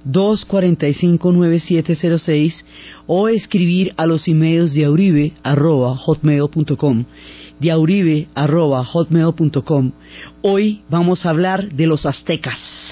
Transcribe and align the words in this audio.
245-9706 0.05 2.65
o 3.07 3.29
escribir 3.29 3.95
a 3.97 4.07
los 4.07 4.27
emails 4.27 4.75
de 4.75 4.85
auribe 4.85 5.33
arroba 5.45 5.97
hotmail.com 5.97 7.05
de 7.61 8.27
arroba 8.35 8.85
hotmail.com. 8.85 9.93
Hoy 10.43 10.83
vamos 10.91 11.25
a 11.25 11.31
hablar 11.31 11.73
de 11.73 11.87
los 11.87 12.05
aztecas. 12.05 12.86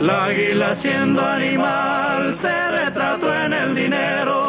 La 0.00 0.24
águila 0.24 0.76
siendo 0.80 1.22
animal 1.22 2.38
se 2.40 2.70
retrató 2.70 3.34
en 3.34 3.52
el 3.52 3.74
dinero. 3.74 4.40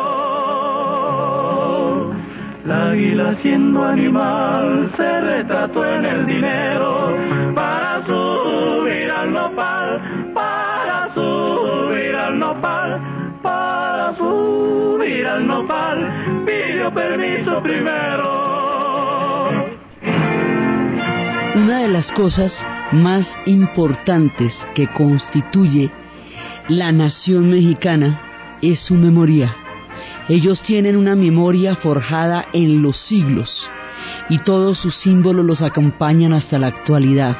La 2.63 2.91
águila 2.91 3.33
siendo 3.41 3.83
animal 3.83 4.89
se 4.95 5.19
retrató 5.19 5.85
en 5.85 6.05
el 6.05 6.25
dinero 6.25 7.17
para 7.53 8.01
subir 8.05 9.11
al 9.11 9.33
nopal, 9.33 10.31
para 10.33 11.13
subir 11.13 12.15
al 12.15 12.39
nopal, 12.39 13.01
para 13.41 14.15
subir 14.15 15.27
al 15.27 15.47
nopal, 15.47 16.45
pidió 16.45 16.93
permiso 16.93 17.61
primero. 17.61 18.50
Una 21.53 21.79
de 21.79 21.89
las 21.89 22.09
cosas 22.13 22.57
más 22.93 23.27
importantes 23.45 24.57
que 24.73 24.87
constituye 24.87 25.91
la 26.69 26.93
nación 26.93 27.49
mexicana 27.49 28.57
es 28.61 28.79
su 28.79 28.93
memoria. 28.93 29.53
Ellos 30.29 30.61
tienen 30.61 30.95
una 30.95 31.13
memoria 31.13 31.75
forjada 31.75 32.45
en 32.53 32.81
los 32.81 32.95
siglos 33.05 33.53
y 34.29 34.39
todos 34.39 34.77
sus 34.77 34.95
símbolos 35.01 35.45
los 35.45 35.61
acompañan 35.61 36.31
hasta 36.31 36.57
la 36.57 36.67
actualidad. 36.67 37.37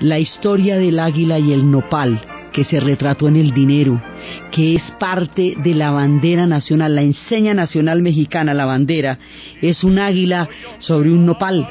La 0.00 0.18
historia 0.18 0.78
del 0.78 0.98
águila 0.98 1.38
y 1.38 1.52
el 1.52 1.70
nopal, 1.70 2.22
que 2.54 2.64
se 2.64 2.80
retrató 2.80 3.28
en 3.28 3.36
el 3.36 3.50
dinero, 3.50 4.02
que 4.50 4.74
es 4.76 4.94
parte 4.98 5.56
de 5.62 5.74
la 5.74 5.90
bandera 5.90 6.46
nacional, 6.46 6.94
la 6.94 7.02
enseña 7.02 7.52
nacional 7.52 8.00
mexicana, 8.00 8.54
la 8.54 8.64
bandera, 8.64 9.18
es 9.60 9.84
un 9.84 9.98
águila 9.98 10.48
sobre 10.78 11.10
un 11.10 11.26
nopal 11.26 11.68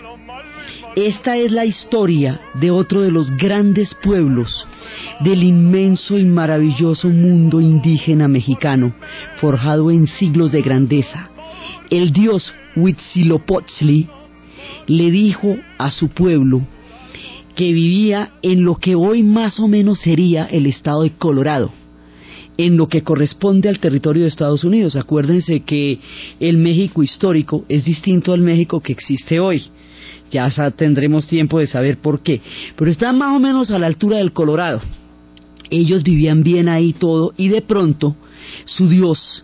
esta 0.95 1.37
es 1.37 1.51
la 1.51 1.65
historia 1.65 2.41
de 2.55 2.71
otro 2.71 3.01
de 3.01 3.11
los 3.11 3.31
grandes 3.37 3.95
pueblos 4.03 4.67
del 5.21 5.43
inmenso 5.43 6.17
y 6.17 6.25
maravilloso 6.25 7.09
mundo 7.09 7.61
indígena 7.61 8.27
mexicano, 8.27 8.95
forjado 9.37 9.91
en 9.91 10.07
siglos 10.07 10.51
de 10.51 10.61
grandeza. 10.61 11.29
El 11.89 12.11
dios 12.11 12.53
Huitzilopochtli 12.75 14.07
le 14.87 15.11
dijo 15.11 15.57
a 15.77 15.91
su 15.91 16.09
pueblo 16.09 16.61
que 17.55 17.71
vivía 17.73 18.31
en 18.41 18.63
lo 18.63 18.75
que 18.75 18.95
hoy 18.95 19.21
más 19.23 19.59
o 19.59 19.67
menos 19.67 19.99
sería 19.99 20.45
el 20.45 20.65
estado 20.65 21.03
de 21.03 21.11
Colorado, 21.11 21.71
en 22.57 22.77
lo 22.77 22.87
que 22.87 23.03
corresponde 23.03 23.69
al 23.69 23.79
territorio 23.79 24.23
de 24.23 24.29
Estados 24.29 24.63
Unidos. 24.63 24.95
Acuérdense 24.95 25.61
que 25.61 25.99
el 26.39 26.57
México 26.57 27.03
histórico 27.03 27.65
es 27.69 27.83
distinto 27.85 28.33
al 28.33 28.41
México 28.41 28.79
que 28.81 28.93
existe 28.93 29.39
hoy 29.39 29.63
ya 30.29 30.49
tendremos 30.71 31.27
tiempo 31.27 31.59
de 31.59 31.67
saber 31.67 31.97
por 31.97 32.21
qué, 32.21 32.41
pero 32.75 32.89
está 32.89 33.11
más 33.11 33.35
o 33.35 33.39
menos 33.39 33.71
a 33.71 33.79
la 33.79 33.87
altura 33.87 34.17
del 34.17 34.33
Colorado. 34.33 34.81
Ellos 35.69 36.03
vivían 36.03 36.43
bien 36.43 36.67
ahí 36.67 36.93
todo 36.93 37.33
y 37.37 37.49
de 37.49 37.61
pronto 37.61 38.15
su 38.65 38.89
Dios 38.89 39.43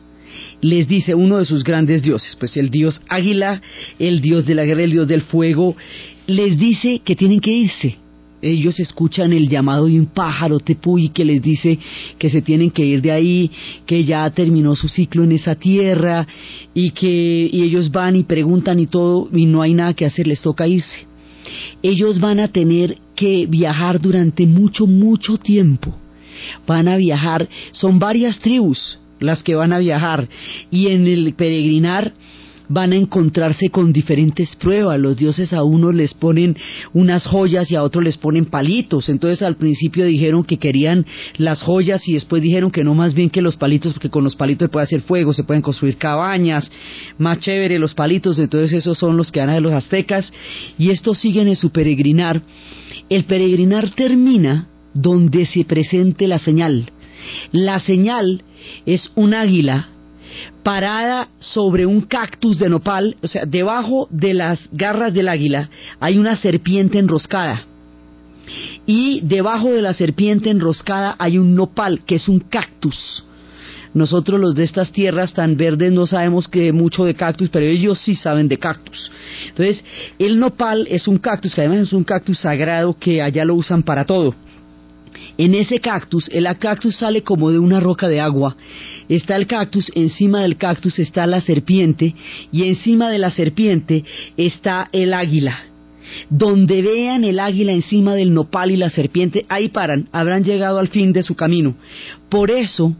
les 0.61 0.87
dice 0.87 1.13
uno 1.13 1.37
de 1.37 1.45
sus 1.45 1.63
grandes 1.63 2.01
dioses, 2.01 2.35
pues 2.39 2.57
el 2.57 2.69
dios 2.69 3.01
águila, 3.07 3.61
el 3.99 4.21
dios 4.21 4.45
de 4.45 4.55
la 4.55 4.65
guerra, 4.65 4.83
el 4.83 4.91
dios 4.91 5.07
del 5.07 5.21
fuego, 5.21 5.75
les 6.25 6.57
dice 6.57 7.01
que 7.05 7.15
tienen 7.15 7.39
que 7.39 7.51
irse, 7.51 7.97
ellos 8.41 8.79
escuchan 8.79 9.33
el 9.33 9.49
llamado 9.49 9.85
de 9.85 9.99
un 9.99 10.07
pájaro 10.07 10.59
tepuy 10.59 11.09
que 11.09 11.25
les 11.25 11.41
dice 11.41 11.79
que 12.17 12.29
se 12.29 12.41
tienen 12.41 12.71
que 12.71 12.85
ir 12.85 13.01
de 13.01 13.11
ahí, 13.11 13.51
que 13.85 14.03
ya 14.03 14.29
terminó 14.29 14.75
su 14.75 14.87
ciclo 14.87 15.23
en 15.23 15.31
esa 15.31 15.55
tierra 15.55 16.27
y 16.73 16.91
que 16.91 17.45
ellos 17.45 17.91
van 17.91 18.15
y 18.15 18.23
preguntan 18.23 18.79
y 18.79 18.87
todo 18.87 19.29
y 19.33 19.45
no 19.45 19.61
hay 19.61 19.73
nada 19.73 19.93
que 19.93 20.05
hacer, 20.05 20.27
les 20.27 20.41
toca 20.41 20.67
irse. 20.67 21.07
Ellos 21.81 22.19
van 22.19 22.39
a 22.39 22.47
tener 22.47 22.97
que 23.15 23.45
viajar 23.45 24.01
durante 24.01 24.45
mucho, 24.45 24.87
mucho 24.87 25.37
tiempo. 25.37 25.95
Van 26.67 26.87
a 26.87 26.97
viajar, 26.97 27.47
son 27.71 27.99
varias 27.99 28.39
tribus 28.39 28.99
las 29.19 29.43
que 29.43 29.55
van 29.55 29.71
a 29.71 29.79
viajar 29.79 30.27
y 30.69 30.87
en 30.87 31.07
el 31.07 31.33
peregrinar 31.33 32.13
van 32.69 32.91
a 32.93 32.95
encontrarse 32.95 33.69
con 33.69 33.91
diferentes 33.91 34.55
pruebas. 34.55 34.99
Los 34.99 35.17
dioses 35.17 35.53
a 35.53 35.63
unos 35.63 35.93
les 35.93 36.13
ponen 36.13 36.55
unas 36.93 37.25
joyas 37.25 37.71
y 37.71 37.75
a 37.75 37.83
otros 37.83 38.03
les 38.03 38.17
ponen 38.17 38.45
palitos. 38.45 39.09
Entonces 39.09 39.41
al 39.41 39.57
principio 39.57 40.05
dijeron 40.05 40.43
que 40.43 40.57
querían 40.57 41.05
las 41.37 41.61
joyas 41.61 42.07
y 42.07 42.13
después 42.13 42.41
dijeron 42.41 42.71
que 42.71 42.83
no 42.83 42.95
más 42.95 43.13
bien 43.13 43.29
que 43.29 43.41
los 43.41 43.57
palitos, 43.57 43.93
porque 43.93 44.09
con 44.09 44.23
los 44.23 44.35
palitos 44.35 44.65
se 44.65 44.71
puede 44.71 44.83
hacer 44.83 45.01
fuego, 45.01 45.33
se 45.33 45.43
pueden 45.43 45.61
construir 45.61 45.97
cabañas, 45.97 46.71
más 47.17 47.39
chévere 47.39 47.79
los 47.79 47.93
palitos. 47.93 48.39
Entonces 48.39 48.73
esos 48.73 48.97
son 48.97 49.17
los 49.17 49.31
que 49.31 49.39
van 49.39 49.49
a 49.49 49.59
los 49.59 49.73
aztecas 49.73 50.31
y 50.77 50.89
estos 50.89 51.19
siguen 51.19 51.47
en 51.47 51.55
su 51.55 51.71
peregrinar. 51.71 52.41
El 53.09 53.25
peregrinar 53.25 53.91
termina 53.91 54.67
donde 54.93 55.45
se 55.45 55.65
presente 55.65 56.27
la 56.27 56.39
señal. 56.39 56.91
La 57.51 57.79
señal 57.79 58.43
es 58.85 59.11
un 59.15 59.33
águila 59.33 59.89
parada 60.63 61.29
sobre 61.39 61.85
un 61.85 62.01
cactus 62.01 62.57
de 62.59 62.69
nopal, 62.69 63.17
o 63.21 63.27
sea, 63.27 63.45
debajo 63.45 64.07
de 64.09 64.33
las 64.33 64.69
garras 64.71 65.13
del 65.13 65.29
águila 65.29 65.69
hay 65.99 66.17
una 66.17 66.35
serpiente 66.35 66.99
enroscada. 66.99 67.65
Y 68.85 69.21
debajo 69.21 69.71
de 69.71 69.81
la 69.81 69.93
serpiente 69.93 70.49
enroscada 70.49 71.15
hay 71.17 71.37
un 71.37 71.55
nopal, 71.55 72.01
que 72.05 72.15
es 72.15 72.27
un 72.27 72.39
cactus. 72.39 73.23
Nosotros 73.95 74.41
los 74.41 74.55
de 74.55 74.63
estas 74.63 74.91
tierras 74.91 75.33
tan 75.33 75.55
verdes 75.55 75.91
no 75.91 76.05
sabemos 76.05 76.49
que 76.49 76.73
mucho 76.73 77.05
de 77.05 77.13
cactus, 77.13 77.49
pero 77.49 77.65
ellos 77.65 77.97
sí 77.99 78.13
saben 78.13 78.49
de 78.49 78.59
cactus. 78.59 79.09
Entonces, 79.47 79.85
el 80.19 80.37
nopal 80.37 80.85
es 80.91 81.07
un 81.07 81.17
cactus, 81.17 81.55
que 81.55 81.61
además 81.61 81.79
es 81.79 81.93
un 81.93 82.03
cactus 82.03 82.39
sagrado 82.39 82.97
que 82.99 83.21
allá 83.21 83.45
lo 83.45 83.55
usan 83.55 83.83
para 83.83 84.03
todo. 84.03 84.35
En 85.37 85.53
ese 85.53 85.79
cactus, 85.79 86.29
el 86.31 86.47
cactus 86.57 86.97
sale 86.97 87.21
como 87.21 87.51
de 87.51 87.59
una 87.59 87.79
roca 87.79 88.07
de 88.07 88.21
agua. 88.21 88.55
Está 89.09 89.35
el 89.35 89.47
cactus, 89.47 89.91
encima 89.95 90.41
del 90.41 90.57
cactus 90.57 90.99
está 90.99 91.27
la 91.27 91.41
serpiente 91.41 92.15
y 92.51 92.67
encima 92.67 93.09
de 93.09 93.19
la 93.19 93.31
serpiente 93.31 94.03
está 94.37 94.87
el 94.91 95.13
águila. 95.13 95.74
Donde 96.29 96.81
vean 96.81 97.23
el 97.23 97.39
águila 97.39 97.71
encima 97.71 98.15
del 98.15 98.33
nopal 98.33 98.71
y 98.71 98.77
la 98.77 98.89
serpiente, 98.89 99.45
ahí 99.49 99.69
paran, 99.69 100.07
habrán 100.11 100.43
llegado 100.43 100.79
al 100.79 100.87
fin 100.87 101.13
de 101.13 101.23
su 101.23 101.35
camino. 101.35 101.75
Por 102.29 102.51
eso, 102.51 102.95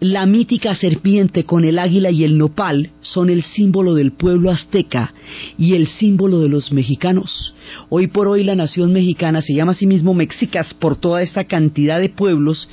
la 0.00 0.26
mítica 0.26 0.74
serpiente 0.74 1.44
con 1.44 1.64
el 1.64 1.78
águila 1.78 2.10
y 2.10 2.24
el 2.24 2.36
nopal 2.36 2.90
son 3.00 3.30
el 3.30 3.42
símbolo 3.42 3.94
del 3.94 4.12
pueblo 4.12 4.50
azteca 4.50 5.14
y 5.58 5.74
el 5.74 5.86
símbolo 5.86 6.40
de 6.40 6.48
los 6.48 6.70
mexicanos. 6.72 7.54
Hoy 7.88 8.06
por 8.08 8.28
hoy 8.28 8.44
la 8.44 8.54
nación 8.54 8.92
mexicana 8.92 9.42
se 9.42 9.54
llama 9.54 9.72
a 9.72 9.74
sí 9.74 9.86
mismo 9.86 10.14
Mexicas 10.14 10.74
por 10.74 10.96
toda 10.96 11.22
esta 11.22 11.44
cantidad 11.44 11.98
de 11.98 12.10
pueblos 12.10 12.68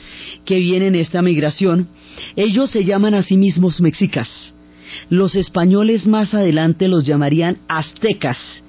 que 0.46 0.60
vienen 0.60 0.96
en 0.96 1.02
esta 1.02 1.22
migración. 1.22 1.88
Ellos 2.36 2.70
se 2.70 2.84
llaman 2.84 3.14
a 3.16 3.24
sí 3.24 3.38
mismos 3.38 3.82
Mexicas. 3.82 4.54
Los 5.10 5.36
españoles 5.36 6.06
más 6.06 6.34
adelante 6.34 6.88
los 6.88 7.06
llamarían 7.06 7.58
aztecas 7.68 8.64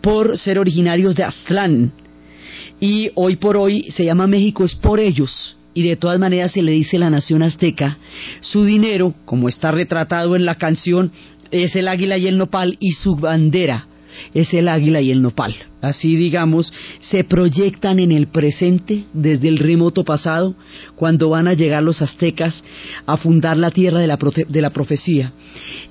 por 0.00 0.38
ser 0.38 0.58
originarios 0.58 1.14
de 1.16 1.24
Aztlán. 1.24 1.92
Y 2.80 3.10
hoy 3.14 3.36
por 3.36 3.56
hoy 3.56 3.90
se 3.90 4.04
llama 4.04 4.26
México 4.26 4.64
es 4.64 4.74
por 4.74 5.00
ellos. 5.00 5.56
Y 5.74 5.82
de 5.82 5.96
todas 5.96 6.18
maneras 6.18 6.52
se 6.52 6.62
le 6.62 6.72
dice 6.72 6.98
la 6.98 7.10
nación 7.10 7.42
azteca, 7.42 7.98
su 8.40 8.64
dinero, 8.64 9.14
como 9.24 9.48
está 9.48 9.70
retratado 9.70 10.34
en 10.34 10.44
la 10.44 10.56
canción, 10.56 11.12
es 11.52 11.76
el 11.76 11.86
águila 11.88 12.18
y 12.18 12.26
el 12.26 12.38
nopal 12.38 12.76
y 12.80 12.92
su 12.92 13.14
bandera 13.14 13.86
es 14.34 14.52
el 14.54 14.68
águila 14.68 15.00
y 15.00 15.10
el 15.10 15.22
nopal. 15.22 15.54
Así 15.80 16.16
digamos, 16.16 16.72
se 17.00 17.24
proyectan 17.24 17.98
en 17.98 18.12
el 18.12 18.26
presente 18.28 19.04
desde 19.12 19.48
el 19.48 19.58
remoto 19.58 20.04
pasado, 20.04 20.54
cuando 20.94 21.30
van 21.30 21.48
a 21.48 21.54
llegar 21.54 21.82
los 21.82 22.02
aztecas 22.02 22.62
a 23.06 23.16
fundar 23.16 23.56
la 23.56 23.70
tierra 23.70 24.00
de 24.00 24.06
la, 24.06 24.18
de 24.48 24.62
la 24.62 24.70
profecía. 24.70 25.32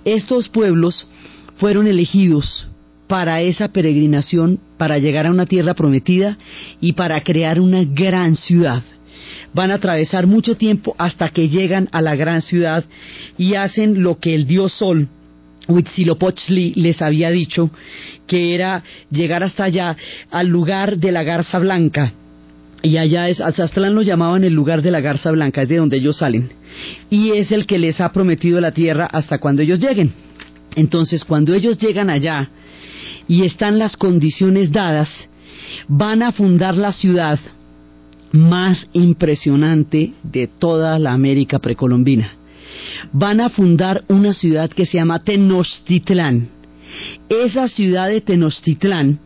Estos 0.05 0.49
pueblos 0.49 1.07
fueron 1.55 1.87
elegidos 1.87 2.67
para 3.09 3.41
esa 3.41 3.69
peregrinación, 3.69 4.59
para 4.77 4.99
llegar 4.99 5.25
a 5.25 5.31
una 5.31 5.47
tierra 5.47 5.73
prometida 5.73 6.37
y 6.79 6.93
para 6.93 7.19
crear 7.21 7.59
una 7.59 7.83
gran 7.83 8.35
ciudad. 8.35 8.83
Van 9.51 9.71
a 9.71 9.75
atravesar 9.75 10.27
mucho 10.27 10.55
tiempo 10.55 10.95
hasta 10.99 11.29
que 11.29 11.49
llegan 11.49 11.89
a 11.91 12.03
la 12.03 12.15
gran 12.15 12.43
ciudad 12.43 12.85
y 13.35 13.55
hacen 13.55 14.03
lo 14.03 14.19
que 14.19 14.35
el 14.35 14.45
dios 14.45 14.73
Sol, 14.73 15.07
Huitzilopochtli, 15.67 16.73
les 16.75 17.01
había 17.01 17.31
dicho, 17.31 17.71
que 18.27 18.53
era 18.53 18.83
llegar 19.09 19.41
hasta 19.41 19.63
allá, 19.63 19.97
al 20.29 20.47
lugar 20.47 20.97
de 20.97 21.11
la 21.11 21.23
garza 21.23 21.57
blanca, 21.57 22.13
y 22.83 22.97
allá 22.97 23.27
es, 23.27 23.41
Azaztlán 23.41 23.95
lo 23.95 24.03
llamaban 24.03 24.43
el 24.43 24.53
lugar 24.53 24.83
de 24.83 24.91
la 24.91 25.01
garza 25.01 25.31
blanca, 25.31 25.63
es 25.63 25.69
de 25.69 25.77
donde 25.77 25.97
ellos 25.97 26.17
salen, 26.17 26.49
y 27.09 27.31
es 27.31 27.51
el 27.51 27.65
que 27.65 27.79
les 27.79 27.99
ha 28.01 28.11
prometido 28.11 28.61
la 28.61 28.71
tierra 28.71 29.07
hasta 29.11 29.39
cuando 29.39 29.63
ellos 29.63 29.79
lleguen. 29.79 30.13
Entonces, 30.75 31.25
cuando 31.25 31.55
ellos 31.55 31.79
llegan 31.79 32.11
allá 32.11 32.49
y 33.29 33.43
están 33.43 33.77
las 33.77 33.95
condiciones 33.95 34.71
dadas, 34.73 35.29
van 35.87 36.23
a 36.23 36.33
fundar 36.33 36.75
la 36.75 36.91
ciudad 36.91 37.39
más 38.31 38.87
impresionante 38.91 40.13
de 40.23 40.47
toda 40.47 40.99
la 40.99 41.13
América 41.13 41.59
precolombina. 41.59 42.33
Van 43.11 43.39
a 43.39 43.49
fundar 43.49 44.03
una 44.07 44.33
ciudad 44.33 44.69
que 44.69 44.85
se 44.85 44.97
llama 44.97 45.23
Tenochtitlán. 45.23 46.49
Esa 47.29 47.69
ciudad 47.69 48.09
de 48.09 48.21
Tenochtitlán 48.21 49.19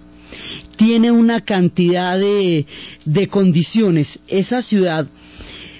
tiene 0.75 1.11
una 1.11 1.41
cantidad 1.41 2.19
de, 2.19 2.65
de 3.05 3.27
condiciones. 3.27 4.19
Esa 4.27 4.61
ciudad 4.61 5.07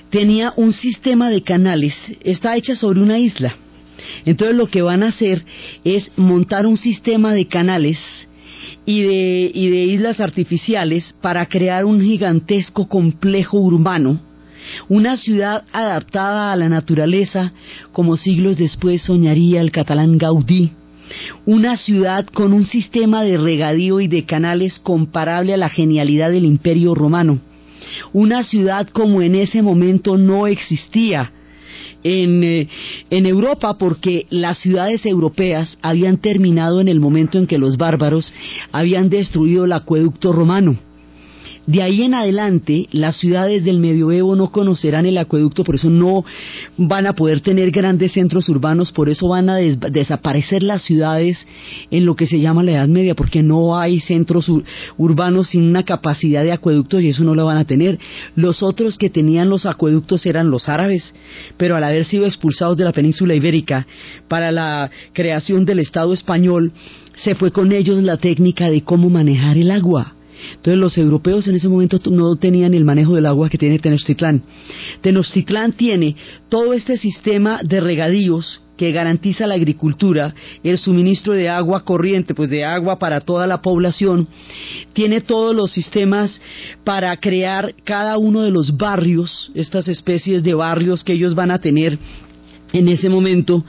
tenía 0.10 0.54
un 0.56 0.72
sistema 0.72 1.30
de 1.30 1.42
canales, 1.42 1.94
está 2.24 2.56
hecha 2.56 2.76
sobre 2.76 3.02
una 3.02 3.20
isla. 3.20 3.58
Entonces 4.26 4.58
lo 4.58 4.68
que 4.68 4.82
van 4.82 5.04
a 5.04 5.10
hacer 5.10 5.44
es 5.84 6.12
montar 6.18 6.66
un 6.66 6.78
sistema 6.78 7.34
de 7.34 7.48
canales 7.48 8.00
y 8.86 9.02
de, 9.02 9.52
y 9.54 9.70
de 9.70 9.84
islas 9.84 10.20
artificiales 10.20 11.14
para 11.22 11.46
crear 11.48 11.86
un 11.86 12.02
gigantesco 12.02 12.88
complejo 12.88 13.58
urbano, 13.58 14.20
una 14.88 15.18
ciudad 15.18 15.64
adaptada 15.72 16.52
a 16.52 16.56
la 16.56 16.70
naturaleza 16.70 17.54
como 17.92 18.18
siglos 18.18 18.58
después 18.58 19.02
soñaría 19.02 19.62
el 19.62 19.72
catalán 19.72 20.18
Gaudí, 20.18 20.72
una 21.46 21.78
ciudad 21.78 22.26
con 22.26 22.54
un 22.54 22.64
sistema 22.64 23.24
de 23.24 23.38
regadío 23.38 24.00
y 24.00 24.08
de 24.08 24.26
canales 24.26 24.80
comparable 24.80 25.54
a 25.54 25.58
la 25.58 25.70
genialidad 25.70 26.32
del 26.32 26.46
imperio 26.46 26.96
romano, 26.96 27.40
una 28.14 28.44
ciudad 28.44 28.88
como 28.90 29.22
en 29.22 29.36
ese 29.36 29.62
momento 29.62 30.18
no 30.18 30.48
existía, 30.48 31.32
en, 32.04 32.44
eh, 32.44 32.68
en 33.10 33.26
Europa 33.26 33.78
porque 33.78 34.26
las 34.30 34.60
ciudades 34.60 35.06
europeas 35.06 35.78
habían 35.82 36.18
terminado 36.18 36.82
en 36.82 36.88
el 36.88 37.00
momento 37.00 37.38
en 37.38 37.48
que 37.48 37.58
los 37.58 37.78
bárbaros 37.78 38.34
habían 38.72 39.10
destruido 39.10 39.66
el 39.66 39.74
acueducto 39.74 40.34
romano. 40.34 40.78
De 41.66 41.82
ahí 41.82 42.04
en 42.04 42.14
adelante, 42.14 42.90
las 42.92 43.16
ciudades 43.16 43.64
del 43.64 43.80
medioevo 43.80 44.36
no 44.36 44.52
conocerán 44.52 45.06
el 45.06 45.18
acueducto, 45.18 45.64
por 45.64 45.76
eso 45.76 45.90
no 45.90 46.26
van 46.78 47.08
a 47.08 47.14
poder 47.14 47.40
tener 47.40 47.72
grandes 47.72 48.12
centros 48.12 48.50
urbanos, 48.50 48.92
por 48.92 49.08
eso 49.08 49.30
van 49.30 49.50
a 49.50 49.56
desaparecer 49.56 50.62
las 50.62 50.82
ciudades 50.82 51.48
en 51.90 52.06
lo 52.06 52.18
que 52.18 52.28
se 52.28 52.42
llama 52.42 52.64
la 52.64 52.74
Edad 52.74 52.90
Media, 52.90 53.16
porque 53.16 53.44
no 53.44 53.80
hay 53.80 54.02
centros 54.02 54.52
urbanos 54.98 55.50
sin 55.50 55.64
una 55.64 55.84
capacidad 55.84 56.44
de 56.44 56.52
acueductos 56.52 57.02
y 57.02 57.10
eso 57.10 57.24
no 57.24 57.34
lo 57.34 57.46
van 57.46 57.58
a 57.58 57.66
tener. 57.66 57.98
Los 58.36 58.62
otros 58.62 58.98
que 58.98 59.10
tenían 59.10 59.50
los 59.50 59.66
acueductos 59.66 60.26
eran 60.26 60.50
los 60.50 60.68
árabes, 60.68 61.16
pero 61.56 61.78
al 61.78 61.86
haber 61.86 62.04
sido 62.04 62.26
expulsados 62.26 62.76
de 62.76 62.84
la 62.84 62.92
península 62.92 63.36
ibérica 63.36 63.88
para 64.28 64.52
la 64.52 64.92
creación 65.14 65.64
del 65.64 65.80
Estado 65.80 66.12
español, 66.12 66.74
se 67.24 67.36
fue 67.36 67.52
con 67.52 67.72
ellos 67.72 68.04
la 68.04 68.18
técnica 68.18 68.70
de 68.70 68.82
cómo 68.82 69.10
manejar 69.10 69.58
el 69.58 69.72
agua 69.72 70.16
entonces 70.56 70.78
los 70.78 70.98
europeos 70.98 71.48
en 71.48 71.56
ese 71.56 71.70
momento 71.70 72.00
no 72.10 72.36
tenían 72.36 72.74
el 72.74 72.86
manejo 72.86 73.16
del 73.16 73.26
agua 73.26 73.50
que 73.50 73.58
tiene 73.58 73.80
Tenochtitlán. 73.80 74.44
Tenochtitlán 75.02 75.74
tiene 75.74 76.16
todo 76.50 76.74
este 76.74 76.98
sistema 76.98 77.62
de 77.64 77.80
regadíos 77.80 78.62
que 78.78 78.92
garantiza 78.92 79.48
la 79.48 79.56
agricultura, 79.56 80.34
el 80.64 80.78
suministro 80.78 81.34
de 81.34 81.48
agua 81.48 81.84
corriente, 81.84 82.34
pues 82.34 82.50
de 82.50 82.66
agua 82.66 82.98
para 82.98 83.22
toda 83.22 83.46
la 83.46 83.62
población, 83.62 84.28
tiene 84.94 85.22
todos 85.22 85.56
los 85.56 85.72
sistemas 85.72 86.42
para 86.84 87.16
crear 87.18 87.76
cada 87.84 88.18
uno 88.18 88.42
de 88.42 88.52
los 88.52 88.76
barrios, 88.76 89.52
estas 89.54 89.88
especies 89.88 90.44
de 90.44 90.54
barrios 90.54 91.04
que 91.04 91.14
ellos 91.14 91.36
van 91.36 91.52
a 91.52 91.60
tener 91.60 92.00
en 92.74 92.90
ese 92.90 93.08
momento 93.08 93.64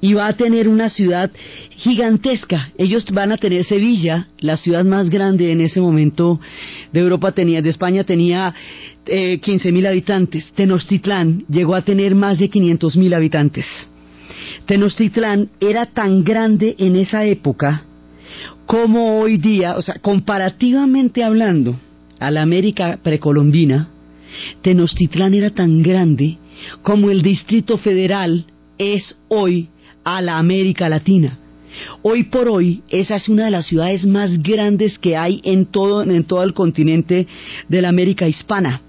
y 0.00 0.14
va 0.14 0.26
a 0.26 0.36
tener 0.36 0.68
una 0.68 0.90
ciudad 0.90 1.30
gigantesca. 1.76 2.70
Ellos 2.76 3.06
van 3.12 3.32
a 3.32 3.36
tener 3.36 3.64
Sevilla, 3.64 4.28
la 4.40 4.56
ciudad 4.56 4.84
más 4.84 5.08
grande 5.08 5.52
en 5.52 5.60
ese 5.60 5.80
momento 5.80 6.40
de 6.92 7.00
Europa 7.00 7.32
tenía, 7.32 7.62
de 7.62 7.70
España 7.70 8.04
tenía 8.04 8.54
eh, 9.06 9.40
15.000 9.40 9.88
habitantes. 9.88 10.52
Tenochtitlán 10.52 11.44
llegó 11.48 11.74
a 11.74 11.82
tener 11.82 12.14
más 12.14 12.38
de 12.38 12.50
500.000 12.50 13.14
habitantes. 13.14 13.66
Tenochtitlán 14.66 15.50
era 15.60 15.86
tan 15.86 16.24
grande 16.24 16.74
en 16.78 16.96
esa 16.96 17.24
época 17.24 17.84
como 18.66 19.18
hoy 19.20 19.36
día, 19.36 19.76
o 19.76 19.82
sea, 19.82 19.96
comparativamente 19.96 21.24
hablando 21.24 21.76
a 22.20 22.30
la 22.30 22.42
América 22.42 23.00
precolombina, 23.02 23.88
Tenochtitlán 24.62 25.34
era 25.34 25.50
tan 25.50 25.82
grande 25.82 26.38
como 26.82 27.10
el 27.10 27.22
Distrito 27.22 27.78
Federal 27.78 28.44
es 28.78 29.16
hoy 29.28 29.68
a 30.04 30.20
la 30.20 30.38
América 30.38 30.88
Latina. 30.88 31.38
Hoy 32.02 32.24
por 32.24 32.48
hoy, 32.48 32.82
esa 32.88 33.16
es 33.16 33.28
una 33.28 33.44
de 33.44 33.50
las 33.52 33.66
ciudades 33.66 34.04
más 34.04 34.42
grandes 34.42 34.98
que 34.98 35.16
hay 35.16 35.40
en 35.44 35.66
todo, 35.66 36.02
en 36.02 36.24
todo 36.24 36.42
el 36.42 36.52
continente 36.52 37.26
de 37.68 37.82
la 37.82 37.88
América 37.88 38.26
hispana. 38.26 38.82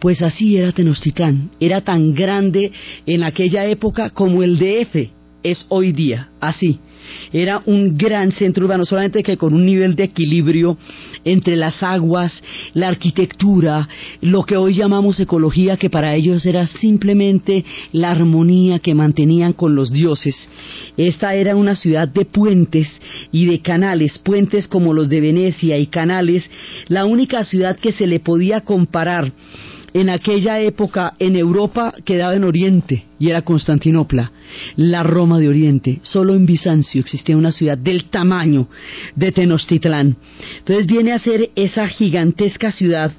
Pues 0.00 0.22
así 0.22 0.56
era 0.56 0.72
Tenochtitlán, 0.72 1.50
era 1.60 1.82
tan 1.82 2.14
grande 2.14 2.72
en 3.04 3.22
aquella 3.22 3.64
época 3.66 4.10
como 4.10 4.42
el 4.42 4.58
DF 4.58 5.10
es 5.42 5.66
hoy 5.68 5.92
día, 5.92 6.30
así. 6.40 6.80
Era 7.32 7.62
un 7.66 7.96
gran 7.96 8.32
centro 8.32 8.64
urbano, 8.64 8.84
solamente 8.84 9.22
que 9.22 9.36
con 9.36 9.54
un 9.54 9.64
nivel 9.64 9.94
de 9.94 10.04
equilibrio 10.04 10.76
entre 11.24 11.56
las 11.56 11.82
aguas, 11.82 12.42
la 12.74 12.88
arquitectura, 12.88 13.88
lo 14.20 14.42
que 14.44 14.56
hoy 14.56 14.74
llamamos 14.74 15.20
ecología, 15.20 15.76
que 15.76 15.90
para 15.90 16.14
ellos 16.14 16.46
era 16.46 16.66
simplemente 16.66 17.64
la 17.92 18.10
armonía 18.10 18.78
que 18.78 18.94
mantenían 18.94 19.52
con 19.52 19.74
los 19.74 19.92
dioses. 19.92 20.36
Esta 20.96 21.34
era 21.34 21.56
una 21.56 21.74
ciudad 21.74 22.08
de 22.08 22.24
puentes 22.24 22.88
y 23.32 23.46
de 23.46 23.60
canales, 23.60 24.18
puentes 24.18 24.68
como 24.68 24.94
los 24.94 25.08
de 25.08 25.20
Venecia 25.20 25.78
y 25.78 25.86
canales, 25.86 26.48
la 26.88 27.04
única 27.04 27.44
ciudad 27.44 27.76
que 27.76 27.92
se 27.92 28.06
le 28.06 28.20
podía 28.20 28.60
comparar 28.62 29.32
en 29.96 30.10
aquella 30.10 30.60
época 30.60 31.14
en 31.18 31.36
Europa 31.36 31.94
quedaba 32.04 32.34
en 32.34 32.44
Oriente 32.44 33.06
y 33.18 33.30
era 33.30 33.40
Constantinopla, 33.40 34.30
la 34.76 35.02
Roma 35.02 35.38
de 35.38 35.48
Oriente. 35.48 36.00
Solo 36.02 36.34
en 36.34 36.44
Bizancio 36.44 37.00
existía 37.00 37.34
una 37.34 37.50
ciudad 37.50 37.78
del 37.78 38.04
tamaño 38.04 38.68
de 39.14 39.32
Tenochtitlán. 39.32 40.18
Entonces 40.58 40.86
viene 40.86 41.12
a 41.12 41.18
ser 41.18 41.48
esa 41.56 41.88
gigantesca 41.88 42.72
ciudad 42.72 43.10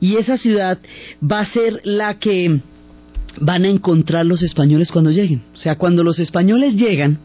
y 0.00 0.16
esa 0.16 0.38
ciudad 0.38 0.78
va 1.22 1.40
a 1.40 1.52
ser 1.52 1.82
la 1.84 2.18
que 2.18 2.60
van 3.38 3.64
a 3.64 3.68
encontrar 3.68 4.24
los 4.24 4.42
españoles 4.42 4.92
cuando 4.92 5.10
lleguen. 5.10 5.42
O 5.52 5.56
sea, 5.58 5.76
cuando 5.76 6.02
los 6.02 6.18
españoles 6.18 6.76
llegan, 6.76 7.18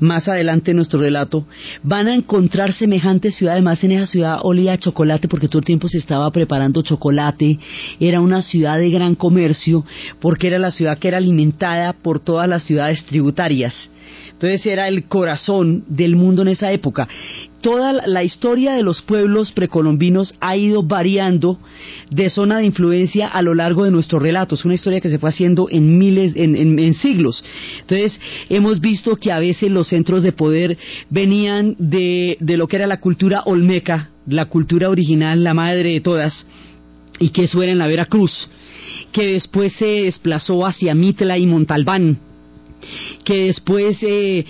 más 0.00 0.28
adelante 0.28 0.70
en 0.70 0.76
nuestro 0.76 1.00
relato, 1.00 1.46
van 1.82 2.08
a 2.08 2.14
encontrar 2.14 2.72
semejante 2.72 3.30
ciudad. 3.30 3.54
Además, 3.54 3.82
en 3.84 3.92
esa 3.92 4.06
ciudad 4.06 4.38
olía 4.42 4.76
chocolate 4.76 5.28
porque 5.28 5.48
todo 5.48 5.60
el 5.60 5.64
tiempo 5.64 5.88
se 5.88 5.98
estaba 5.98 6.30
preparando 6.30 6.82
chocolate. 6.82 7.58
Era 8.00 8.20
una 8.20 8.42
ciudad 8.42 8.78
de 8.78 8.90
gran 8.90 9.14
comercio 9.14 9.84
porque 10.20 10.48
era 10.48 10.58
la 10.58 10.70
ciudad 10.70 10.98
que 10.98 11.08
era 11.08 11.18
alimentada 11.18 11.92
por 11.92 12.20
todas 12.20 12.48
las 12.48 12.62
ciudades 12.64 13.04
tributarias. 13.04 13.90
Entonces 14.32 14.64
era 14.66 14.88
el 14.88 15.04
corazón 15.04 15.84
del 15.88 16.16
mundo 16.16 16.42
en 16.42 16.48
esa 16.48 16.70
época. 16.70 17.08
Toda 17.60 17.92
la 17.92 18.22
historia 18.22 18.72
de 18.72 18.84
los 18.84 19.02
pueblos 19.02 19.50
precolombinos 19.50 20.34
ha 20.40 20.56
ido 20.56 20.84
variando 20.84 21.58
de 22.10 22.30
zona 22.30 22.58
de 22.58 22.66
influencia 22.66 23.26
a 23.26 23.42
lo 23.42 23.54
largo 23.54 23.84
de 23.84 23.90
nuestro 23.90 24.20
relato. 24.20 24.54
Es 24.54 24.64
una 24.64 24.74
historia 24.74 25.00
que 25.00 25.08
se 25.08 25.18
fue 25.18 25.30
haciendo 25.30 25.66
en 25.68 25.98
miles, 25.98 26.34
en, 26.36 26.94
siglos. 26.94 27.42
Entonces 27.80 28.20
hemos 28.48 28.80
visto 28.80 29.16
que 29.16 29.32
a 29.32 29.40
veces 29.40 29.70
los 29.70 29.88
centros 29.88 30.22
de 30.22 30.32
poder 30.32 30.78
venían 31.10 31.74
de, 31.78 32.36
de 32.38 32.56
lo 32.56 32.68
que 32.68 32.76
era 32.76 32.86
la 32.86 33.00
cultura 33.00 33.42
olmeca, 33.44 34.10
la 34.26 34.44
cultura 34.44 34.88
original, 34.88 35.42
la 35.42 35.54
madre 35.54 35.94
de 35.94 36.00
todas, 36.00 36.46
y 37.18 37.30
que 37.30 37.44
eso 37.44 37.60
era 37.62 37.72
en 37.72 37.78
la 37.78 37.88
Veracruz 37.88 38.48
que 39.12 39.32
después 39.32 39.72
se 39.72 39.86
desplazó 39.86 40.66
hacia 40.66 40.94
Mitla 40.94 41.38
y 41.38 41.46
Montalbán, 41.46 42.18
que 43.24 43.46
después 43.46 43.98
eh, 44.02 44.44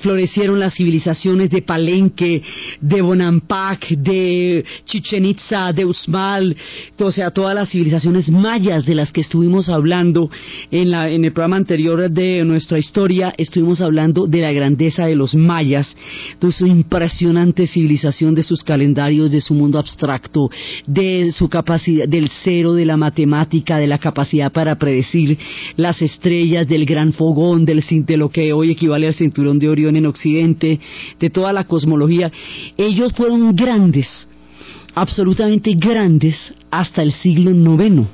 florecieron 0.00 0.60
las 0.60 0.74
civilizaciones 0.74 1.50
de 1.50 1.62
Palenque, 1.62 2.42
de 2.80 3.02
Bonampak, 3.02 3.88
de 3.88 4.64
Chichen 4.84 5.26
Itza, 5.26 5.72
de 5.72 5.84
Usmal, 5.84 6.56
o 6.98 7.12
sea, 7.12 7.30
todas 7.30 7.54
las 7.54 7.70
civilizaciones 7.70 8.30
mayas 8.30 8.86
de 8.86 8.94
las 8.94 9.12
que 9.12 9.20
estuvimos 9.20 9.68
hablando 9.68 10.30
en, 10.70 10.90
la, 10.90 11.08
en 11.08 11.24
el 11.24 11.32
programa 11.32 11.56
anterior 11.56 12.10
de 12.10 12.44
nuestra 12.44 12.78
historia, 12.78 13.32
estuvimos 13.36 13.80
hablando 13.80 14.26
de 14.26 14.40
la 14.40 14.52
grandeza 14.52 15.06
de 15.06 15.16
los 15.16 15.34
mayas, 15.34 15.96
de 16.40 16.52
su 16.52 16.66
impresionante 16.66 17.66
civilización, 17.66 18.34
de 18.34 18.42
sus 18.42 18.62
calendarios, 18.62 19.30
de 19.30 19.40
su 19.40 19.54
mundo 19.54 19.78
abstracto, 19.78 20.50
de 20.86 21.32
su 21.32 21.48
capacidad, 21.48 22.08
del 22.08 22.28
cero, 22.42 22.74
de 22.74 22.84
la 22.84 22.96
matemática, 22.96 23.78
de 23.78 23.86
la 23.86 23.98
capacidad 23.98 24.52
para 24.52 24.76
predecir 24.76 25.38
las 25.76 26.00
estrellas, 26.02 26.66
del 26.68 26.84
gran 26.84 27.12
fogón, 27.12 27.51
de 27.64 28.16
lo 28.16 28.30
que 28.30 28.52
hoy 28.52 28.70
equivale 28.70 29.06
al 29.06 29.14
cinturón 29.14 29.58
de 29.58 29.68
Orión 29.68 29.96
en 29.96 30.06
Occidente, 30.06 30.80
de 31.20 31.30
toda 31.30 31.52
la 31.52 31.64
cosmología. 31.64 32.30
Ellos 32.76 33.12
fueron 33.12 33.54
grandes 33.54 34.26
absolutamente 34.94 35.72
grandes 35.74 36.36
hasta 36.70 37.02
el 37.02 37.12
siglo 37.12 37.50
IX. 37.50 38.06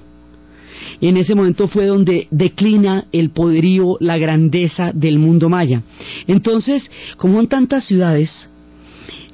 En 1.01 1.17
ese 1.17 1.35
momento 1.35 1.69
fue 1.69 1.87
donde 1.87 2.29
declina 2.31 3.07
el 3.13 3.31
poderío, 3.31 3.97
la 4.01 4.19
grandeza 4.19 4.93
del 4.93 5.19
mundo 5.19 5.49
maya. 5.49 5.83
Entonces, 6.27 6.91
como 7.17 7.41
en 7.41 7.49
tantas 7.49 7.85
ciudades, 7.85 8.49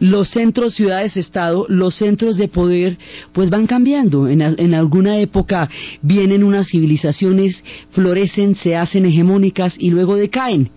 los 0.01 0.29
centros 0.31 0.75
ciudades-estado, 0.75 1.67
los 1.69 1.95
centros 1.97 2.37
de 2.37 2.49
poder, 2.49 2.99
pues 3.33 3.51
van 3.51 3.67
cambiando. 3.67 4.29
En, 4.29 4.41
en, 4.41 4.75
alguna 4.75 5.19
época 5.19 5.69
vienen 6.03 6.45
unas 6.45 6.69
civilizaciones, 6.69 7.63
florecen, 7.91 8.55
se 8.57 8.77
hacen 8.77 9.07
hegemónicas 9.07 9.75
y 9.79 9.91
luego 9.91 10.17
decaen. 10.17 10.71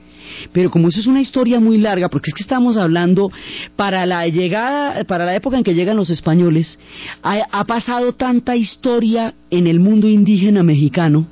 Pero 0.52 0.70
como 0.70 0.90
eso 0.90 1.00
es 1.00 1.08
una 1.08 1.22
historia 1.22 1.60
muy 1.60 1.78
larga, 1.78 2.10
porque 2.10 2.30
es 2.30 2.34
que 2.34 2.44
estamos 2.44 2.78
hablando 2.78 3.32
para 3.76 4.06
la 4.06 4.28
llegada, 4.28 5.04
para 5.06 5.26
la 5.26 5.36
época 5.36 5.58
en 5.58 5.64
que 5.64 5.74
llegan 5.74 5.96
los 5.96 6.10
españoles, 6.10 6.78
ha, 7.24 7.40
ha 7.52 7.64
pasado 7.66 8.14
tanta 8.14 8.56
historia 8.56 9.34
en 9.50 9.68
el 9.68 9.80
mundo 9.80 10.08
indígena 10.08 10.64
mexicano 10.64 11.28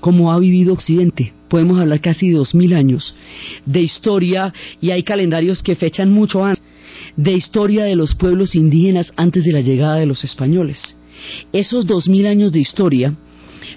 como 0.00 0.32
ha 0.32 0.38
vivido 0.38 0.72
Occidente. 0.72 1.32
Podemos 1.48 1.80
hablar 1.80 2.00
casi 2.00 2.30
dos 2.30 2.54
mil 2.54 2.74
años 2.74 3.14
de 3.64 3.80
historia 3.80 4.52
y 4.80 4.90
hay 4.90 5.02
calendarios 5.02 5.62
que 5.62 5.76
fechan 5.76 6.12
mucho 6.12 6.44
antes 6.44 6.67
de 7.18 7.32
historia 7.32 7.84
de 7.84 7.96
los 7.96 8.14
pueblos 8.14 8.54
indígenas 8.54 9.12
antes 9.16 9.44
de 9.44 9.52
la 9.52 9.60
llegada 9.60 9.96
de 9.96 10.06
los 10.06 10.22
españoles. 10.22 10.96
Esos 11.52 11.84
dos 11.86 12.08
mil 12.08 12.26
años 12.28 12.52
de 12.52 12.60
historia 12.60 13.14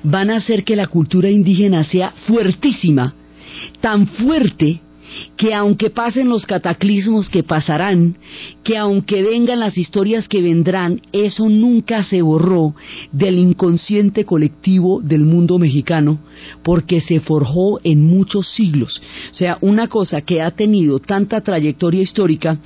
van 0.03 0.29
a 0.29 0.38
hacer 0.38 0.63
que 0.63 0.75
la 0.75 0.88
cultura 0.88 1.29
indígena 1.29 1.83
sea 1.83 2.12
fuertísima 2.27 3.15
tan 3.81 4.07
fuerte 4.07 4.81
que 5.36 5.53
aunque 5.53 5.89
pasen 5.89 6.29
los 6.29 6.45
cataclismos 6.45 7.29
que 7.29 7.43
pasarán, 7.43 8.15
que 8.63 8.77
aunque 8.77 9.21
vengan 9.24 9.60
las 9.60 9.77
historias 9.77 10.27
que 10.27 10.41
vendrán, 10.41 11.01
eso 11.12 11.50
nunca 11.50 12.03
se 12.03 12.21
borró 12.21 12.75
del 13.12 13.38
inconsciente 13.39 14.24
colectivo 14.24 15.01
del 15.01 15.21
mundo 15.25 15.60
mexicano, 15.60 16.19
porque 16.63 17.01
se 17.01 17.19
forjó 17.19 17.79
en 17.83 18.05
muchos 18.05 18.48
siglos. 18.50 19.01
O 19.31 19.33
sea, 19.33 19.57
una 19.62 19.88
cosa 19.88 20.21
que 20.21 20.41
ha 20.41 20.51
tenido 20.51 21.00
tanta 21.00 21.41
trayectoria 21.41 22.01
histórica, 22.01 22.60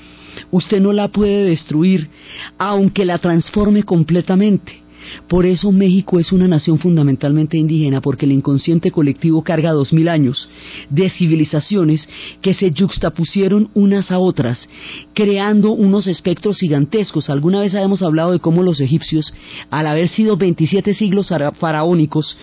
usted 0.56 0.80
no 0.80 0.94
la 0.94 1.10
puede 1.10 1.46
destruir, 1.46 2.10
aunque 2.58 3.06
la 3.06 3.18
transforme 3.18 3.84
completamente. 3.84 4.86
Por 5.28 5.46
eso 5.46 5.72
México 5.72 6.20
es 6.20 6.32
una 6.32 6.48
nación 6.48 6.80
fundamentalmente 6.80 7.58
indígena, 7.58 8.02
porque 8.02 8.26
el 8.26 8.32
inconsciente 8.32 8.90
colectivo 8.90 9.44
carga 9.44 9.72
dos 9.72 9.94
mil 9.94 10.08
años 10.08 10.50
de 10.90 11.10
civilizaciones 11.10 12.08
que 12.42 12.54
se 12.54 12.72
yuxtapusieron 12.72 13.70
unas 13.74 14.12
a 14.12 14.18
otras, 14.18 14.68
creando 15.14 15.72
unos 15.72 16.08
espectros 16.08 16.58
gigantescos. 16.60 17.30
Alguna 17.30 17.60
vez 17.60 17.76
habíamos 17.76 18.02
hablado 18.02 18.32
de 18.32 18.40
cómo 18.40 18.64
los 18.64 18.80
egipcios, 18.80 19.34
al 19.70 19.88
haber 19.88 20.10
sido 20.10 20.38
27 20.38 20.94
siglos 20.94 21.32
faraónicos, 21.60 22.38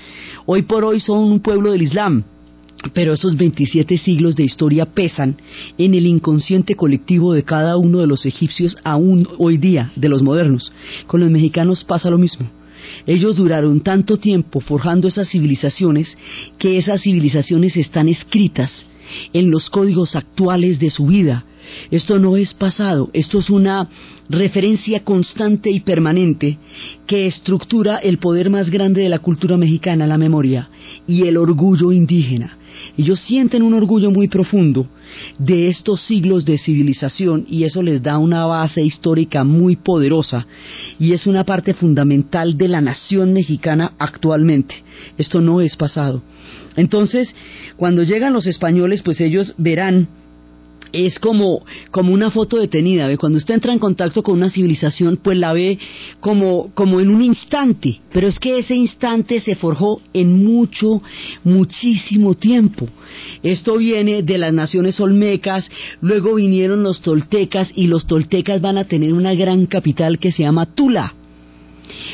hoy 0.47 0.63
por 0.63 0.85
hoy 0.85 1.01
son 1.01 1.19
un 1.19 1.41
pueblo 1.41 1.73
del 1.73 1.83
Islam. 1.83 2.25
Pero 2.95 3.15
esos 3.15 3.37
27 3.37 3.97
siglos 3.99 4.35
de 4.35 4.45
historia 4.45 4.87
pesan 4.87 5.37
en 5.79 5.95
el 5.95 6.07
inconsciente 6.07 6.75
colectivo 6.75 7.33
de 7.33 7.45
cada 7.45 7.77
uno 7.77 8.01
de 8.01 8.07
los 8.07 8.27
egipcios 8.27 8.77
aún 8.83 9.29
hoy 9.39 9.57
día, 9.57 9.93
de 9.95 10.09
los 10.09 10.23
modernos. 10.23 10.73
Con 11.07 11.21
los 11.21 11.31
mexicanos 11.31 11.85
pasa 11.85 12.11
lo 12.11 12.19
mismo. 12.19 12.51
Ellos 13.07 13.37
duraron 13.37 13.81
tanto 13.81 14.17
tiempo 14.17 14.61
forjando 14.61 15.09
esas 15.09 15.29
civilizaciones 15.29 16.17
que 16.59 16.79
esas 16.79 17.03
civilizaciones 17.03 17.77
están 17.77 18.09
escritas 18.09 18.87
en 19.33 19.51
los 19.51 19.71
códigos 19.71 20.17
actuales 20.17 20.79
de 20.79 20.91
su 20.91 21.07
vida. 21.07 21.45
Esto 21.91 22.19
no 22.19 22.37
es 22.37 22.55
pasado, 22.55 23.11
esto 23.13 23.39
es 23.39 23.51
una 23.51 23.89
referencia 24.29 25.05
constante 25.05 25.71
y 25.71 25.81
permanente 25.81 26.59
que 27.07 27.27
estructura 27.27 27.99
el 27.99 28.19
poder 28.19 28.51
más 28.51 28.71
grande 28.71 29.03
de 29.03 29.09
la 29.09 29.21
cultura 29.21 29.57
mexicana, 29.57 30.07
la 30.07 30.19
memoria, 30.19 30.69
y 31.07 31.23
el 31.27 31.37
orgullo 31.37 31.93
indígena. 31.93 32.59
Ellos 32.97 33.21
sienten 33.21 33.63
un 33.63 33.75
orgullo 33.75 34.11
muy 34.11 34.29
profundo 34.29 34.87
de 35.39 35.69
estos 35.69 36.01
siglos 36.03 36.45
de 36.45 36.59
civilización 36.59 37.45
y 37.49 37.65
eso 37.65 37.83
les 37.83 38.03
da 38.03 38.19
una 38.19 38.47
base 38.47 38.83
histórica 38.83 39.45
muy 39.45 39.77
poderosa 39.77 40.47
y 40.99 41.13
es 41.13 41.27
una 41.27 41.45
parte 41.45 41.75
fundamental 41.75 42.57
de 42.57 42.69
la 42.69 42.81
nación 42.81 43.33
mexicana 43.33 43.93
actualmente. 43.99 44.75
Esto 45.17 45.41
no 45.41 45.61
es 45.61 45.77
pasado. 45.77 46.23
Entonces, 46.77 47.35
cuando 47.77 48.03
llegan 48.03 48.33
los 48.33 48.47
españoles, 48.47 49.03
pues 49.03 49.21
ellos 49.21 49.55
verán 49.59 50.09
es 50.93 51.19
como, 51.19 51.65
como 51.91 52.13
una 52.13 52.31
foto 52.31 52.59
detenida. 52.59 53.07
¿ve? 53.07 53.19
Cuando 53.19 53.39
usted 53.39 53.55
entra 53.55 53.73
en 53.73 53.79
contacto 53.79 54.23
con 54.23 54.37
una 54.37 54.51
civilización, 54.51 55.19
pues 55.23 55.39
la 55.39 55.53
ve 55.53 55.79
como, 56.21 56.71
como 56.75 57.01
en 57.01 57.11
un 57.15 57.23
instante. 57.23 58.01
Pero 58.13 58.29
es 58.29 58.39
que 58.39 58.59
ese 58.59 58.75
instante 58.75 59.41
se 59.41 59.55
forjó 59.55 60.01
en 60.13 60.45
mucho, 60.45 61.03
muchísimo 61.45 62.35
tiempo. 62.35 62.89
Esto 63.43 63.77
viene 63.77 64.23
de 64.23 64.39
las 64.39 64.53
naciones 64.53 65.01
olmecas, 65.01 65.71
luego 66.01 66.35
vinieron 66.35 66.83
los 66.83 67.01
toltecas 67.03 67.71
y 67.75 67.87
los 67.87 68.07
toltecas 68.07 68.61
van 68.61 68.79
a 68.79 68.85
tener 68.85 69.13
una 69.13 69.35
gran 69.35 69.67
capital 69.67 70.19
que 70.19 70.33
se 70.33 70.43
llama 70.43 70.67
Tula. 70.67 71.15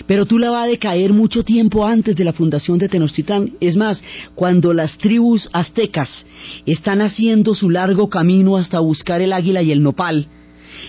Pero 0.06 0.26
Tula 0.26 0.50
va 0.50 0.62
a 0.62 0.66
decaer 0.66 1.12
mucho 1.12 1.42
tiempo 1.44 1.87
antes 1.87 2.16
de 2.16 2.25
la 2.25 2.32
fundación 2.32 2.78
de 2.78 2.88
Tenochtitlán. 2.88 3.52
Es 3.60 3.76
más, 3.76 4.02
cuando 4.34 4.72
las 4.72 4.96
tribus 4.98 5.48
aztecas 5.52 6.25
están 6.66 7.00
haciendo 7.00 7.54
su 7.54 7.70
largo 7.70 8.08
camino 8.08 8.56
hasta 8.56 8.80
buscar 8.80 9.20
el 9.20 9.32
águila 9.32 9.62
y 9.62 9.72
el 9.72 9.82
nopal, 9.82 10.26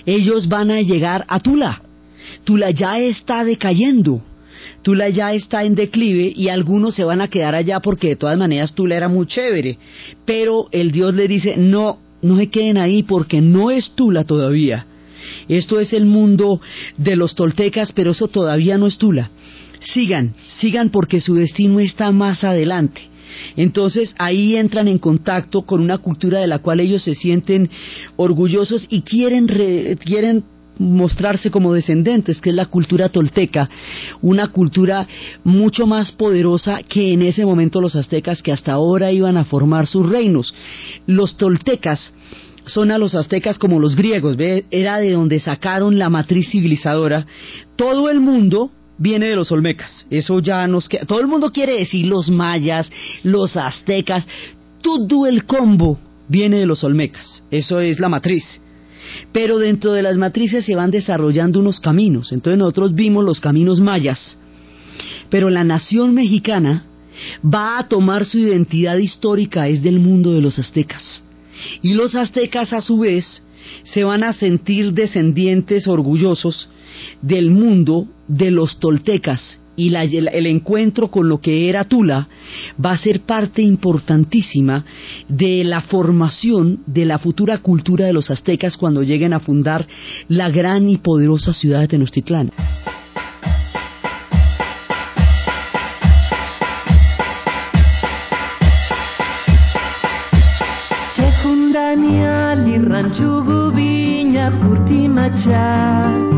ellos 0.05 0.47
van 0.47 0.71
a 0.71 0.81
llegar 0.81 1.25
a 1.27 1.39
Tula. 1.39 1.81
Tula 2.43 2.71
ya 2.71 2.99
está 2.99 3.43
decayendo. 3.43 4.21
Tula 4.81 5.09
ya 5.09 5.33
está 5.33 5.63
en 5.63 5.75
declive 5.75 6.31
y 6.35 6.49
algunos 6.49 6.95
se 6.95 7.03
van 7.03 7.21
a 7.21 7.27
quedar 7.27 7.55
allá 7.55 7.79
porque 7.79 8.09
de 8.09 8.15
todas 8.15 8.37
maneras 8.37 8.73
Tula 8.73 8.95
era 8.95 9.07
muy 9.07 9.25
chévere. 9.25 9.77
Pero 10.25 10.67
el 10.71 10.91
Dios 10.91 11.13
le 11.13 11.27
dice, 11.27 11.55
no, 11.57 11.99
no 12.21 12.37
se 12.37 12.47
queden 12.47 12.77
ahí 12.77 13.03
porque 13.03 13.41
no 13.41 13.71
es 13.71 13.91
Tula 13.95 14.23
todavía. 14.23 14.85
Esto 15.47 15.79
es 15.79 15.93
el 15.93 16.05
mundo 16.05 16.61
de 16.97 17.15
los 17.15 17.35
toltecas, 17.35 17.91
pero 17.91 18.11
eso 18.11 18.27
todavía 18.27 18.77
no 18.77 18.87
es 18.87 18.97
Tula. 18.97 19.31
Sigan, 19.93 20.33
sigan 20.59 20.89
porque 20.89 21.21
su 21.21 21.35
destino 21.35 21.79
está 21.79 22.11
más 22.11 22.43
adelante. 22.43 23.01
Entonces 23.55 24.15
ahí 24.17 24.55
entran 24.55 24.87
en 24.87 24.97
contacto 24.97 25.61
con 25.61 25.81
una 25.81 25.99
cultura 25.99 26.39
de 26.39 26.47
la 26.47 26.59
cual 26.59 26.79
ellos 26.79 27.03
se 27.03 27.15
sienten 27.15 27.69
orgullosos 28.15 28.85
y 28.89 29.01
quieren, 29.01 29.47
quieren 30.03 30.43
mostrarse 30.79 31.51
como 31.51 31.73
descendentes, 31.73 32.39
que 32.41 32.49
es 32.49 32.55
la 32.55 32.65
cultura 32.65 33.09
tolteca, 33.09 33.69
una 34.21 34.47
cultura 34.47 35.07
mucho 35.43 35.85
más 35.85 36.11
poderosa 36.13 36.79
que 36.87 37.13
en 37.13 37.21
ese 37.21 37.45
momento 37.45 37.81
los 37.81 37.95
aztecas 37.95 38.41
que 38.41 38.53
hasta 38.53 38.71
ahora 38.71 39.11
iban 39.11 39.37
a 39.37 39.45
formar 39.45 39.87
sus 39.87 40.09
reinos. 40.09 40.53
Los 41.05 41.35
toltecas 41.37 42.13
son 42.69 42.91
a 42.91 42.97
los 42.97 43.15
aztecas 43.15 43.57
como 43.57 43.79
los 43.79 43.95
griegos, 43.95 44.37
¿ve? 44.37 44.65
era 44.71 44.97
de 44.97 45.11
donde 45.11 45.39
sacaron 45.39 45.99
la 45.99 46.09
matriz 46.09 46.49
civilizadora. 46.49 47.25
Todo 47.75 48.09
el 48.09 48.19
mundo 48.19 48.71
viene 48.97 49.27
de 49.27 49.35
los 49.35 49.51
olmecas, 49.51 50.05
eso 50.09 50.39
ya 50.39 50.67
nos 50.67 50.87
queda. 50.87 51.05
Todo 51.05 51.19
el 51.19 51.27
mundo 51.27 51.51
quiere 51.51 51.79
decir 51.79 52.05
los 52.05 52.29
mayas, 52.29 52.91
los 53.23 53.55
aztecas, 53.57 54.25
todo 54.81 55.25
el 55.25 55.45
combo 55.45 55.99
viene 56.27 56.57
de 56.57 56.65
los 56.65 56.83
olmecas, 56.83 57.43
eso 57.49 57.79
es 57.79 57.99
la 57.99 58.09
matriz. 58.09 58.61
Pero 59.31 59.57
dentro 59.57 59.93
de 59.93 60.03
las 60.03 60.17
matrices 60.17 60.65
se 60.65 60.75
van 60.75 60.91
desarrollando 60.91 61.59
unos 61.59 61.79
caminos, 61.79 62.31
entonces 62.31 62.59
nosotros 62.59 62.93
vimos 62.93 63.23
los 63.23 63.39
caminos 63.39 63.79
mayas, 63.79 64.37
pero 65.29 65.49
la 65.49 65.63
nación 65.63 66.13
mexicana 66.13 66.85
va 67.43 67.79
a 67.79 67.87
tomar 67.87 68.25
su 68.25 68.37
identidad 68.37 68.97
histórica 68.97 69.67
es 69.67 69.81
del 69.81 69.99
mundo 69.99 70.33
de 70.33 70.41
los 70.41 70.59
aztecas. 70.59 71.23
Y 71.81 71.93
los 71.93 72.15
aztecas 72.15 72.73
a 72.73 72.81
su 72.81 72.99
vez 72.99 73.43
se 73.83 74.03
van 74.03 74.23
a 74.23 74.33
sentir 74.33 74.93
descendientes 74.93 75.87
orgullosos 75.87 76.69
del 77.21 77.51
mundo 77.51 78.07
de 78.27 78.51
los 78.51 78.79
toltecas 78.79 79.59
y 79.79 79.95
el, 79.95 80.45
encuentro 80.45 81.09
con 81.09 81.29
lo 81.29 81.39
que 81.39 81.69
era 81.69 81.85
Tula 81.85 82.27
va 82.83 82.91
a 82.91 82.97
ser 82.97 83.21
parte 83.21 83.61
importantísima 83.61 84.83
de 85.29 85.63
la 85.63 85.81
formación 85.81 86.79
de 86.85 87.05
la 87.05 87.17
futura 87.17 87.59
cultura 87.59 88.05
de 88.05 88.13
los 88.13 88.29
aztecas 88.29 88.75
cuando 88.75 89.03
lleguen 89.03 89.33
a 89.33 89.39
fundar 89.39 89.87
la 90.27 90.49
gran 90.49 90.89
y 90.89 90.97
poderosa 90.97 91.53
ciudad 91.53 91.79
de 91.79 91.87
Tenochtitlán. 91.87 92.51
家。 105.37 106.28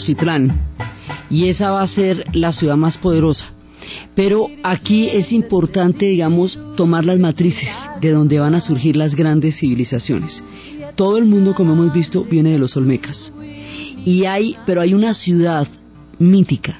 Tenochtitlán 0.00 0.52
y 1.28 1.48
esa 1.48 1.70
va 1.70 1.82
a 1.82 1.86
ser 1.86 2.24
la 2.32 2.52
ciudad 2.52 2.76
más 2.76 2.96
poderosa. 2.98 3.46
Pero 4.14 4.48
aquí 4.62 5.08
es 5.08 5.32
importante, 5.32 6.06
digamos, 6.06 6.58
tomar 6.76 7.04
las 7.04 7.18
matrices 7.18 7.68
de 8.00 8.10
donde 8.10 8.38
van 8.38 8.54
a 8.54 8.60
surgir 8.60 8.96
las 8.96 9.14
grandes 9.14 9.58
civilizaciones. 9.58 10.42
Todo 10.96 11.18
el 11.18 11.24
mundo, 11.24 11.54
como 11.54 11.72
hemos 11.72 11.92
visto, 11.92 12.24
viene 12.24 12.50
de 12.50 12.58
los 12.58 12.76
Olmecas. 12.76 13.32
Y 14.04 14.24
hay, 14.24 14.56
pero 14.66 14.80
hay 14.80 14.94
una 14.94 15.14
ciudad 15.14 15.68
mítica, 16.18 16.78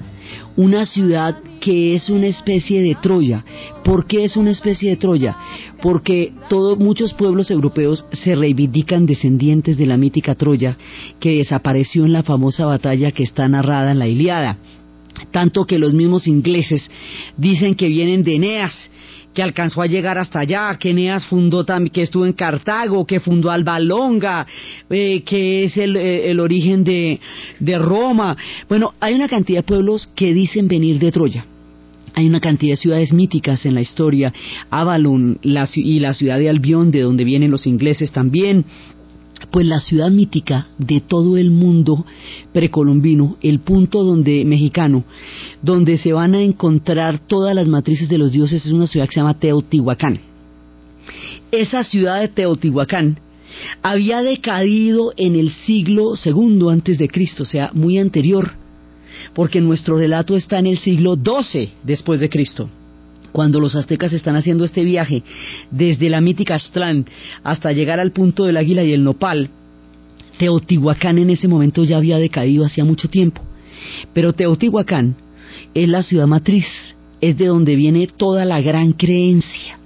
una 0.56 0.86
ciudad 0.86 1.36
que 1.60 1.94
es 1.94 2.08
una 2.08 2.26
especie 2.26 2.82
de 2.82 2.96
Troya. 3.00 3.44
¿Por 3.84 4.06
qué 4.06 4.24
es 4.24 4.36
una 4.36 4.50
especie 4.50 4.90
de 4.90 4.96
Troya? 4.96 5.36
Porque 5.82 6.32
todos 6.48 6.78
muchos 6.78 7.14
pueblos 7.14 7.50
europeos 7.50 8.04
se 8.12 8.34
reivindican 8.34 9.06
descendientes 9.06 9.76
de 9.76 9.86
la 9.86 9.96
mítica 9.96 10.34
Troya 10.34 10.76
que 11.20 11.36
desapareció 11.36 12.04
en 12.04 12.12
la 12.12 12.22
famosa 12.22 12.66
batalla 12.66 13.12
que 13.12 13.22
está 13.22 13.48
narrada 13.48 13.92
en 13.92 13.98
la 13.98 14.08
Iliada. 14.08 14.58
Tanto 15.30 15.64
que 15.64 15.78
los 15.78 15.92
mismos 15.92 16.26
ingleses 16.26 16.90
dicen 17.36 17.74
que 17.74 17.88
vienen 17.88 18.24
de 18.24 18.36
Eneas 18.36 18.90
que 19.34 19.42
alcanzó 19.42 19.82
a 19.82 19.86
llegar 19.86 20.18
hasta 20.18 20.40
allá, 20.40 20.76
que 20.78 20.90
Eneas 20.90 21.24
fundó 21.26 21.64
también, 21.64 21.92
que 21.92 22.02
estuvo 22.02 22.26
en 22.26 22.32
Cartago, 22.32 23.06
que 23.06 23.20
fundó 23.20 23.50
Alba 23.50 23.78
Longa, 23.78 24.46
eh, 24.88 25.22
que 25.22 25.64
es 25.64 25.76
el, 25.76 25.96
eh, 25.96 26.30
el 26.30 26.40
origen 26.40 26.82
de, 26.82 27.20
de 27.60 27.78
Roma. 27.78 28.36
Bueno, 28.68 28.94
hay 29.00 29.14
una 29.14 29.28
cantidad 29.28 29.60
de 29.60 29.66
pueblos 29.66 30.08
que 30.16 30.34
dicen 30.34 30.66
venir 30.66 30.98
de 30.98 31.12
Troya. 31.12 31.46
Hay 32.14 32.26
una 32.26 32.40
cantidad 32.40 32.72
de 32.72 32.78
ciudades 32.78 33.12
míticas 33.12 33.64
en 33.64 33.74
la 33.74 33.82
historia, 33.82 34.32
Avalon 34.68 35.38
la, 35.42 35.68
y 35.74 36.00
la 36.00 36.12
ciudad 36.12 36.38
de 36.38 36.48
Albión, 36.48 36.90
de 36.90 37.02
donde 37.02 37.22
vienen 37.22 37.52
los 37.52 37.68
ingleses 37.68 38.10
también, 38.10 38.64
pues 39.50 39.66
la 39.66 39.80
ciudad 39.80 40.10
mítica 40.10 40.68
de 40.78 41.00
todo 41.00 41.36
el 41.36 41.50
mundo 41.50 42.04
precolombino, 42.52 43.36
el 43.42 43.60
punto 43.60 44.04
donde 44.04 44.44
mexicano, 44.44 45.04
donde 45.62 45.98
se 45.98 46.12
van 46.12 46.34
a 46.34 46.42
encontrar 46.42 47.18
todas 47.18 47.54
las 47.54 47.66
matrices 47.66 48.08
de 48.08 48.18
los 48.18 48.32
dioses 48.32 48.64
es 48.64 48.72
una 48.72 48.86
ciudad 48.86 49.06
que 49.06 49.14
se 49.14 49.20
llama 49.20 49.38
Teotihuacán. 49.38 50.20
Esa 51.50 51.82
ciudad 51.82 52.20
de 52.20 52.28
Teotihuacán 52.28 53.18
había 53.82 54.22
decadido 54.22 55.12
en 55.16 55.34
el 55.34 55.50
siglo 55.50 56.16
segundo 56.16 56.70
antes 56.70 56.98
de 56.98 57.08
Cristo, 57.08 57.42
o 57.42 57.46
sea, 57.46 57.70
muy 57.74 57.98
anterior, 57.98 58.52
porque 59.34 59.60
nuestro 59.60 59.98
relato 59.98 60.36
está 60.36 60.58
en 60.58 60.66
el 60.66 60.78
siglo 60.78 61.16
XII 61.16 61.70
después 61.84 62.20
de 62.20 62.28
Cristo 62.28 62.70
cuando 63.32 63.60
los 63.60 63.74
aztecas 63.74 64.12
están 64.12 64.36
haciendo 64.36 64.64
este 64.64 64.84
viaje 64.84 65.22
desde 65.70 66.10
la 66.10 66.20
mítica 66.20 66.56
Aztlán 66.56 67.06
hasta 67.42 67.72
llegar 67.72 68.00
al 68.00 68.12
punto 68.12 68.44
del 68.44 68.56
águila 68.56 68.82
y 68.82 68.92
el 68.92 69.04
nopal, 69.04 69.50
Teotihuacán 70.38 71.18
en 71.18 71.28
ese 71.30 71.48
momento 71.48 71.84
ya 71.84 71.98
había 71.98 72.16
decaído 72.16 72.64
hacía 72.64 72.84
mucho 72.84 73.08
tiempo. 73.08 73.42
Pero 74.14 74.32
Teotihuacán 74.32 75.16
es 75.74 75.88
la 75.88 76.02
ciudad 76.02 76.26
matriz, 76.26 76.66
es 77.20 77.36
de 77.36 77.46
donde 77.46 77.76
viene 77.76 78.06
toda 78.06 78.46
la 78.46 78.60
gran 78.62 78.92
creencia. 78.92 79.78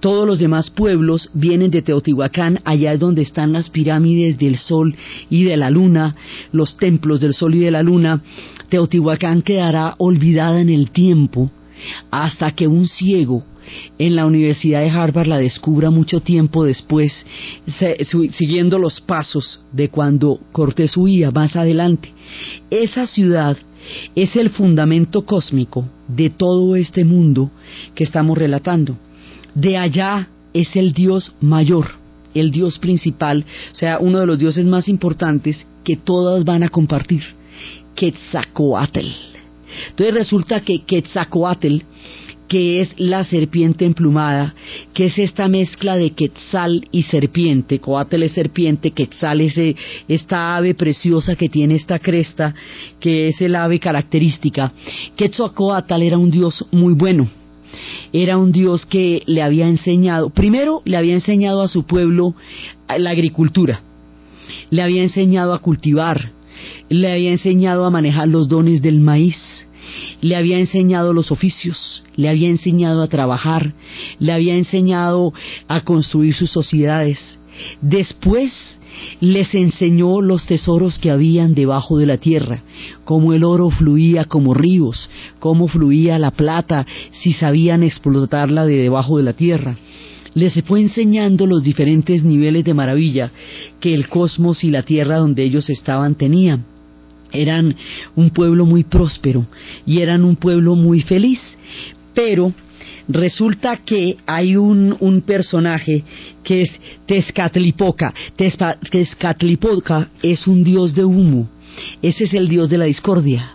Todos 0.00 0.26
los 0.26 0.38
demás 0.38 0.70
pueblos 0.70 1.30
vienen 1.34 1.70
de 1.70 1.82
Teotihuacán, 1.82 2.60
allá 2.64 2.92
es 2.92 3.00
donde 3.00 3.22
están 3.22 3.52
las 3.52 3.68
pirámides 3.70 4.38
del 4.38 4.56
sol 4.56 4.94
y 5.28 5.44
de 5.44 5.56
la 5.56 5.70
luna, 5.70 6.16
los 6.52 6.76
templos 6.76 7.20
del 7.20 7.34
sol 7.34 7.54
y 7.54 7.60
de 7.60 7.70
la 7.70 7.82
luna. 7.82 8.22
Teotihuacán 8.70 9.42
quedará 9.42 9.94
olvidada 9.98 10.60
en 10.60 10.70
el 10.70 10.90
tiempo 10.90 11.50
hasta 12.10 12.52
que 12.52 12.66
un 12.66 12.86
ciego 12.88 13.44
en 13.98 14.16
la 14.16 14.26
Universidad 14.26 14.80
de 14.80 14.90
Harvard 14.90 15.26
la 15.26 15.38
descubra 15.38 15.90
mucho 15.90 16.20
tiempo 16.20 16.64
después, 16.64 17.24
siguiendo 18.32 18.78
los 18.78 19.00
pasos 19.00 19.60
de 19.72 19.88
cuando 19.88 20.40
Cortés 20.52 20.96
huía 20.96 21.30
más 21.30 21.56
adelante. 21.56 22.12
Esa 22.70 23.06
ciudad 23.06 23.56
es 24.14 24.36
el 24.36 24.50
fundamento 24.50 25.24
cósmico 25.24 25.86
de 26.08 26.30
todo 26.30 26.76
este 26.76 27.04
mundo 27.04 27.50
que 27.94 28.04
estamos 28.04 28.36
relatando. 28.36 28.96
De 29.54 29.76
allá 29.76 30.28
es 30.52 30.74
el 30.76 30.92
Dios 30.92 31.32
mayor, 31.40 31.92
el 32.34 32.50
Dios 32.50 32.78
principal, 32.78 33.44
o 33.72 33.74
sea, 33.74 33.98
uno 33.98 34.20
de 34.20 34.26
los 34.26 34.38
dioses 34.38 34.66
más 34.66 34.88
importantes 34.88 35.66
que 35.84 35.96
todas 35.96 36.44
van 36.44 36.62
a 36.62 36.68
compartir, 36.68 37.22
Quetzalcoatl. 37.94 39.29
Entonces 39.88 40.14
resulta 40.14 40.60
que 40.60 40.82
Quetzalcoatl, 40.84 41.78
que 42.50 42.80
es 42.80 42.92
la 42.98 43.22
serpiente 43.22 43.84
emplumada, 43.84 44.56
que 44.92 45.04
es 45.04 45.18
esta 45.20 45.46
mezcla 45.46 45.96
de 45.96 46.10
quetzal 46.10 46.84
y 46.90 47.04
serpiente, 47.04 47.78
coatl 47.78 48.24
es 48.24 48.32
serpiente, 48.32 48.90
quetzal 48.90 49.40
es 49.40 49.56
eh, 49.56 49.76
esta 50.08 50.56
ave 50.56 50.74
preciosa 50.74 51.36
que 51.36 51.48
tiene 51.48 51.76
esta 51.76 52.00
cresta, 52.00 52.52
que 52.98 53.28
es 53.28 53.40
el 53.40 53.54
ave 53.54 53.78
característica. 53.78 54.72
Quetzalcoatl 55.14 56.02
era 56.02 56.18
un 56.18 56.32
dios 56.32 56.66
muy 56.72 56.92
bueno, 56.94 57.28
era 58.12 58.36
un 58.36 58.50
dios 58.50 58.84
que 58.84 59.22
le 59.26 59.42
había 59.42 59.68
enseñado, 59.68 60.30
primero 60.30 60.82
le 60.84 60.96
había 60.96 61.14
enseñado 61.14 61.62
a 61.62 61.68
su 61.68 61.84
pueblo 61.84 62.34
la 62.88 63.10
agricultura, 63.10 63.80
le 64.70 64.82
había 64.82 65.04
enseñado 65.04 65.54
a 65.54 65.60
cultivar, 65.60 66.32
le 66.88 67.12
había 67.12 67.30
enseñado 67.30 67.84
a 67.84 67.90
manejar 67.90 68.26
los 68.26 68.48
dones 68.48 68.82
del 68.82 69.00
maíz, 69.00 69.68
le 70.20 70.36
había 70.36 70.58
enseñado 70.58 71.12
los 71.12 71.30
oficios, 71.30 72.02
le 72.16 72.28
había 72.28 72.48
enseñado 72.48 73.02
a 73.02 73.08
trabajar, 73.08 73.74
le 74.18 74.32
había 74.32 74.54
enseñado 74.54 75.32
a 75.68 75.80
construir 75.82 76.34
sus 76.34 76.50
sociedades. 76.50 77.38
Después 77.82 78.78
les 79.20 79.54
enseñó 79.54 80.20
los 80.22 80.46
tesoros 80.46 80.98
que 80.98 81.10
habían 81.10 81.54
debajo 81.54 81.98
de 81.98 82.06
la 82.06 82.18
tierra, 82.18 82.62
cómo 83.04 83.32
el 83.32 83.44
oro 83.44 83.70
fluía 83.70 84.24
como 84.24 84.54
ríos, 84.54 85.10
cómo 85.38 85.68
fluía 85.68 86.18
la 86.18 86.30
plata 86.30 86.86
si 87.12 87.32
sabían 87.32 87.82
explotarla 87.82 88.66
de 88.66 88.76
debajo 88.76 89.18
de 89.18 89.24
la 89.24 89.32
tierra 89.32 89.76
les 90.34 90.62
fue 90.62 90.80
enseñando 90.80 91.46
los 91.46 91.62
diferentes 91.62 92.22
niveles 92.22 92.64
de 92.64 92.74
maravilla 92.74 93.32
que 93.80 93.94
el 93.94 94.08
cosmos 94.08 94.62
y 94.64 94.70
la 94.70 94.84
tierra 94.84 95.16
donde 95.16 95.42
ellos 95.42 95.68
estaban 95.70 96.14
tenían. 96.14 96.64
Eran 97.32 97.74
un 98.16 98.30
pueblo 98.30 98.66
muy 98.66 98.84
próspero 98.84 99.46
y 99.86 100.00
eran 100.00 100.24
un 100.24 100.36
pueblo 100.36 100.74
muy 100.74 101.02
feliz, 101.02 101.40
pero 102.14 102.52
resulta 103.08 103.78
que 103.78 104.16
hay 104.26 104.56
un, 104.56 104.96
un 105.00 105.22
personaje 105.22 106.04
que 106.42 106.62
es 106.62 106.70
Tezcatlipoca. 107.06 108.12
Tezcatlipoca 108.36 110.10
es 110.22 110.46
un 110.46 110.64
dios 110.64 110.94
de 110.94 111.04
humo, 111.04 111.48
ese 112.02 112.24
es 112.24 112.34
el 112.34 112.48
dios 112.48 112.68
de 112.68 112.78
la 112.78 112.84
discordia. 112.84 113.52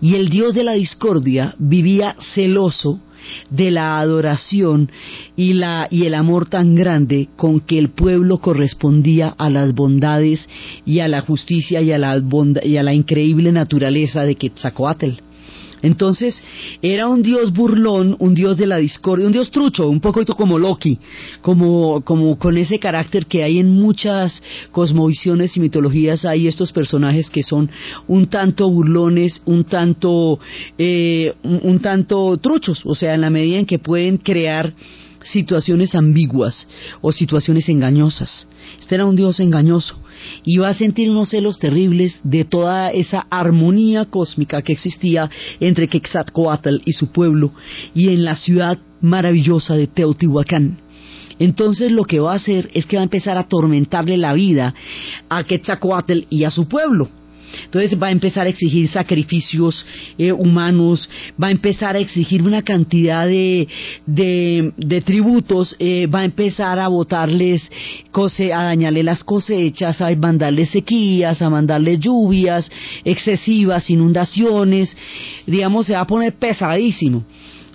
Y 0.00 0.16
el 0.16 0.28
dios 0.28 0.54
de 0.54 0.64
la 0.64 0.72
discordia 0.72 1.54
vivía 1.58 2.16
celoso 2.34 3.00
de 3.50 3.70
la 3.70 3.98
adoración 3.98 4.90
y, 5.36 5.54
la, 5.54 5.88
y 5.90 6.06
el 6.06 6.14
amor 6.14 6.48
tan 6.48 6.74
grande 6.74 7.28
con 7.36 7.60
que 7.60 7.78
el 7.78 7.90
pueblo 7.90 8.38
correspondía 8.38 9.28
a 9.28 9.50
las 9.50 9.74
bondades 9.74 10.48
y 10.84 11.00
a 11.00 11.08
la 11.08 11.20
justicia 11.20 11.80
y 11.80 11.92
a 11.92 11.98
la, 11.98 12.20
y 12.62 12.76
a 12.76 12.82
la 12.82 12.94
increíble 12.94 13.52
naturaleza 13.52 14.22
de 14.22 14.34
Quetzalcoatl. 14.34 15.29
Entonces 15.82 16.42
era 16.82 17.08
un 17.08 17.22
dios 17.22 17.52
burlón, 17.52 18.16
un 18.18 18.34
dios 18.34 18.56
de 18.56 18.66
la 18.66 18.76
discordia, 18.76 19.26
un 19.26 19.32
dios 19.32 19.50
trucho, 19.50 19.88
un 19.88 20.00
poco 20.00 20.24
como 20.36 20.58
Loki, 20.58 20.98
como, 21.40 22.02
como 22.02 22.38
con 22.38 22.56
ese 22.58 22.78
carácter 22.78 23.26
que 23.26 23.42
hay 23.42 23.58
en 23.58 23.70
muchas 23.70 24.42
cosmovisiones 24.70 25.56
y 25.56 25.60
mitologías, 25.60 26.24
hay 26.24 26.48
estos 26.48 26.72
personajes 26.72 27.30
que 27.30 27.42
son 27.42 27.70
un 28.08 28.26
tanto 28.26 28.68
burlones, 28.68 29.40
un 29.46 29.64
tanto, 29.64 30.38
eh, 30.76 31.34
un 31.42 31.80
tanto 31.80 32.36
truchos, 32.38 32.82
o 32.84 32.94
sea, 32.94 33.14
en 33.14 33.22
la 33.22 33.30
medida 33.30 33.58
en 33.58 33.66
que 33.66 33.78
pueden 33.78 34.18
crear 34.18 34.74
situaciones 35.22 35.94
ambiguas 35.94 36.66
o 37.00 37.12
situaciones 37.12 37.68
engañosas. 37.68 38.46
Este 38.78 38.94
era 38.94 39.06
un 39.06 39.16
Dios 39.16 39.40
engañoso 39.40 39.96
y 40.44 40.58
va 40.58 40.68
a 40.68 40.74
sentir 40.74 41.10
unos 41.10 41.30
celos 41.30 41.58
terribles 41.58 42.20
de 42.24 42.44
toda 42.44 42.90
esa 42.90 43.26
armonía 43.30 44.06
cósmica 44.06 44.62
que 44.62 44.72
existía 44.72 45.30
entre 45.60 45.88
Quetzalcoatl 45.88 46.78
y 46.84 46.92
su 46.92 47.12
pueblo 47.12 47.52
y 47.94 48.08
en 48.08 48.24
la 48.24 48.36
ciudad 48.36 48.78
maravillosa 49.00 49.74
de 49.74 49.86
Teotihuacán. 49.86 50.80
Entonces 51.38 51.90
lo 51.90 52.04
que 52.04 52.20
va 52.20 52.32
a 52.32 52.36
hacer 52.36 52.70
es 52.74 52.86
que 52.86 52.96
va 52.96 53.02
a 53.02 53.04
empezar 53.04 53.36
a 53.36 53.40
atormentarle 53.40 54.18
la 54.18 54.34
vida 54.34 54.74
a 55.28 55.44
Quetzalcoatl 55.44 56.24
y 56.28 56.44
a 56.44 56.50
su 56.50 56.68
pueblo 56.68 57.08
entonces 57.64 58.00
va 58.00 58.08
a 58.08 58.10
empezar 58.10 58.46
a 58.46 58.50
exigir 58.50 58.88
sacrificios 58.88 59.84
eh, 60.18 60.32
humanos, 60.32 61.08
va 61.42 61.48
a 61.48 61.50
empezar 61.50 61.96
a 61.96 61.98
exigir 61.98 62.42
una 62.42 62.62
cantidad 62.62 63.26
de, 63.26 63.68
de, 64.06 65.00
tributos, 65.02 65.74
eh, 65.78 66.06
va 66.06 66.20
a 66.20 66.24
empezar 66.24 66.78
a 66.78 66.88
botarles, 66.88 67.70
a 68.12 68.62
dañarle 68.62 69.02
las 69.02 69.24
cosechas, 69.24 70.00
a 70.00 70.14
mandarles 70.16 70.70
sequías, 70.70 71.40
a 71.42 71.50
mandarles 71.50 72.00
lluvias 72.00 72.70
excesivas, 73.04 73.88
inundaciones, 73.90 74.96
digamos, 75.46 75.86
se 75.86 75.94
va 75.94 76.00
a 76.00 76.06
poner 76.06 76.34
pesadísimo. 76.34 77.24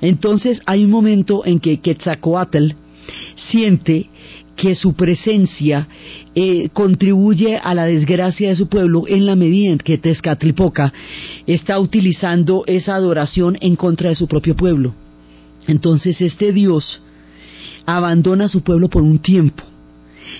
Entonces 0.02 0.62
hay 0.66 0.84
un 0.84 0.92
momento 0.92 1.46
en 1.46 1.60
que 1.60 1.80
Quetzalcoatl 1.80 2.74
siente 3.36 4.10
que 4.56 4.76
su 4.76 4.94
presencia 4.94 5.88
eh, 6.34 6.70
contribuye 6.72 7.58
a 7.58 7.74
la 7.74 7.86
desgracia 7.86 8.50
de 8.50 8.56
su 8.56 8.68
pueblo 8.68 9.04
en 9.08 9.26
la 9.26 9.36
medida 9.36 9.72
en 9.72 9.78
que 9.78 9.98
Tezcatlipoca 9.98 10.94
está 11.46 11.80
utilizando 11.80 12.64
esa 12.68 12.96
adoración 12.96 13.58
en 13.62 13.76
contra 13.76 14.10
de 14.10 14.16
su 14.16 14.28
propio 14.28 14.56
pueblo. 14.56 14.94
Entonces 15.68 16.22
este 16.22 16.54
Dios 16.54 17.02
abandona 17.86 18.46
a 18.46 18.50
su 18.50 18.62
pueblo 18.62 18.90
por 18.90 19.04
un 19.04 19.20
tiempo, 19.20 19.64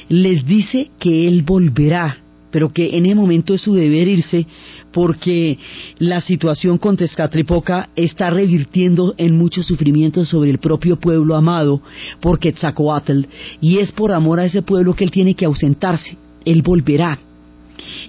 les 0.10 0.46
dice 0.46 0.90
que 1.00 1.28
Él 1.28 1.44
volverá, 1.44 2.18
pero 2.56 2.70
que 2.70 2.96
en 2.96 3.06
ese 3.06 3.16
momento 3.16 3.54
es 3.54 3.60
su 3.60 3.74
deber 3.74 4.08
irse 4.08 4.48
porque 4.94 5.58
la 6.00 6.22
situación 6.22 6.78
con 6.78 6.96
Tezcatlipoca 6.96 7.90
está 7.98 8.30
revirtiendo 8.30 9.14
en 9.18 9.38
muchos 9.38 9.66
sufrimientos 9.66 10.30
sobre 10.30 10.52
el 10.52 10.60
propio 10.60 10.96
pueblo 10.96 11.36
amado 11.36 11.82
por 12.22 12.40
Quetzalcoatl 12.40 13.24
y 13.60 13.80
es 13.80 13.92
por 13.92 14.14
amor 14.14 14.40
a 14.40 14.46
ese 14.46 14.62
pueblo 14.62 14.94
que 14.94 15.04
él 15.04 15.12
tiene 15.12 15.34
que 15.36 15.44
ausentarse. 15.44 16.16
Él 16.46 16.62
volverá. 16.62 17.20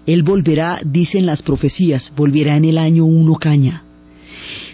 Él 0.06 0.22
volverá, 0.22 0.80
dicen 0.84 1.26
las 1.26 1.42
profecías, 1.42 2.12
volverá 2.16 2.56
en 2.56 2.66
el 2.66 2.78
año 2.78 3.04
uno 3.04 3.34
caña. 3.34 3.82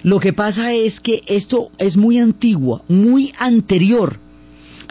Lo 0.02 0.20
que 0.20 0.34
pasa 0.34 0.74
es 0.74 1.00
que 1.00 1.22
esto 1.26 1.70
es 1.78 1.96
muy 1.96 2.18
antiguo, 2.18 2.82
muy 2.88 3.32
anterior 3.38 4.18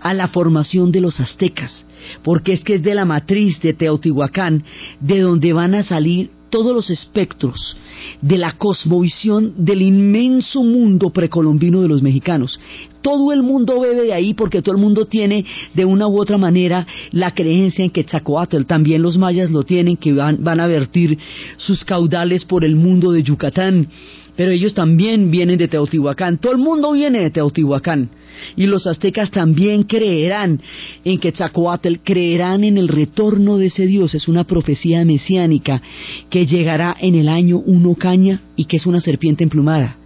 a 0.02 0.14
la 0.14 0.28
formación 0.28 0.92
de 0.92 1.02
los 1.02 1.20
aztecas, 1.20 1.86
porque 2.24 2.54
es 2.54 2.64
que 2.64 2.76
es 2.76 2.84
de 2.84 2.96
la 2.96 3.06
matriz 3.06 3.60
de 3.62 3.74
Teotihuacán 3.74 4.64
de 5.00 5.20
donde 5.22 5.54
van 5.54 5.76
a 5.76 5.84
salir 5.84 6.32
todos 6.52 6.76
los 6.76 6.90
espectros 6.90 7.76
de 8.22 8.38
la 8.38 8.54
cosmovisión 8.54 9.54
del 9.58 9.82
inmenso 9.82 10.62
mundo 10.62 11.10
precolombino 11.10 11.82
de 11.82 11.88
los 11.88 12.02
mexicanos. 12.04 12.60
Todo 13.02 13.32
el 13.32 13.42
mundo 13.42 13.80
bebe 13.80 14.04
de 14.04 14.14
ahí 14.14 14.34
porque 14.36 14.62
todo 14.62 14.76
el 14.76 14.82
mundo 14.82 15.06
tiene 15.06 15.46
de 15.74 15.86
una 15.86 16.08
u 16.08 16.20
otra 16.20 16.38
manera 16.38 16.86
la 17.12 17.32
creencia 17.32 17.84
en 17.84 17.90
que 17.90 18.04
Quetzalcoatl, 18.04 18.64
también 18.64 19.02
los 19.02 19.18
mayas 19.18 19.50
lo 19.50 19.64
tienen, 19.64 19.98
que 19.98 20.14
van, 20.14 20.44
van 20.44 20.60
a 20.60 20.68
vertir 20.68 21.18
sus 21.58 21.84
caudales 21.84 22.46
por 22.46 22.64
el 22.64 22.76
mundo 22.76 23.12
de 23.12 23.24
Yucatán 23.24 23.88
pero 24.36 24.52
ellos 24.52 24.74
también 24.74 25.30
vienen 25.32 25.58
de 25.58 25.68
Teotihuacán, 25.68 26.38
todo 26.38 26.54
el 26.54 26.58
mundo 26.58 26.92
viene 26.92 27.20
de 27.20 27.32
Teotihuacán. 27.32 28.10
Y 28.56 28.66
los 28.66 28.88
aztecas 28.88 29.30
también 29.30 29.84
creerán 29.84 30.62
en 31.04 31.20
Quetzalcoatl, 31.20 31.96
creerán 32.04 32.64
en 32.64 32.78
el 32.78 32.88
retorno 32.88 33.58
de 33.58 33.68
ese 33.68 33.86
Dios. 33.86 34.16
Es 34.16 34.28
una 34.28 34.46
profecía 34.46 35.04
mesiánica 35.06 35.82
que 36.30 36.46
llegará 36.46 36.96
en 37.00 37.16
el 37.16 37.28
año 37.28 37.62
uno 37.66 37.94
caña 37.96 38.42
y 38.56 38.66
que 38.66 38.78
es 38.78 38.86
una 38.86 39.02
serpiente 39.02 39.44
emplumada. 39.44 39.98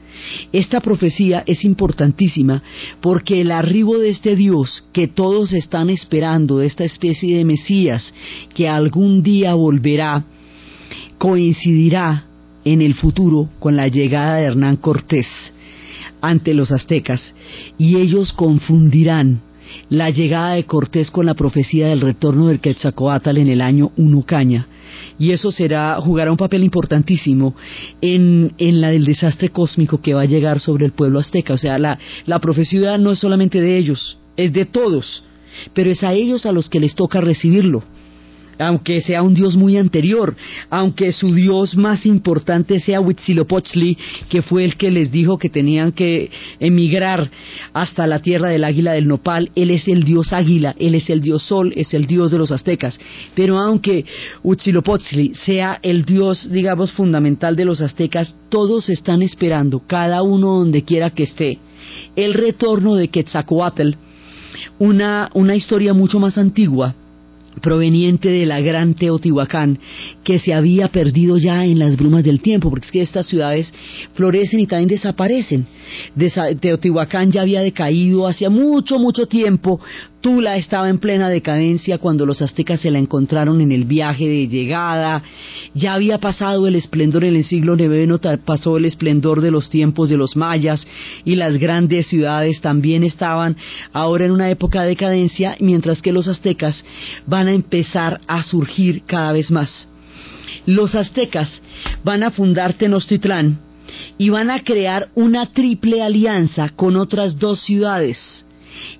Esta 0.51 0.79
profecía 0.81 1.43
es 1.45 1.63
importantísima 1.65 2.63
porque 3.01 3.41
el 3.41 3.51
arribo 3.51 3.97
de 3.99 4.09
este 4.09 4.35
Dios 4.35 4.83
que 4.93 5.07
todos 5.07 5.53
están 5.53 5.89
esperando, 5.89 6.59
de 6.59 6.67
esta 6.67 6.83
especie 6.83 7.37
de 7.37 7.45
Mesías 7.45 8.13
que 8.53 8.67
algún 8.67 9.23
día 9.23 9.53
volverá, 9.53 10.23
coincidirá 11.17 12.25
en 12.65 12.81
el 12.81 12.95
futuro 12.95 13.49
con 13.59 13.75
la 13.77 13.87
llegada 13.87 14.37
de 14.37 14.45
Hernán 14.45 14.75
Cortés 14.77 15.27
ante 16.21 16.53
los 16.53 16.71
aztecas 16.71 17.33
y 17.77 17.97
ellos 17.97 18.33
confundirán 18.33 19.41
la 19.89 20.09
llegada 20.09 20.53
de 20.53 20.63
Cortés 20.65 21.11
con 21.11 21.25
la 21.25 21.35
profecía 21.35 21.87
del 21.87 22.01
retorno 22.01 22.47
del 22.47 22.59
Quetzalcoatl 22.59 23.37
en 23.37 23.47
el 23.47 23.61
año 23.61 23.91
Uno 23.97 24.23
Caña 24.23 24.67
y 25.19 25.31
eso 25.31 25.51
será 25.51 25.99
jugará 26.01 26.31
un 26.31 26.37
papel 26.37 26.63
importantísimo 26.63 27.55
en, 28.01 28.53
en, 28.57 28.81
la 28.81 28.89
del 28.89 29.05
desastre 29.05 29.49
cósmico 29.49 30.01
que 30.01 30.13
va 30.13 30.21
a 30.21 30.25
llegar 30.25 30.59
sobre 30.59 30.85
el 30.85 30.91
pueblo 30.91 31.19
azteca. 31.19 31.53
O 31.53 31.57
sea 31.57 31.77
la, 31.77 31.97
la 32.25 32.39
profecía 32.39 32.97
no 32.97 33.11
es 33.11 33.19
solamente 33.19 33.61
de 33.61 33.77
ellos 33.77 34.17
es 34.35 34.51
de 34.53 34.65
todos 34.65 35.23
pero 35.73 35.89
es 35.89 36.03
a 36.03 36.13
ellos 36.13 36.45
a 36.45 36.51
los 36.51 36.69
que 36.69 36.79
les 36.79 36.95
toca 36.95 37.21
recibirlo 37.21 37.83
aunque 38.59 39.01
sea 39.01 39.21
un 39.21 39.33
dios 39.33 39.55
muy 39.55 39.77
anterior, 39.77 40.35
aunque 40.69 41.11
su 41.11 41.33
dios 41.33 41.75
más 41.75 42.05
importante 42.05 42.79
sea 42.79 43.01
Huitzilopochtli, 43.01 43.97
que 44.29 44.41
fue 44.41 44.65
el 44.65 44.77
que 44.77 44.91
les 44.91 45.11
dijo 45.11 45.37
que 45.37 45.49
tenían 45.49 45.91
que 45.91 46.29
emigrar 46.59 47.29
hasta 47.73 48.07
la 48.07 48.19
tierra 48.19 48.49
del 48.49 48.63
águila 48.63 48.93
del 48.93 49.07
nopal, 49.07 49.51
él 49.55 49.71
es 49.71 49.87
el 49.87 50.03
dios 50.03 50.33
águila, 50.33 50.75
él 50.79 50.95
es 50.95 51.09
el 51.09 51.21
dios 51.21 51.43
sol, 51.43 51.73
es 51.75 51.93
el 51.93 52.05
dios 52.05 52.31
de 52.31 52.37
los 52.37 52.51
aztecas. 52.51 52.99
Pero 53.35 53.59
aunque 53.59 54.05
Huitzilopochtli 54.43 55.33
sea 55.35 55.79
el 55.81 56.05
dios, 56.05 56.49
digamos, 56.51 56.91
fundamental 56.91 57.55
de 57.55 57.65
los 57.65 57.81
aztecas, 57.81 58.35
todos 58.49 58.89
están 58.89 59.21
esperando, 59.21 59.81
cada 59.85 60.21
uno 60.21 60.59
donde 60.59 60.83
quiera 60.83 61.09
que 61.09 61.23
esté, 61.23 61.59
el 62.15 62.33
retorno 62.33 62.95
de 62.95 63.09
Quetzalcoatl, 63.09 63.91
una, 64.79 65.29
una 65.33 65.55
historia 65.55 65.93
mucho 65.93 66.19
más 66.19 66.37
antigua, 66.37 66.95
proveniente 67.61 68.29
de 68.29 68.45
la 68.45 68.61
gran 68.61 68.93
Teotihuacán, 68.93 69.79
que 70.23 70.39
se 70.39 70.53
había 70.53 70.87
perdido 70.89 71.37
ya 71.37 71.65
en 71.65 71.79
las 71.79 71.97
brumas 71.97 72.23
del 72.23 72.41
tiempo, 72.41 72.69
porque 72.69 72.85
es 72.85 72.91
que 72.91 73.01
estas 73.01 73.27
ciudades 73.27 73.73
florecen 74.13 74.59
y 74.59 74.67
también 74.67 74.89
desaparecen. 74.89 75.65
Teotihuacán 76.59 77.31
ya 77.31 77.41
había 77.41 77.61
decaído 77.61 78.27
hacía 78.27 78.49
mucho, 78.49 78.99
mucho 78.99 79.27
tiempo. 79.27 79.79
Tula 80.25 80.55
estaba 80.55 80.89
en 80.89 80.97
plena 80.97 81.29
decadencia 81.29 81.99
cuando 81.99 82.25
los 82.25 82.41
aztecas 82.41 82.79
se 82.79 82.89
la 82.89 82.97
encontraron 82.97 83.61
en 83.61 83.71
el 83.71 83.83
viaje 83.85 84.27
de 84.27 84.47
llegada. 84.47 85.21
Ya 85.75 85.93
había 85.93 86.17
pasado 86.17 86.65
el 86.65 86.75
esplendor 86.75 87.25
en 87.25 87.35
el 87.35 87.43
siglo 87.43 87.75
IX, 87.77 88.39
pasó 88.43 88.77
el 88.77 88.85
esplendor 88.85 89.39
de 89.41 89.51
los 89.51 89.69
tiempos 89.69 90.09
de 90.09 90.17
los 90.17 90.35
mayas 90.35 90.87
y 91.25 91.35
las 91.35 91.59
grandes 91.59 92.07
ciudades 92.07 92.59
también 92.59 93.03
estaban 93.03 93.55
ahora 93.93 94.25
en 94.25 94.31
una 94.31 94.49
época 94.49 94.81
de 94.81 94.87
decadencia, 94.87 95.57
mientras 95.59 96.01
que 96.01 96.11
los 96.11 96.27
aztecas 96.27 96.83
van 97.27 97.47
a 97.47 97.53
empezar 97.53 98.21
a 98.25 98.41
surgir 98.41 99.03
cada 99.05 99.31
vez 99.31 99.51
más. 99.51 99.87
Los 100.65 100.95
aztecas 100.95 101.61
van 102.03 102.23
a 102.23 102.31
fundar 102.31 102.73
Tenochtitlán 102.73 103.59
y 104.17 104.31
van 104.31 104.49
a 104.49 104.63
crear 104.63 105.09
una 105.13 105.53
triple 105.53 106.01
alianza 106.01 106.69
con 106.69 106.95
otras 106.95 107.37
dos 107.37 107.59
ciudades. 107.59 108.44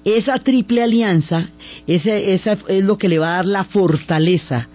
Esa 0.04 0.36
triple 0.40 0.84
alianza 0.84 1.50
esa, 1.88 2.16
es 2.16 2.84
lo 2.84 2.98
que 2.98 3.10
le 3.10 3.20
va 3.20 3.34
a 3.34 3.36
dar 3.38 3.46
la 3.46 3.64
fortaleza 3.66 4.68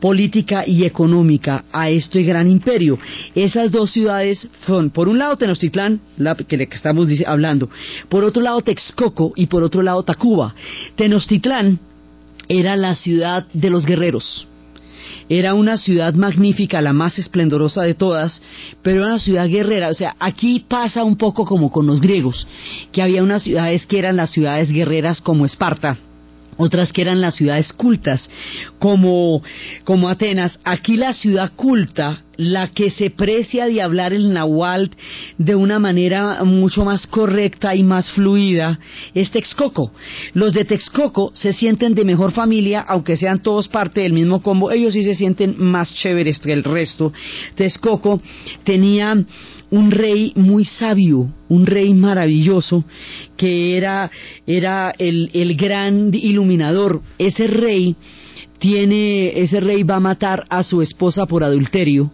política 0.00 0.64
y 0.66 0.84
económica 0.84 1.64
a 1.72 1.90
este 1.90 2.22
gran 2.22 2.50
imperio. 2.50 2.98
Esas 3.34 3.72
dos 3.72 3.90
ciudades 3.90 4.48
son, 4.66 4.90
por 4.90 5.08
un 5.08 5.18
lado, 5.18 5.36
Tenochtitlán, 5.36 6.00
la 6.16 6.34
que, 6.34 6.44
que 6.44 6.74
estamos 6.74 7.08
hablando, 7.26 7.68
por 8.08 8.24
otro 8.24 8.42
lado, 8.42 8.60
Texcoco 8.60 9.32
y 9.36 9.46
por 9.46 9.62
otro 9.62 9.82
lado, 9.82 10.02
Tacuba. 10.02 10.54
Tenochtitlán 10.96 11.80
era 12.48 12.76
la 12.76 12.94
ciudad 12.94 13.46
de 13.52 13.70
los 13.70 13.86
guerreros. 13.86 14.46
Era 15.36 15.54
una 15.54 15.78
ciudad 15.78 16.14
magnífica, 16.14 16.80
la 16.80 16.92
más 16.92 17.18
esplendorosa 17.18 17.82
de 17.82 17.94
todas, 17.94 18.40
pero 18.82 18.98
era 18.98 19.06
una 19.06 19.18
ciudad 19.18 19.48
guerrera. 19.48 19.88
O 19.88 19.94
sea, 19.94 20.14
aquí 20.20 20.60
pasa 20.60 21.02
un 21.02 21.16
poco 21.16 21.44
como 21.44 21.72
con 21.72 21.88
los 21.88 22.00
griegos, 22.00 22.46
que 22.92 23.02
había 23.02 23.20
unas 23.20 23.42
ciudades 23.42 23.84
que 23.84 23.98
eran 23.98 24.14
las 24.14 24.30
ciudades 24.30 24.70
guerreras 24.70 25.20
como 25.20 25.44
Esparta, 25.44 25.98
otras 26.56 26.92
que 26.92 27.02
eran 27.02 27.20
las 27.20 27.34
ciudades 27.34 27.72
cultas, 27.72 28.28
como, 28.78 29.42
como 29.84 30.08
Atenas. 30.08 30.58
Aquí 30.64 30.96
la 30.96 31.12
ciudad 31.12 31.52
culta, 31.54 32.24
la 32.36 32.68
que 32.68 32.90
se 32.90 33.10
precia 33.10 33.66
de 33.66 33.82
hablar 33.82 34.12
el 34.12 34.32
nahuatl 34.32 34.96
de 35.38 35.54
una 35.54 35.78
manera 35.78 36.42
mucho 36.44 36.84
más 36.84 37.06
correcta 37.06 37.74
y 37.74 37.82
más 37.82 38.10
fluida, 38.10 38.78
es 39.14 39.30
Texcoco. 39.30 39.92
Los 40.32 40.52
de 40.52 40.64
Texcoco 40.64 41.30
se 41.34 41.52
sienten 41.52 41.94
de 41.94 42.04
mejor 42.04 42.32
familia, 42.32 42.84
aunque 42.86 43.16
sean 43.16 43.42
todos 43.42 43.68
parte 43.68 44.00
del 44.00 44.12
mismo 44.12 44.42
combo, 44.42 44.70
ellos 44.70 44.94
sí 44.94 45.04
se 45.04 45.14
sienten 45.14 45.54
más 45.58 45.94
chéveres 45.94 46.38
que 46.38 46.52
el 46.52 46.64
resto. 46.64 47.12
Texcoco 47.54 48.20
tenía 48.64 49.16
un 49.70 49.90
rey 49.90 50.32
muy 50.36 50.64
sabio, 50.64 51.32
un 51.48 51.66
rey 51.66 51.94
maravilloso, 51.94 52.84
que 53.36 53.76
era, 53.76 54.10
era 54.46 54.92
el, 54.98 55.30
el 55.32 55.56
gran 55.56 56.10
iluminador. 56.12 57.02
Ese 57.18 57.46
rey 57.46 57.96
tiene, 58.58 59.40
ese 59.40 59.60
rey 59.60 59.82
va 59.82 59.96
a 59.96 60.00
matar 60.00 60.44
a 60.48 60.62
su 60.62 60.82
esposa 60.82 61.26
por 61.26 61.44
adulterio, 61.44 62.10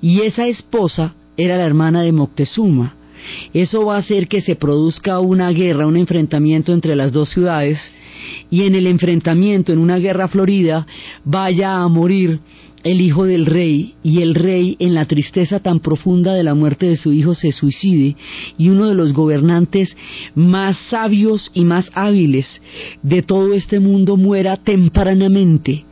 y 0.00 0.22
esa 0.22 0.46
esposa 0.46 1.14
era 1.36 1.56
la 1.56 1.64
hermana 1.64 2.02
de 2.02 2.12
Moctezuma. 2.12 2.96
Eso 3.54 3.86
va 3.86 3.96
a 3.96 3.98
hacer 3.98 4.26
que 4.26 4.40
se 4.40 4.56
produzca 4.56 5.20
una 5.20 5.50
guerra, 5.50 5.86
un 5.86 5.96
enfrentamiento 5.96 6.72
entre 6.72 6.96
las 6.96 7.12
dos 7.12 7.30
ciudades, 7.30 7.78
y 8.50 8.64
en 8.64 8.74
el 8.74 8.86
enfrentamiento, 8.86 9.72
en 9.72 9.78
una 9.78 9.98
guerra 9.98 10.28
florida, 10.28 10.86
vaya 11.24 11.76
a 11.76 11.88
morir 11.88 12.40
el 12.84 13.00
hijo 13.00 13.24
del 13.24 13.46
rey 13.46 13.94
y 14.02 14.22
el 14.22 14.34
rey 14.34 14.76
en 14.78 14.94
la 14.94 15.04
tristeza 15.04 15.60
tan 15.60 15.80
profunda 15.80 16.34
de 16.34 16.42
la 16.42 16.54
muerte 16.54 16.86
de 16.86 16.96
su 16.96 17.12
hijo 17.12 17.34
se 17.34 17.52
suicide 17.52 18.16
y 18.58 18.68
uno 18.68 18.88
de 18.88 18.94
los 18.94 19.12
gobernantes 19.12 19.96
más 20.34 20.76
sabios 20.90 21.50
y 21.54 21.64
más 21.64 21.90
hábiles 21.94 22.60
de 23.02 23.22
todo 23.22 23.54
este 23.54 23.80
mundo 23.80 24.16
muera 24.16 24.56
tempranamente 24.56 25.84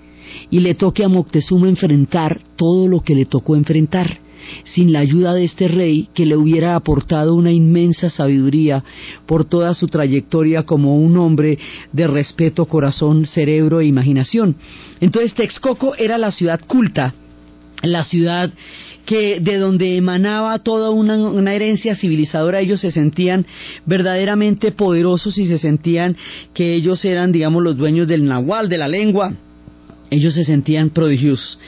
y 0.50 0.61
le 0.61 0.74
toque 0.74 1.05
a 1.05 1.09
Moctezuma 1.09 1.68
enfrentar 1.68 2.40
todo 2.57 2.88
lo 2.88 3.00
que 3.00 3.14
le 3.14 3.24
tocó 3.24 3.57
enfrentar 3.57 4.18
sin 4.64 4.92
la 4.92 5.00
ayuda 5.00 5.35
de 5.35 5.44
este 5.44 5.68
rey 5.68 6.09
que 6.14 6.26
le 6.26 6.37
hubiera 6.37 6.74
aportado 6.74 7.35
una 7.35 7.53
inmensa 7.53 8.11
sabiduría 8.11 8.85
por 9.26 9.44
toda 9.44 9.74
su 9.74 9.87
trayectoria 9.87 10.64
como 10.64 10.96
un 10.96 11.16
hombre 11.16 11.59
de 11.92 12.07
respeto, 12.07 12.66
corazón, 12.66 13.26
cerebro 13.26 13.81
e 13.81 13.87
imaginación. 13.87 14.57
Entonces 15.00 15.35
Texcoco 15.35 15.94
era 15.96 16.18
la 16.18 16.33
ciudad 16.33 16.61
culta, 16.66 17.14
la 17.83 18.05
ciudad 18.05 18.50
que 19.07 19.40
de 19.40 19.57
donde 19.59 19.96
emanaba 19.96 20.59
toda 20.61 20.90
una, 20.90 21.55
herencia 21.55 21.94
civilizadora, 21.94 22.61
ellos 22.61 22.81
se 22.81 22.90
sentían 22.90 23.46
verdaderamente 23.87 24.72
poderosos 24.72 25.37
y 25.38 25.46
se 25.46 25.59
sentían 25.59 26.16
que 26.55 26.74
ellos 26.74 27.05
eran, 27.05 27.33
digamos, 27.33 27.62
los 27.62 27.76
dueños 27.76 28.07
del 28.07 28.24
nahual, 28.24 28.68
de 28.68 28.79
la 28.79 28.88
lengua. 28.88 29.33
Ellos 30.11 30.35
se 30.35 30.44
sentían 30.44 30.90
prodigiosos. 30.90 31.59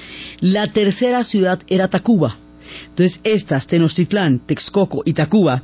La 0.40 0.72
tercera 0.72 1.24
ciudad 1.24 1.60
era 1.68 1.88
Tacuba. 1.88 2.36
Entonces, 2.88 3.20
estas, 3.24 3.66
Tenochtitlán, 3.66 4.40
Texcoco 4.46 5.02
y 5.04 5.12
Tacuba, 5.12 5.62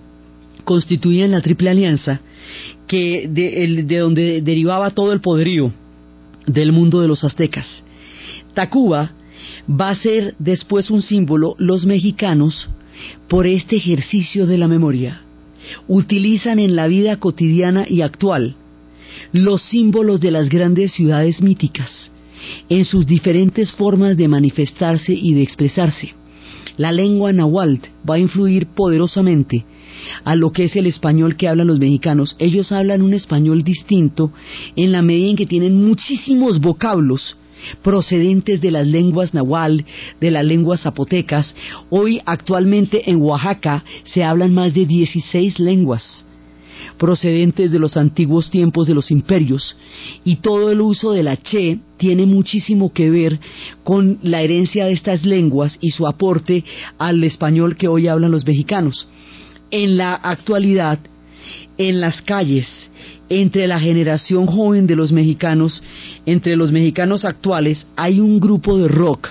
constituían 0.64 1.30
la 1.30 1.40
triple 1.40 1.70
alianza 1.70 2.20
que 2.86 3.28
de, 3.28 3.84
de 3.84 3.98
donde 3.98 4.42
derivaba 4.42 4.90
todo 4.90 5.12
el 5.12 5.20
poderío 5.20 5.72
del 6.46 6.72
mundo 6.72 7.00
de 7.00 7.08
los 7.08 7.24
aztecas. 7.24 7.82
Tacuba 8.54 9.12
va 9.68 9.90
a 9.90 9.94
ser 9.94 10.34
después 10.38 10.90
un 10.90 11.02
símbolo 11.02 11.54
los 11.58 11.86
mexicanos 11.86 12.68
por 13.28 13.46
este 13.46 13.76
ejercicio 13.76 14.46
de 14.46 14.58
la 14.58 14.68
memoria. 14.68 15.22
Utilizan 15.86 16.58
en 16.58 16.74
la 16.74 16.86
vida 16.86 17.16
cotidiana 17.16 17.84
y 17.88 18.02
actual 18.02 18.56
los 19.32 19.62
símbolos 19.62 20.20
de 20.20 20.30
las 20.30 20.48
grandes 20.48 20.92
ciudades 20.92 21.42
míticas 21.42 22.10
en 22.68 22.84
sus 22.84 23.06
diferentes 23.06 23.72
formas 23.72 24.16
de 24.16 24.28
manifestarse 24.28 25.12
y 25.12 25.34
de 25.34 25.42
expresarse. 25.42 26.14
La 26.78 26.92
lengua 26.92 27.32
náhuatl 27.32 27.88
va 28.08 28.14
a 28.14 28.18
influir 28.18 28.68
poderosamente 28.68 29.66
a 30.24 30.34
lo 30.36 30.52
que 30.52 30.64
es 30.64 30.76
el 30.76 30.86
español 30.86 31.36
que 31.36 31.48
hablan 31.48 31.66
los 31.66 31.78
mexicanos. 31.78 32.36
Ellos 32.38 32.72
hablan 32.72 33.02
un 33.02 33.14
español 33.14 33.64
distinto 33.64 34.32
en 34.76 34.92
la 34.92 35.02
medida 35.02 35.28
en 35.30 35.36
que 35.36 35.46
tienen 35.46 35.84
muchísimos 35.84 36.60
vocablos 36.60 37.36
procedentes 37.82 38.60
de 38.60 38.70
las 38.70 38.86
lenguas 38.86 39.34
nahual, 39.34 39.84
de 40.20 40.30
las 40.30 40.44
lenguas 40.44 40.82
zapotecas. 40.82 41.54
Hoy 41.90 42.20
actualmente 42.24 43.10
en 43.10 43.20
Oaxaca 43.20 43.84
se 44.04 44.22
hablan 44.22 44.54
más 44.54 44.72
de 44.72 44.86
16 44.86 45.58
lenguas 45.58 46.24
procedentes 46.98 47.70
de 47.70 47.78
los 47.78 47.96
antiguos 47.96 48.50
tiempos 48.50 48.86
de 48.86 48.94
los 48.94 49.10
imperios 49.10 49.76
y 50.24 50.36
todo 50.36 50.70
el 50.70 50.80
uso 50.80 51.12
de 51.12 51.22
la 51.22 51.36
che 51.36 51.78
tiene 51.96 52.26
muchísimo 52.26 52.92
que 52.92 53.10
ver 53.10 53.38
con 53.84 54.18
la 54.22 54.42
herencia 54.42 54.86
de 54.86 54.92
estas 54.92 55.24
lenguas 55.24 55.78
y 55.80 55.90
su 55.90 56.06
aporte 56.06 56.64
al 56.98 57.22
español 57.24 57.76
que 57.76 57.88
hoy 57.88 58.08
hablan 58.08 58.32
los 58.32 58.46
mexicanos. 58.46 59.08
En 59.70 59.96
la 59.96 60.14
actualidad, 60.14 60.98
en 61.76 62.00
las 62.00 62.20
calles, 62.22 62.90
entre 63.28 63.66
la 63.66 63.78
generación 63.78 64.46
joven 64.46 64.86
de 64.86 64.96
los 64.96 65.12
mexicanos, 65.12 65.82
entre 66.26 66.56
los 66.56 66.72
mexicanos 66.72 67.24
actuales, 67.24 67.86
hay 67.96 68.20
un 68.20 68.40
grupo 68.40 68.78
de 68.78 68.88
rock 68.88 69.28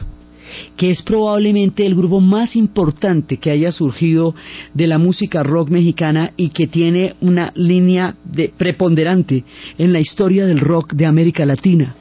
que 0.75 0.91
es 0.91 1.01
probablemente 1.01 1.86
el 1.86 1.95
grupo 1.95 2.19
más 2.19 2.55
importante 2.55 3.38
que 3.38 3.51
haya 3.51 3.71
surgido 3.71 4.36
de 4.73 4.88
la 4.88 4.97
música 4.97 5.43
rock 5.43 5.69
mexicana 5.69 6.31
y 6.38 6.49
que 6.49 6.67
tiene 6.67 7.15
una 7.21 7.51
línea 7.55 8.15
de 8.23 8.51
preponderante 8.55 9.43
en 9.77 9.93
la 9.93 9.99
historia 9.99 10.45
del 10.45 10.60
rock 10.60 10.93
de 10.93 11.05
América 11.05 11.45
Latina. 11.45 11.95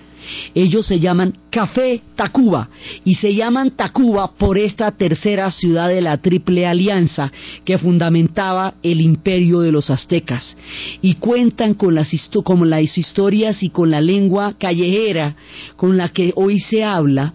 Ellos 0.54 0.86
se 0.86 0.98
llaman 0.98 1.34
Café 1.50 2.02
Tacuba 2.14 2.68
y 3.04 3.14
se 3.16 3.34
llaman 3.34 3.72
Tacuba 3.72 4.32
por 4.36 4.58
esta 4.58 4.90
tercera 4.92 5.50
ciudad 5.50 5.88
de 5.88 6.00
la 6.00 6.18
Triple 6.18 6.66
Alianza 6.66 7.32
que 7.64 7.78
fundamentaba 7.78 8.74
el 8.82 9.00
imperio 9.00 9.60
de 9.60 9.72
los 9.72 9.90
aztecas 9.90 10.56
y 11.02 11.14
cuentan 11.14 11.74
con 11.74 11.94
las, 11.94 12.10
con 12.44 12.68
las 12.68 12.98
historias 12.98 13.62
y 13.62 13.70
con 13.70 13.90
la 13.90 14.00
lengua 14.00 14.54
callejera 14.58 15.36
con 15.76 15.96
la 15.96 16.08
que 16.08 16.32
hoy 16.34 16.60
se 16.60 16.82
habla 16.82 17.34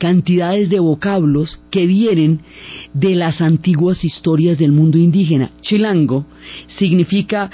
cantidades 0.00 0.70
de 0.70 0.80
vocablos 0.80 1.60
que 1.70 1.86
vienen 1.86 2.40
de 2.94 3.14
las 3.14 3.40
antiguas 3.40 4.02
historias 4.02 4.58
del 4.58 4.72
mundo 4.72 4.98
indígena. 4.98 5.50
Chilango 5.60 6.24
significa 6.66 7.50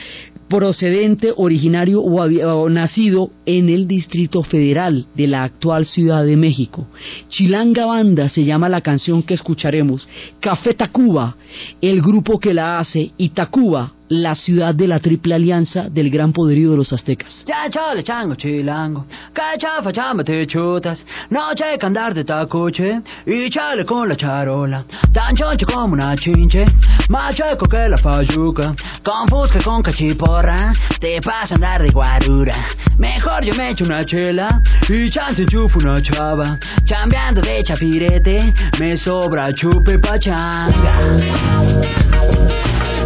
procedente, 0.48 1.32
originario 1.37 2.00
o, 2.00 2.68
nacido 2.68 3.30
en 3.46 3.68
el 3.68 3.88
Distrito 3.88 4.44
Federal 4.44 5.06
de 5.16 5.26
la 5.26 5.42
actual 5.42 5.87
Ciudad 5.87 6.24
de 6.24 6.37
México. 6.37 6.87
Chilanga 7.28 7.85
Banda 7.85 8.28
se 8.28 8.44
llama 8.44 8.68
la 8.68 8.80
canción 8.80 9.24
que 9.24 9.35
escucharemos. 9.35 10.09
Café 10.38 10.74
Tacuba, 10.74 11.37
el 11.80 12.00
grupo 12.00 12.38
que 12.38 12.54
la 12.54 12.78
hace, 12.78 13.11
y 13.18 13.30
Tacuba, 13.30 13.95
la 14.09 14.35
ciudad 14.35 14.75
de 14.75 14.87
la 14.87 14.99
triple 14.99 15.35
alianza 15.35 15.88
del 15.88 16.11
gran 16.11 16.33
poderío 16.33 16.71
de 16.71 16.77
los 16.77 16.92
aztecas. 16.92 17.45
Ya 17.47 17.69
chale 17.71 18.03
chango 18.03 18.35
chilango, 18.35 19.07
cachafa 19.33 19.92
te 20.25 20.47
chutas, 20.47 21.05
noche 21.31 21.79
que 21.79 21.87
andar 21.87 22.14
de 22.14 22.25
tacoche 22.25 23.01
y 23.27 23.51
chale 23.51 23.85
con 23.85 24.09
la 24.09 24.16
charola, 24.16 24.85
tan 25.12 25.35
choncho 25.35 25.66
como 25.66 25.95
una 25.95 26.16
chinche, 26.16 26.64
más 27.09 27.35
chueco 27.35 27.66
que 27.66 27.88
la 27.88 27.99
payuca, 27.99 28.75
con 29.03 29.27
que 29.51 29.62
con 29.62 29.83
cachiporra, 29.83 30.73
te 31.01 31.21
pasa 31.21 31.55
andar 31.57 31.83
de 31.83 31.90
guarura, 31.90 32.66
mejor 32.99 33.45
yo 33.45 33.55
me 33.55 33.71
echo 33.71 33.85
una 33.85 34.05
chela 34.05 34.62
y 34.88 35.11
chance 35.11 35.45
chufo 35.47 35.79
una 35.79 36.01
chava, 36.03 36.59
chambeando 36.85 37.40
de 37.40 37.62
chapirete, 37.64 38.55
me 38.79 38.97
sobra 38.97 39.53
chupe 39.53 39.99
pachanga. 39.99 41.57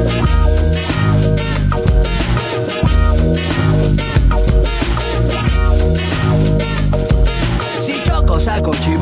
saco 0.01 0.70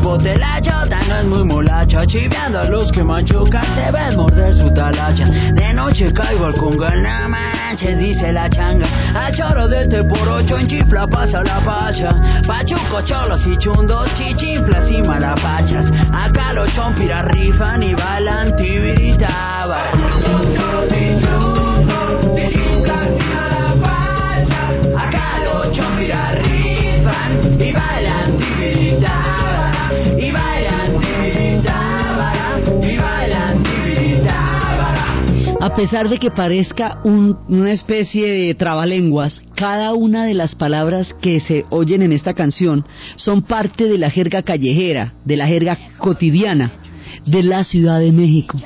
chipote 0.08 0.36
La 0.38 0.60
chota 0.60 1.00
no 1.08 1.16
es 1.16 1.24
muy 1.26 1.44
molacha 1.44 2.06
Chiveando 2.06 2.60
a 2.60 2.64
los 2.64 2.90
que 2.92 3.02
machucan 3.02 3.64
Se 3.74 3.90
ven 3.92 4.16
morder 4.16 4.54
su 4.54 4.72
talacha. 4.72 5.26
De 5.26 5.72
noche 5.74 6.12
caigo 6.12 6.46
al 6.46 6.54
conga 6.54 6.94
No 6.96 7.28
manches, 7.28 7.98
dice 7.98 8.32
la 8.32 8.48
changa. 8.48 8.86
A 9.14 9.32
choro 9.32 9.68
de 9.68 9.82
este 9.82 10.04
por 10.04 10.26
ocho 10.28 10.56
En 10.58 10.68
chifla 10.68 11.06
pasa 11.06 11.42
la 11.42 11.60
pacha. 11.60 12.42
Pachuco, 12.46 13.02
cholos 13.02 13.40
y 13.46 13.56
chundos 13.58 14.08
Chichinflas 14.14 14.90
y 14.90 15.02
malapachas. 15.02 15.84
Acá 16.12 16.52
los 16.52 16.72
chompiras 16.74 17.24
rifan 17.26 17.82
Y 17.82 17.94
balan 17.94 18.56
tibirita 18.56 19.58
pesar 35.78 36.08
de 36.08 36.18
que 36.18 36.32
parezca 36.32 36.98
una 37.04 37.70
especie 37.70 38.26
de 38.26 38.54
trabalenguas, 38.56 39.40
cada 39.54 39.94
una 39.94 40.24
de 40.24 40.34
las 40.34 40.56
palabras 40.56 41.14
que 41.22 41.38
se 41.38 41.66
oyen 41.70 42.02
en 42.02 42.10
esta 42.10 42.34
canción 42.34 42.84
son 43.14 43.42
parte 43.42 43.84
de 43.84 43.96
la 43.96 44.10
jerga 44.10 44.42
callejera, 44.42 45.14
de 45.24 45.36
la 45.36 45.46
jerga 45.46 45.78
cotidiana 45.98 46.72
de 47.24 47.44
la 47.44 47.62
Ciudad 47.62 48.00
de 48.00 48.10
México. 48.10 48.58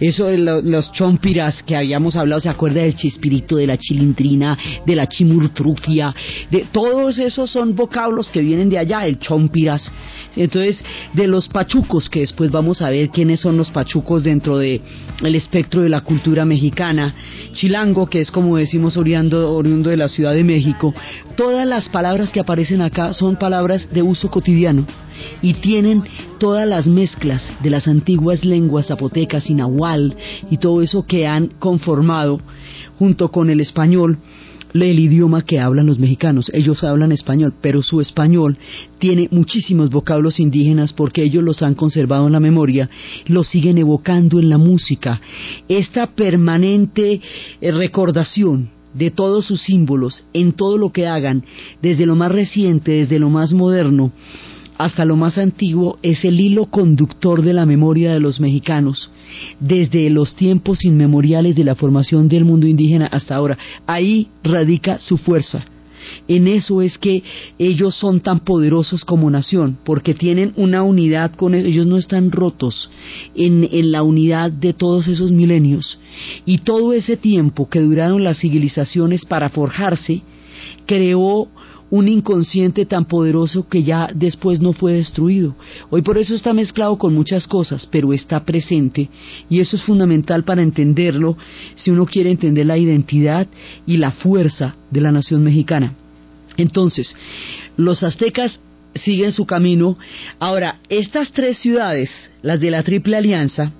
Eso 0.00 0.26
de 0.26 0.38
los 0.38 0.92
chompiras 0.92 1.62
que 1.62 1.76
habíamos 1.76 2.16
hablado, 2.16 2.40
se 2.40 2.48
acuerda 2.48 2.82
del 2.82 2.94
chispirito, 2.94 3.56
de 3.56 3.66
la 3.66 3.76
chilindrina, 3.76 4.58
de 4.84 4.96
la 4.96 5.08
chimurtrufia, 5.08 6.14
de 6.50 6.66
todos 6.72 7.18
esos 7.18 7.50
son 7.50 7.74
vocablos 7.74 8.30
que 8.30 8.40
vienen 8.40 8.68
de 8.68 8.78
allá, 8.78 9.06
el 9.06 9.18
chompiras. 9.18 9.90
Entonces, 10.36 10.84
de 11.14 11.26
los 11.26 11.48
pachucos, 11.48 12.10
que 12.10 12.20
después 12.20 12.50
vamos 12.50 12.82
a 12.82 12.90
ver 12.90 13.08
quiénes 13.08 13.40
son 13.40 13.56
los 13.56 13.70
pachucos 13.70 14.22
dentro 14.22 14.58
de 14.58 14.80
el 15.22 15.34
espectro 15.34 15.82
de 15.82 15.88
la 15.88 16.02
cultura 16.02 16.44
mexicana, 16.44 17.14
chilango, 17.52 18.06
que 18.06 18.20
es 18.20 18.30
como 18.30 18.56
decimos 18.56 18.96
oriundo, 18.96 19.54
oriundo 19.54 19.90
de 19.90 19.96
la 19.96 20.08
Ciudad 20.08 20.34
de 20.34 20.44
México, 20.44 20.94
todas 21.36 21.66
las 21.66 21.88
palabras 21.88 22.30
que 22.30 22.40
aparecen 22.40 22.82
acá 22.82 23.14
son 23.14 23.36
palabras 23.36 23.88
de 23.92 24.02
uso 24.02 24.30
cotidiano 24.30 24.86
y 25.42 25.54
tienen 25.54 26.04
todas 26.38 26.66
las 26.66 26.86
mezclas 26.86 27.52
de 27.62 27.70
las 27.70 27.88
antiguas 27.88 28.44
lenguas 28.44 28.88
zapotecas 28.88 29.48
y 29.50 29.54
nahual 29.54 30.16
y 30.50 30.58
todo 30.58 30.82
eso 30.82 31.06
que 31.06 31.26
han 31.26 31.48
conformado 31.58 32.40
junto 32.98 33.30
con 33.30 33.50
el 33.50 33.60
español 33.60 34.18
el 34.84 34.98
idioma 34.98 35.42
que 35.42 35.58
hablan 35.58 35.86
los 35.86 35.98
mexicanos. 35.98 36.50
Ellos 36.52 36.84
hablan 36.84 37.12
español, 37.12 37.54
pero 37.60 37.82
su 37.82 38.00
español 38.00 38.58
tiene 38.98 39.28
muchísimos 39.30 39.90
vocablos 39.90 40.38
indígenas 40.40 40.92
porque 40.92 41.22
ellos 41.22 41.42
los 41.42 41.62
han 41.62 41.74
conservado 41.74 42.26
en 42.26 42.32
la 42.32 42.40
memoria, 42.40 42.90
los 43.26 43.48
siguen 43.48 43.78
evocando 43.78 44.38
en 44.38 44.50
la 44.50 44.58
música. 44.58 45.20
Esta 45.68 46.08
permanente 46.08 47.20
eh, 47.60 47.72
recordación 47.72 48.70
de 48.94 49.10
todos 49.10 49.46
sus 49.46 49.60
símbolos 49.60 50.24
en 50.32 50.52
todo 50.52 50.78
lo 50.78 50.90
que 50.90 51.06
hagan, 51.06 51.44
desde 51.82 52.06
lo 52.06 52.16
más 52.16 52.32
reciente, 52.32 52.92
desde 52.92 53.18
lo 53.18 53.28
más 53.28 53.52
moderno, 53.52 54.12
hasta 54.78 55.04
lo 55.04 55.16
más 55.16 55.38
antiguo 55.38 55.98
es 56.02 56.24
el 56.24 56.40
hilo 56.40 56.66
conductor 56.66 57.42
de 57.42 57.52
la 57.52 57.66
memoria 57.66 58.12
de 58.12 58.20
los 58.20 58.40
mexicanos, 58.40 59.10
desde 59.60 60.10
los 60.10 60.34
tiempos 60.36 60.84
inmemoriales 60.84 61.56
de 61.56 61.64
la 61.64 61.74
formación 61.74 62.28
del 62.28 62.44
mundo 62.44 62.66
indígena 62.66 63.06
hasta 63.06 63.34
ahora. 63.34 63.58
Ahí 63.86 64.28
radica 64.42 64.98
su 64.98 65.18
fuerza. 65.18 65.64
En 66.28 66.46
eso 66.46 66.82
es 66.82 66.98
que 66.98 67.22
ellos 67.58 67.96
son 67.96 68.20
tan 68.20 68.40
poderosos 68.40 69.04
como 69.04 69.30
nación, 69.30 69.76
porque 69.84 70.14
tienen 70.14 70.52
una 70.56 70.82
unidad 70.82 71.32
con 71.34 71.54
ellos, 71.54 71.68
ellos 71.68 71.86
no 71.86 71.96
están 71.96 72.30
rotos 72.30 72.90
en, 73.34 73.68
en 73.70 73.90
la 73.90 74.02
unidad 74.02 74.52
de 74.52 74.72
todos 74.72 75.08
esos 75.08 75.32
milenios. 75.32 75.98
Y 76.44 76.58
todo 76.58 76.92
ese 76.92 77.16
tiempo 77.16 77.68
que 77.68 77.80
duraron 77.80 78.22
las 78.22 78.38
civilizaciones 78.38 79.24
para 79.24 79.48
forjarse, 79.48 80.22
creó 80.86 81.48
un 81.90 82.08
inconsciente 82.08 82.84
tan 82.84 83.04
poderoso 83.04 83.68
que 83.68 83.82
ya 83.82 84.08
después 84.14 84.60
no 84.60 84.72
fue 84.72 84.94
destruido. 84.94 85.54
Hoy 85.90 86.02
por 86.02 86.18
eso 86.18 86.34
está 86.34 86.52
mezclado 86.52 86.98
con 86.98 87.14
muchas 87.14 87.46
cosas, 87.46 87.86
pero 87.90 88.12
está 88.12 88.44
presente 88.44 89.08
y 89.48 89.60
eso 89.60 89.76
es 89.76 89.82
fundamental 89.82 90.44
para 90.44 90.62
entenderlo 90.62 91.36
si 91.76 91.90
uno 91.90 92.06
quiere 92.06 92.30
entender 92.30 92.66
la 92.66 92.78
identidad 92.78 93.46
y 93.86 93.98
la 93.98 94.10
fuerza 94.10 94.76
de 94.90 95.00
la 95.00 95.12
nación 95.12 95.42
mexicana. 95.44 95.94
Entonces, 96.56 97.14
los 97.76 98.02
aztecas 98.02 98.60
siguen 98.94 99.32
su 99.32 99.46
camino. 99.46 99.98
Ahora, 100.38 100.80
estas 100.88 101.30
tres 101.32 101.58
ciudades, 101.58 102.10
las 102.42 102.60
de 102.60 102.70
la 102.70 102.82
Triple 102.82 103.16
Alianza, 103.16 103.72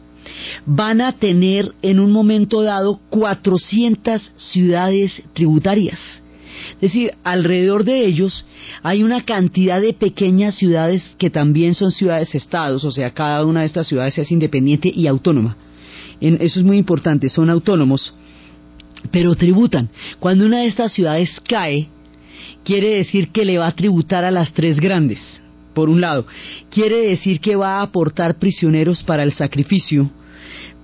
van 0.67 1.01
a 1.01 1.13
tener 1.13 1.73
en 1.83 2.01
un 2.01 2.13
momento 2.13 2.63
dado 2.63 3.01
400 3.11 4.33
ciudades 4.37 5.23
tributarias 5.33 6.01
es 6.77 6.93
decir, 6.93 7.13
alrededor 7.25 7.85
de 7.85 8.05
ellos 8.05 8.45
hay 8.83 9.03
una 9.03 9.25
cantidad 9.25 9.81
de 9.81 9.95
pequeñas 9.95 10.57
ciudades 10.57 11.15
que 11.19 11.31
también 11.31 11.75
son 11.75 11.91
ciudades-estados, 11.91 12.85
o 12.85 12.91
sea, 12.91 13.13
cada 13.13 13.47
una 13.47 13.61
de 13.61 13.67
estas 13.67 13.87
ciudades 13.87 14.19
es 14.19 14.31
independiente 14.31 14.93
y 14.95 15.07
autónoma. 15.07 15.57
eso 16.21 16.61
es 16.61 16.67
muy 16.67 16.77
importante, 16.77 17.31
son 17.31 17.49
autónomos, 17.49 18.15
pero 19.11 19.35
tributan. 19.35 19.89
Cuando 20.21 20.45
una 20.45 20.61
de 20.61 20.67
estas 20.67 20.93
ciudades 20.93 21.41
cae, 21.49 21.89
quiere 22.63 22.97
decir 22.97 23.33
que 23.33 23.47
le 23.47 23.57
va 23.57 23.69
a 23.69 23.75
tributar 23.75 24.27
a 24.27 24.31
las 24.31 24.53
tres 24.53 24.79
grandes, 24.79 25.43
por 25.73 25.89
un 25.89 26.03
lado. 26.03 26.27
Quiere 26.71 27.09
decir 27.09 27.41
que 27.41 27.57
va 27.57 27.79
a 27.79 27.83
aportar 27.83 28.39
prisioneros 28.39 29.03
para 29.03 29.23
el 29.23 29.33
sacrificio, 29.33 30.11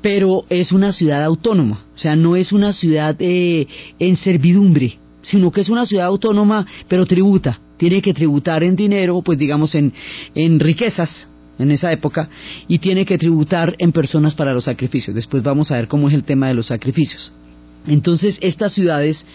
pero 0.01 0.45
es 0.49 0.73
una 0.73 0.93
ciudad 0.93 1.23
autónoma, 1.23 1.85
o 1.95 1.99
sea, 1.99 2.17
no 2.17 2.35
es 2.35 2.51
una 2.51 2.73
ciudad 2.73 3.15
eh, 3.19 3.67
en 3.99 4.17
servidumbre, 4.17 4.99
sino 5.23 5.51
que 5.51 5.61
es 5.61 5.69
una 5.69 5.87
ciudad 5.87 6.07
autónoma, 6.07 6.67
pero 6.89 7.07
tributa, 7.07 7.59
tiene 7.77 8.03
que 8.03 8.15
tributar 8.15 8.63
en 8.63 8.77
dinero, 8.77 9.23
pues 9.23 9.39
digamos 9.39 9.75
en, 9.75 9.93
en 10.35 10.61
riquezas 10.61 11.29
en 11.59 11.71
esa 11.71 11.93
época, 11.93 12.29
y 12.67 12.79
tiene 12.79 13.05
que 13.05 13.19
tributar 13.19 13.75
en 13.79 13.93
personas 13.93 14.35
para 14.35 14.53
los 14.53 14.65
sacrificios. 14.65 15.15
Después 15.15 15.43
vamos 15.43 15.71
a 15.71 15.77
ver 15.77 15.87
cómo 15.87 16.09
es 16.09 16.15
el 16.15 16.25
tema 16.25 16.49
de 16.49 16.55
los 16.55 16.67
sacrificios. 16.67 17.33
Entonces, 17.87 18.39
estas 18.41 18.73
ciudades 18.73 19.27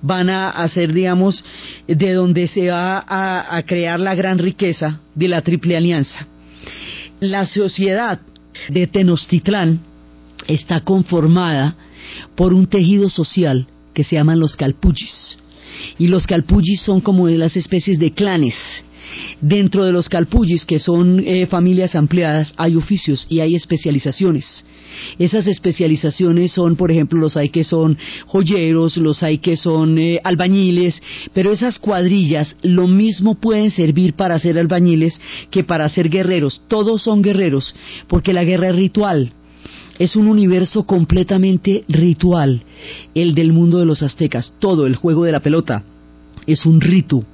van 0.00 0.28
a 0.28 0.50
hacer, 0.50 0.92
digamos, 0.92 1.44
de 1.86 2.12
donde 2.12 2.46
se 2.48 2.68
va 2.68 2.98
a, 2.98 3.56
a, 3.56 3.62
crear 3.62 4.00
la 4.00 4.14
gran 4.14 4.38
riqueza 4.38 5.00
de 5.14 5.28
la 5.28 5.42
Triple 5.42 5.76
Alianza. 5.76 6.26
La 7.20 7.46
sociedad 7.46 8.20
de 8.68 8.86
Tenochtitlán 8.88 9.80
está 10.48 10.80
conformada 10.80 11.76
por 12.34 12.52
un 12.52 12.66
tejido 12.66 13.08
social 13.08 13.68
que 13.94 14.04
se 14.04 14.16
llaman 14.16 14.40
los 14.40 14.56
calpullis. 14.56 15.38
Y 15.98 16.08
los 16.08 16.26
calpullis 16.26 16.80
son 16.80 17.00
como 17.00 17.28
las 17.28 17.56
especies 17.56 17.98
de 17.98 18.12
clanes. 18.12 18.54
Dentro 19.40 19.84
de 19.84 19.92
los 19.92 20.08
calpullis, 20.08 20.64
que 20.64 20.78
son 20.78 21.20
eh, 21.26 21.46
familias 21.46 21.96
ampliadas, 21.96 22.54
hay 22.56 22.76
oficios 22.76 23.26
y 23.28 23.40
hay 23.40 23.56
especializaciones. 23.56 24.64
Esas 25.18 25.46
especializaciones 25.48 26.52
son, 26.52 26.76
por 26.76 26.90
ejemplo, 26.90 27.18
los 27.18 27.36
hay 27.36 27.48
que 27.48 27.64
son 27.64 27.98
joyeros, 28.26 28.96
los 28.96 29.22
hay 29.22 29.38
que 29.38 29.56
son 29.56 29.98
eh, 29.98 30.20
albañiles, 30.22 31.02
pero 31.34 31.50
esas 31.50 31.78
cuadrillas 31.78 32.56
lo 32.62 32.86
mismo 32.86 33.34
pueden 33.34 33.70
servir 33.70 34.14
para 34.14 34.38
ser 34.38 34.58
albañiles 34.58 35.20
que 35.50 35.64
para 35.64 35.88
ser 35.88 36.08
guerreros. 36.08 36.62
Todos 36.68 37.02
son 37.02 37.22
guerreros, 37.22 37.74
porque 38.06 38.32
la 38.32 38.44
guerra 38.44 38.68
es 38.68 38.76
ritual 38.76 39.32
es 39.98 40.16
un 40.16 40.26
universo 40.28 40.84
completamente 40.84 41.84
ritual, 41.88 42.62
el 43.14 43.34
del 43.34 43.52
mundo 43.52 43.78
de 43.78 43.86
los 43.86 44.02
aztecas. 44.02 44.54
Todo 44.58 44.86
el 44.86 44.96
juego 44.96 45.24
de 45.24 45.32
la 45.32 45.40
pelota 45.40 45.84
es 46.46 46.66
un 46.66 46.80
rito 46.80 47.24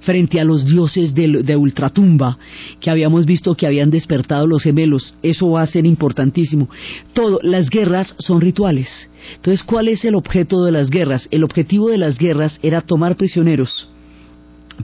frente 0.00 0.40
a 0.40 0.44
los 0.44 0.64
dioses 0.64 1.14
de, 1.14 1.56
ultratumba 1.56 2.38
que 2.80 2.90
habíamos 2.90 3.26
visto 3.26 3.54
que 3.54 3.66
habían 3.66 3.90
despertado 3.90 4.46
los 4.46 4.62
gemelos. 4.62 5.14
Eso 5.22 5.50
va 5.50 5.62
a 5.62 5.66
ser 5.66 5.84
importantísimo. 5.86 6.68
Todo, 7.12 7.40
las 7.42 7.68
guerras 7.68 8.14
son 8.18 8.40
rituales. 8.40 8.88
Entonces, 9.36 9.62
¿cuál 9.64 9.88
es 9.88 10.04
el 10.04 10.14
objeto 10.14 10.64
de 10.64 10.72
las 10.72 10.90
guerras? 10.90 11.28
El 11.30 11.44
objetivo 11.44 11.88
de 11.88 11.98
las 11.98 12.18
guerras 12.18 12.58
era 12.62 12.80
tomar 12.80 13.16
prisioneros 13.16 13.88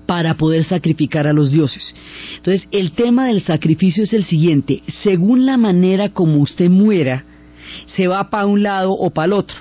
para 0.07 0.35
poder 0.35 0.65
sacrificar 0.65 1.27
a 1.27 1.33
los 1.33 1.51
dioses. 1.51 1.95
Entonces, 2.37 2.69
el 2.71 2.93
tema 2.93 3.27
del 3.27 3.43
sacrificio 3.43 4.05
es 4.05 4.13
el 4.13 4.25
siguiente, 4.25 4.83
según 5.03 5.47
la 5.47 5.57
manera 5.57 6.11
como 6.11 6.39
usted 6.39 6.69
muera, 6.69 7.25
se 7.87 8.09
va 8.09 8.31
para 8.31 8.47
un 8.47 8.63
lado 8.63 8.93
o 8.93 9.11
para 9.11 9.27
el 9.27 9.33
otro. 9.33 9.57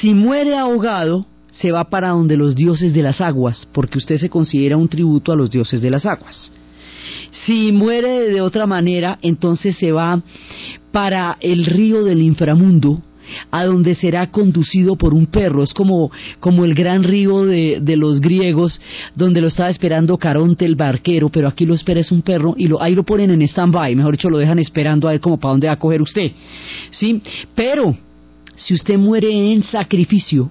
Si 0.00 0.14
muere 0.14 0.56
ahogado, 0.56 1.26
se 1.50 1.70
va 1.70 1.84
para 1.84 2.10
donde 2.10 2.36
los 2.36 2.56
dioses 2.56 2.92
de 2.92 3.02
las 3.02 3.20
aguas, 3.20 3.68
porque 3.72 3.98
usted 3.98 4.16
se 4.16 4.28
considera 4.28 4.76
un 4.76 4.88
tributo 4.88 5.32
a 5.32 5.36
los 5.36 5.50
dioses 5.50 5.80
de 5.80 5.90
las 5.90 6.04
aguas. 6.04 6.52
Si 7.46 7.72
muere 7.72 8.30
de 8.30 8.40
otra 8.40 8.66
manera, 8.66 9.18
entonces 9.22 9.76
se 9.76 9.92
va 9.92 10.22
para 10.92 11.36
el 11.40 11.66
río 11.66 12.04
del 12.04 12.22
inframundo, 12.22 13.02
a 13.50 13.64
donde 13.64 13.94
será 13.94 14.30
conducido 14.30 14.96
por 14.96 15.14
un 15.14 15.26
perro. 15.26 15.62
Es 15.62 15.72
como, 15.72 16.10
como 16.40 16.64
el 16.64 16.74
gran 16.74 17.02
río 17.02 17.44
de, 17.44 17.78
de, 17.80 17.96
los 17.96 18.20
griegos, 18.20 18.80
donde 19.14 19.40
lo 19.40 19.48
estaba 19.48 19.70
esperando 19.70 20.16
Caronte 20.18 20.64
el 20.64 20.76
barquero, 20.76 21.28
pero 21.28 21.48
aquí 21.48 21.66
lo 21.66 21.74
espera 21.74 22.00
es 22.00 22.12
un 22.12 22.22
perro 22.22 22.54
y 22.56 22.68
lo, 22.68 22.82
ahí 22.82 22.94
lo 22.94 23.04
ponen 23.04 23.30
en 23.30 23.42
stand-by, 23.42 23.94
mejor 23.94 24.12
dicho, 24.12 24.30
lo 24.30 24.38
dejan 24.38 24.58
esperando 24.58 25.08
a 25.08 25.12
ver 25.12 25.20
como 25.20 25.38
para 25.38 25.52
dónde 25.52 25.66
va 25.66 25.74
a 25.74 25.78
coger 25.78 26.02
usted. 26.02 26.32
¿Sí? 26.90 27.20
Pero, 27.54 27.96
si 28.56 28.74
usted 28.74 28.98
muere 28.98 29.52
en 29.52 29.62
sacrificio, 29.62 30.50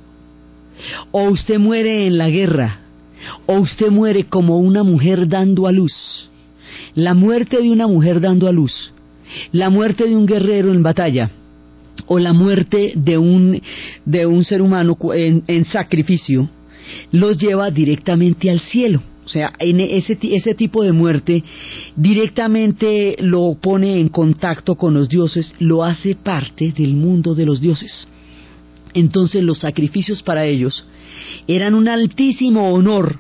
o 1.12 1.30
usted 1.30 1.60
muere 1.60 2.08
en 2.08 2.18
la 2.18 2.30
guerra, 2.30 2.80
o 3.46 3.60
usted 3.60 3.90
muere 3.90 4.26
como 4.26 4.58
una 4.60 4.84
mujer 4.84 5.28
dando 5.28 5.68
a 5.68 5.72
luz, 5.72 6.30
la 6.96 7.14
muerte 7.14 7.62
de 7.62 7.70
una 7.70 7.88
mujer 7.88 8.20
dando 8.20 8.48
a 8.48 8.52
luz, 8.52 8.94
la 9.52 9.70
muerte 9.70 10.08
de 10.08 10.16
un 10.16 10.26
guerrero 10.26 10.72
en 10.72 10.84
batalla, 10.84 11.32
o 12.08 12.20
la 12.20 12.34
muerte 12.34 12.94
de 12.96 13.18
un, 13.18 13.62
de 14.06 14.26
un 14.26 14.44
ser 14.44 14.62
humano 14.62 14.98
en, 15.14 15.44
en 15.48 15.66
sacrificio 15.66 16.50
los 17.12 17.38
lleva 17.38 17.72
directamente 17.72 18.50
al 18.50 18.60
cielo. 18.60 19.02
O 19.26 19.30
sea, 19.30 19.54
en 19.58 19.80
ese, 19.80 20.18
ese 20.22 20.54
tipo 20.54 20.84
de 20.84 20.92
muerte 20.92 21.44
directamente 21.96 23.16
lo 23.20 23.56
pone 23.62 24.00
en 24.00 24.10
contacto 24.10 24.76
con 24.76 24.94
los 24.94 25.08
dioses, 25.08 25.54
lo 25.60 25.84
hace 25.84 26.16
parte 26.16 26.74
del 26.74 26.96
mundo 26.96 27.34
de 27.34 27.46
los 27.46 27.62
dioses. 27.62 28.08
Entonces 28.94 29.42
los 29.42 29.60
sacrificios 29.60 30.22
para 30.22 30.46
ellos 30.46 30.86
eran 31.48 31.74
un 31.74 31.88
altísimo 31.88 32.74
honor, 32.74 33.18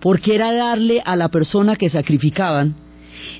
porque 0.00 0.34
era 0.34 0.52
darle 0.52 1.02
a 1.04 1.16
la 1.16 1.30
persona 1.30 1.74
que 1.74 1.90
sacrificaban 1.90 2.76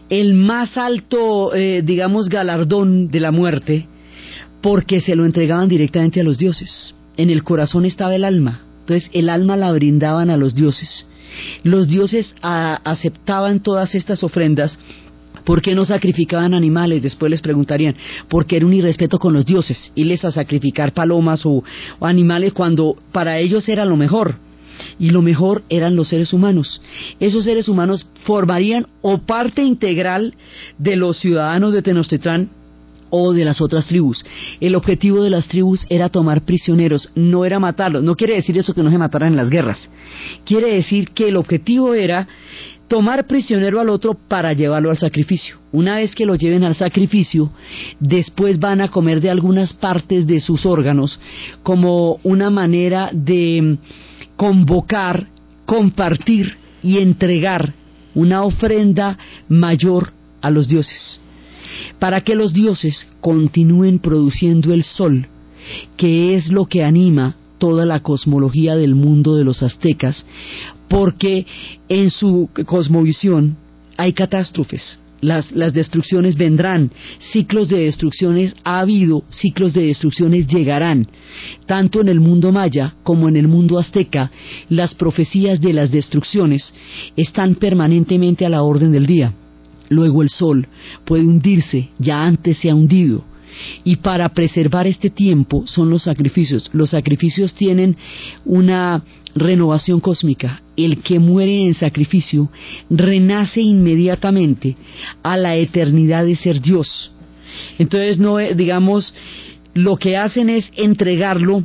el 0.08 0.34
más 0.34 0.76
alto, 0.76 1.54
eh, 1.54 1.82
digamos, 1.84 2.28
galardón 2.28 3.08
de 3.08 3.20
la 3.20 3.30
muerte, 3.30 3.86
porque 4.60 5.00
se 5.00 5.16
lo 5.16 5.24
entregaban 5.24 5.68
directamente 5.68 6.20
a 6.20 6.24
los 6.24 6.38
dioses. 6.38 6.94
En 7.16 7.30
el 7.30 7.42
corazón 7.42 7.84
estaba 7.84 8.14
el 8.14 8.24
alma, 8.24 8.62
entonces 8.80 9.10
el 9.12 9.28
alma 9.28 9.56
la 9.56 9.72
brindaban 9.72 10.30
a 10.30 10.36
los 10.36 10.54
dioses. 10.54 11.06
Los 11.62 11.86
dioses 11.86 12.34
aceptaban 12.42 13.60
todas 13.60 13.94
estas 13.94 14.24
ofrendas 14.24 14.78
¿Por 15.44 15.62
qué 15.62 15.74
no 15.74 15.84
sacrificaban 15.84 16.54
animales? 16.54 17.02
Después 17.02 17.30
les 17.30 17.40
preguntarían, 17.40 17.96
porque 18.28 18.56
era 18.56 18.66
un 18.66 18.74
irrespeto 18.74 19.18
con 19.18 19.32
los 19.32 19.46
dioses, 19.46 19.92
irles 19.94 20.24
a 20.24 20.30
sacrificar 20.30 20.92
palomas 20.92 21.44
o, 21.46 21.64
o, 21.98 22.06
animales 22.06 22.52
cuando 22.52 22.96
para 23.12 23.38
ellos 23.38 23.68
era 23.68 23.84
lo 23.84 23.96
mejor. 23.96 24.36
Y 24.98 25.10
lo 25.10 25.20
mejor 25.20 25.62
eran 25.68 25.94
los 25.94 26.08
seres 26.08 26.32
humanos. 26.32 26.80
Esos 27.18 27.44
seres 27.44 27.68
humanos 27.68 28.06
formarían 28.24 28.86
o 29.02 29.18
parte 29.18 29.62
integral 29.62 30.34
de 30.78 30.96
los 30.96 31.18
ciudadanos 31.18 31.72
de 31.72 31.82
Tenochtitlán 31.82 32.48
o 33.10 33.32
de 33.32 33.44
las 33.44 33.60
otras 33.60 33.86
tribus. 33.86 34.24
El 34.60 34.74
objetivo 34.74 35.22
de 35.22 35.30
las 35.30 35.48
tribus 35.48 35.86
era 35.88 36.08
tomar 36.08 36.42
prisioneros, 36.42 37.10
no 37.14 37.44
era 37.44 37.58
matarlos. 37.58 38.02
No 38.02 38.16
quiere 38.16 38.34
decir 38.34 38.56
eso 38.56 38.74
que 38.74 38.82
no 38.82 38.90
se 38.90 38.98
mataran 38.98 39.30
en 39.30 39.36
las 39.36 39.50
guerras. 39.50 39.90
Quiere 40.44 40.74
decir 40.74 41.10
que 41.10 41.28
el 41.28 41.36
objetivo 41.36 41.94
era 41.94 42.28
tomar 42.90 43.28
prisionero 43.28 43.80
al 43.80 43.88
otro 43.88 44.14
para 44.14 44.52
llevarlo 44.52 44.90
al 44.90 44.98
sacrificio. 44.98 45.58
Una 45.70 45.94
vez 45.96 46.12
que 46.14 46.26
lo 46.26 46.34
lleven 46.34 46.64
al 46.64 46.74
sacrificio, 46.74 47.52
después 48.00 48.58
van 48.58 48.80
a 48.80 48.88
comer 48.88 49.20
de 49.20 49.30
algunas 49.30 49.72
partes 49.74 50.26
de 50.26 50.40
sus 50.40 50.66
órganos 50.66 51.20
como 51.62 52.18
una 52.24 52.50
manera 52.50 53.10
de 53.12 53.78
convocar, 54.34 55.28
compartir 55.66 56.56
y 56.82 56.98
entregar 56.98 57.74
una 58.14 58.42
ofrenda 58.42 59.16
mayor 59.48 60.12
a 60.40 60.50
los 60.50 60.66
dioses, 60.66 61.20
para 62.00 62.22
que 62.22 62.34
los 62.34 62.52
dioses 62.52 63.06
continúen 63.20 64.00
produciendo 64.00 64.72
el 64.72 64.82
sol, 64.82 65.28
que 65.96 66.34
es 66.34 66.50
lo 66.50 66.64
que 66.64 66.82
anima 66.82 67.36
toda 67.58 67.86
la 67.86 68.00
cosmología 68.00 68.74
del 68.74 68.96
mundo 68.96 69.36
de 69.36 69.44
los 69.44 69.62
aztecas, 69.62 70.24
porque 70.88 71.46
en 71.88 72.10
su 72.10 72.48
cosmovisión 72.66 73.56
hay 73.96 74.14
catástrofes, 74.14 74.98
las, 75.20 75.52
las, 75.52 75.74
destrucciones 75.74 76.36
vendrán, 76.36 76.90
ciclos 77.18 77.68
de 77.68 77.80
destrucciones 77.80 78.56
ha 78.64 78.80
habido, 78.80 79.22
ciclos 79.28 79.74
de 79.74 79.82
destrucciones 79.82 80.46
llegarán. 80.46 81.06
Tanto 81.66 82.00
en 82.00 82.08
el 82.08 82.20
mundo 82.20 82.52
maya 82.52 82.94
como 83.02 83.28
en 83.28 83.36
el 83.36 83.46
mundo 83.46 83.78
azteca, 83.78 84.30
las 84.70 84.94
profecías 84.94 85.60
de 85.60 85.74
las 85.74 85.90
destrucciones 85.90 86.72
están 87.16 87.56
permanentemente 87.56 88.46
a 88.46 88.48
la 88.48 88.62
orden 88.62 88.92
del 88.92 89.04
día. 89.04 89.34
Luego 89.90 90.22
el 90.22 90.30
sol 90.30 90.66
puede 91.04 91.24
hundirse, 91.24 91.90
ya 91.98 92.24
antes 92.24 92.58
se 92.58 92.70
ha 92.70 92.74
hundido, 92.74 93.24
y 93.84 93.96
para 93.96 94.28
preservar 94.30 94.86
este 94.86 95.10
tiempo 95.10 95.64
son 95.66 95.90
los 95.90 96.04
sacrificios. 96.04 96.70
Los 96.72 96.90
sacrificios 96.90 97.54
tienen 97.54 97.96
una 98.44 99.02
renovación 99.34 100.00
cósmica. 100.00 100.62
El 100.76 101.02
que 101.02 101.18
muere 101.18 101.66
en 101.66 101.74
sacrificio 101.74 102.48
renace 102.88 103.60
inmediatamente 103.60 104.76
a 105.22 105.36
la 105.36 105.56
eternidad 105.56 106.24
de 106.24 106.36
ser 106.36 106.60
Dios. 106.60 107.12
Entonces, 107.78 108.18
no, 108.18 108.38
digamos, 108.38 109.12
lo 109.74 109.96
que 109.96 110.16
hacen 110.16 110.48
es 110.48 110.70
entregarlo 110.76 111.64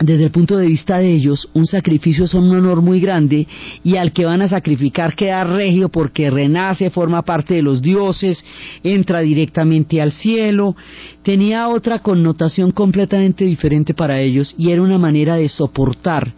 desde 0.00 0.24
el 0.24 0.30
punto 0.30 0.56
de 0.56 0.66
vista 0.66 0.98
de 0.98 1.12
ellos, 1.12 1.48
un 1.54 1.66
sacrificio 1.66 2.24
es 2.24 2.34
un 2.34 2.50
honor 2.54 2.82
muy 2.82 3.00
grande 3.00 3.46
y 3.82 3.96
al 3.96 4.12
que 4.12 4.24
van 4.24 4.42
a 4.42 4.48
sacrificar 4.48 5.16
queda 5.16 5.42
regio 5.42 5.88
porque 5.88 6.30
renace, 6.30 6.90
forma 6.90 7.22
parte 7.22 7.54
de 7.54 7.62
los 7.62 7.82
dioses, 7.82 8.44
entra 8.84 9.20
directamente 9.20 10.00
al 10.00 10.12
cielo. 10.12 10.76
Tenía 11.22 11.68
otra 11.68 11.98
connotación 11.98 12.70
completamente 12.70 13.44
diferente 13.44 13.92
para 13.92 14.20
ellos 14.20 14.54
y 14.56 14.70
era 14.70 14.82
una 14.82 14.98
manera 14.98 15.36
de 15.36 15.48
soportar 15.48 16.32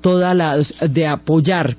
toda 0.00 0.32
la, 0.34 0.56
de 0.88 1.06
apoyar 1.06 1.76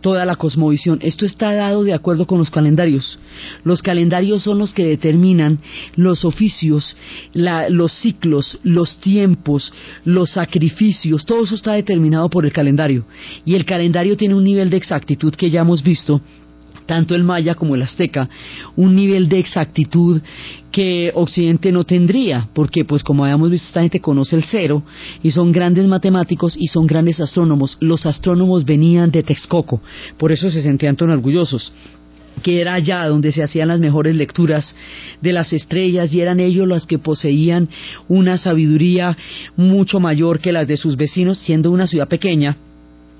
toda 0.00 0.24
la 0.24 0.36
cosmovisión. 0.36 0.98
Esto 1.02 1.24
está 1.24 1.54
dado 1.54 1.84
de 1.84 1.94
acuerdo 1.94 2.26
con 2.26 2.38
los 2.38 2.50
calendarios. 2.50 3.18
Los 3.64 3.82
calendarios 3.82 4.42
son 4.42 4.58
los 4.58 4.72
que 4.72 4.84
determinan 4.84 5.58
los 5.96 6.24
oficios, 6.24 6.96
los 7.32 7.92
ciclos, 7.92 8.58
los 8.62 8.98
tiempos, 9.00 9.72
los 10.04 10.30
sacrificios. 10.30 11.24
Todo 11.24 11.44
eso 11.44 11.54
está 11.54 11.72
determinado 11.72 12.28
por 12.28 12.44
el 12.44 12.52
calendario. 12.52 13.04
Y 13.44 13.54
el 13.54 13.64
calendario 13.64 14.16
tiene 14.16 14.34
un 14.34 14.44
nivel 14.44 14.70
de 14.70 14.76
exactitud 14.76 15.34
que 15.34 15.50
ya 15.50 15.60
hemos 15.60 15.82
visto 15.82 16.20
tanto 16.90 17.14
el 17.14 17.22
maya 17.22 17.54
como 17.54 17.76
el 17.76 17.82
azteca, 17.82 18.28
un 18.74 18.96
nivel 18.96 19.28
de 19.28 19.38
exactitud 19.38 20.20
que 20.72 21.12
Occidente 21.14 21.70
no 21.70 21.84
tendría, 21.84 22.48
porque 22.52 22.84
pues 22.84 23.04
como 23.04 23.22
habíamos 23.22 23.48
visto 23.48 23.68
esta 23.68 23.82
gente 23.82 24.00
conoce 24.00 24.34
el 24.34 24.42
cero 24.42 24.82
y 25.22 25.30
son 25.30 25.52
grandes 25.52 25.86
matemáticos 25.86 26.56
y 26.58 26.66
son 26.66 26.88
grandes 26.88 27.20
astrónomos. 27.20 27.76
Los 27.78 28.06
astrónomos 28.06 28.64
venían 28.64 29.12
de 29.12 29.22
Texcoco, 29.22 29.80
por 30.18 30.32
eso 30.32 30.50
se 30.50 30.62
sentían 30.62 30.96
tan 30.96 31.10
orgullosos 31.10 31.72
que 32.42 32.60
era 32.60 32.74
allá 32.74 33.06
donde 33.06 33.30
se 33.30 33.44
hacían 33.44 33.68
las 33.68 33.78
mejores 33.78 34.16
lecturas 34.16 34.74
de 35.20 35.32
las 35.32 35.52
estrellas 35.52 36.12
y 36.12 36.20
eran 36.20 36.40
ellos 36.40 36.66
los 36.66 36.88
que 36.88 36.98
poseían 36.98 37.68
una 38.08 38.36
sabiduría 38.36 39.16
mucho 39.56 40.00
mayor 40.00 40.40
que 40.40 40.50
las 40.50 40.66
de 40.66 40.76
sus 40.76 40.96
vecinos, 40.96 41.38
siendo 41.38 41.70
una 41.70 41.86
ciudad 41.86 42.08
pequeña 42.08 42.56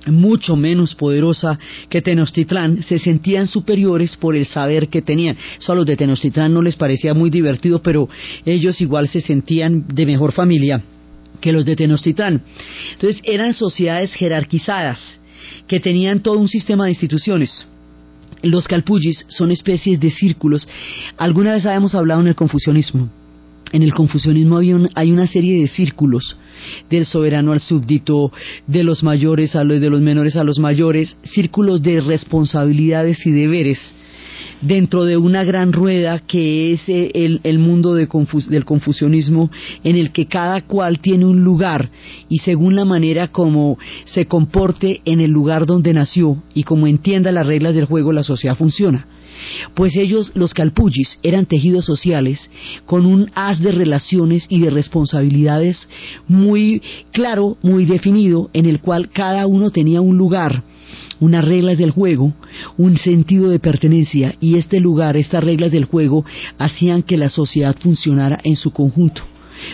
mucho 0.06 0.56
menos 0.56 0.94
poderosa 0.94 1.58
que 1.88 2.02
Tenochtitlán, 2.02 2.82
se 2.82 2.98
sentían 2.98 3.46
superiores 3.46 4.16
por 4.16 4.36
el 4.36 4.46
saber 4.46 4.88
que 4.88 5.02
tenían. 5.02 5.36
Eso 5.58 5.72
a 5.72 5.74
los 5.74 5.86
de 5.86 5.96
Tenochtitlán 5.96 6.54
no 6.54 6.62
les 6.62 6.76
parecía 6.76 7.14
muy 7.14 7.30
divertido, 7.30 7.82
pero 7.82 8.08
ellos 8.44 8.80
igual 8.80 9.08
se 9.08 9.20
sentían 9.20 9.86
de 9.88 10.06
mejor 10.06 10.32
familia 10.32 10.82
que 11.40 11.52
los 11.52 11.64
de 11.64 11.76
Tenochtitlán. 11.76 12.42
Entonces 12.92 13.22
eran 13.24 13.54
sociedades 13.54 14.12
jerarquizadas 14.14 15.20
que 15.66 15.80
tenían 15.80 16.20
todo 16.20 16.38
un 16.38 16.48
sistema 16.48 16.84
de 16.84 16.90
instituciones. 16.90 17.66
Los 18.42 18.66
calpullis 18.68 19.26
son 19.28 19.50
especies 19.50 20.00
de 20.00 20.10
círculos. 20.10 20.66
Alguna 21.18 21.52
vez 21.52 21.66
habíamos 21.66 21.94
hablado 21.94 22.20
en 22.22 22.28
el 22.28 22.34
confucianismo. 22.34 23.10
En 23.72 23.82
el 23.82 23.94
confucianismo 23.94 24.58
hay 24.58 25.12
una 25.12 25.26
serie 25.26 25.60
de 25.60 25.68
círculos 25.68 26.36
del 26.90 27.06
soberano 27.06 27.52
al 27.52 27.60
súbdito, 27.60 28.32
de 28.66 28.84
los 28.84 29.02
mayores 29.02 29.56
a 29.56 29.64
los 29.64 29.80
de 29.80 29.90
los 29.90 30.00
menores 30.00 30.36
a 30.36 30.44
los 30.44 30.58
mayores, 30.58 31.16
círculos 31.22 31.82
de 31.82 32.00
responsabilidades 32.00 33.24
y 33.26 33.30
deberes 33.30 33.78
dentro 34.60 35.04
de 35.04 35.16
una 35.16 35.44
gran 35.44 35.72
rueda 35.72 36.18
que 36.18 36.72
es 36.72 36.88
eh, 36.88 37.10
el, 37.14 37.58
mundo 37.58 37.94
del 37.94 38.64
confucianismo 38.64 39.50
en 39.84 39.96
el 39.96 40.12
que 40.12 40.26
cada 40.26 40.62
cual 40.62 40.98
tiene 40.98 41.24
un 41.24 41.42
lugar 41.42 41.90
y 42.28 42.38
según 42.38 42.76
la 42.76 42.84
manera 42.84 43.28
como 43.28 43.78
se 44.04 44.26
comporte 44.26 45.00
en 45.04 45.20
el 45.20 45.30
lugar 45.30 45.66
donde 45.66 45.94
nació 45.94 46.42
y 46.54 46.64
como 46.64 46.86
entienda 46.86 47.32
las 47.32 47.46
reglas 47.46 47.74
del 47.74 47.86
juego 47.86 48.12
la 48.12 48.22
sociedad 48.22 48.56
funciona. 48.56 49.06
Pues 49.74 49.96
ellos, 49.96 50.32
los 50.34 50.54
calpullis, 50.54 51.18
eran 51.22 51.46
tejidos 51.46 51.84
sociales 51.84 52.50
con 52.86 53.06
un 53.06 53.30
haz 53.34 53.60
de 53.60 53.72
relaciones 53.72 54.46
y 54.48 54.60
de 54.60 54.70
responsabilidades 54.70 55.88
muy 56.26 56.82
claro, 57.12 57.56
muy 57.62 57.84
definido, 57.84 58.50
en 58.52 58.66
el 58.66 58.80
cual 58.80 59.10
cada 59.10 59.46
uno 59.46 59.70
tenía 59.70 60.00
un 60.00 60.16
lugar, 60.16 60.62
unas 61.20 61.44
reglas 61.44 61.78
del 61.78 61.90
juego, 61.90 62.34
un 62.76 62.96
sentido 62.96 63.50
de 63.50 63.58
pertenencia, 63.58 64.34
y 64.40 64.56
este 64.56 64.80
lugar, 64.80 65.16
estas 65.16 65.44
reglas 65.44 65.72
del 65.72 65.84
juego, 65.84 66.24
hacían 66.58 67.02
que 67.02 67.16
la 67.16 67.30
sociedad 67.30 67.76
funcionara 67.78 68.40
en 68.44 68.56
su 68.56 68.72
conjunto. 68.72 69.22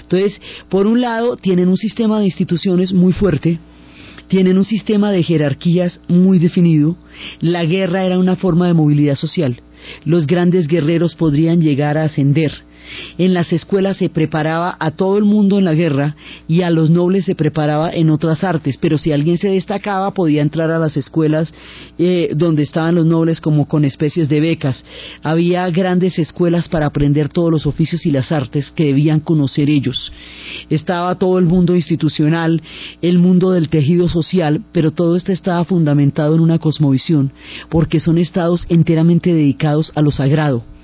Entonces, 0.02 0.40
por 0.68 0.86
un 0.86 1.00
lado, 1.00 1.36
tienen 1.36 1.68
un 1.68 1.76
sistema 1.76 2.18
de 2.18 2.26
instituciones 2.26 2.92
muy 2.92 3.12
fuerte, 3.12 3.58
tienen 4.28 4.58
un 4.58 4.64
sistema 4.64 5.10
de 5.10 5.22
jerarquías 5.22 6.00
muy 6.08 6.38
definido. 6.38 6.96
La 7.40 7.64
guerra 7.64 8.04
era 8.04 8.18
una 8.18 8.36
forma 8.36 8.66
de 8.66 8.74
movilidad 8.74 9.16
social. 9.16 9.60
Los 10.04 10.26
grandes 10.26 10.66
guerreros 10.66 11.14
podrían 11.14 11.60
llegar 11.60 11.98
a 11.98 12.04
ascender 12.04 12.52
en 13.18 13.34
las 13.34 13.52
escuelas 13.52 13.96
se 13.96 14.08
preparaba 14.08 14.76
a 14.78 14.90
todo 14.90 15.18
el 15.18 15.24
mundo 15.24 15.58
en 15.58 15.64
la 15.64 15.74
guerra 15.74 16.16
y 16.48 16.62
a 16.62 16.70
los 16.70 16.90
nobles 16.90 17.24
se 17.24 17.34
preparaba 17.34 17.90
en 17.90 18.10
otras 18.10 18.44
artes, 18.44 18.78
pero 18.80 18.98
si 18.98 19.12
alguien 19.12 19.38
se 19.38 19.48
destacaba 19.48 20.12
podía 20.12 20.42
entrar 20.42 20.70
a 20.70 20.78
las 20.78 20.96
escuelas 20.96 21.52
eh, 21.98 22.30
donde 22.34 22.62
estaban 22.62 22.94
los 22.94 23.06
nobles 23.06 23.40
como 23.40 23.66
con 23.66 23.84
especies 23.84 24.28
de 24.28 24.40
becas. 24.40 24.84
Había 25.22 25.68
grandes 25.70 26.18
escuelas 26.18 26.68
para 26.68 26.86
aprender 26.86 27.28
todos 27.28 27.50
los 27.50 27.66
oficios 27.66 28.06
y 28.06 28.10
las 28.10 28.32
artes 28.32 28.70
que 28.70 28.86
debían 28.86 29.20
conocer 29.20 29.70
ellos. 29.70 30.12
Estaba 30.70 31.14
todo 31.16 31.38
el 31.38 31.46
mundo 31.46 31.74
institucional, 31.74 32.62
el 33.02 33.18
mundo 33.18 33.50
del 33.50 33.68
tejido 33.68 34.08
social, 34.08 34.62
pero 34.72 34.92
todo 34.92 35.16
esto 35.16 35.32
estaba 35.32 35.64
fundamentado 35.64 36.34
en 36.34 36.40
una 36.40 36.58
cosmovisión, 36.58 37.32
porque 37.70 38.00
son 38.00 38.18
estados 38.18 38.66
enteramente 38.68 39.32
dedicados 39.32 39.92
a 39.94 40.02
lo 40.02 40.10
sagrado 40.10 40.75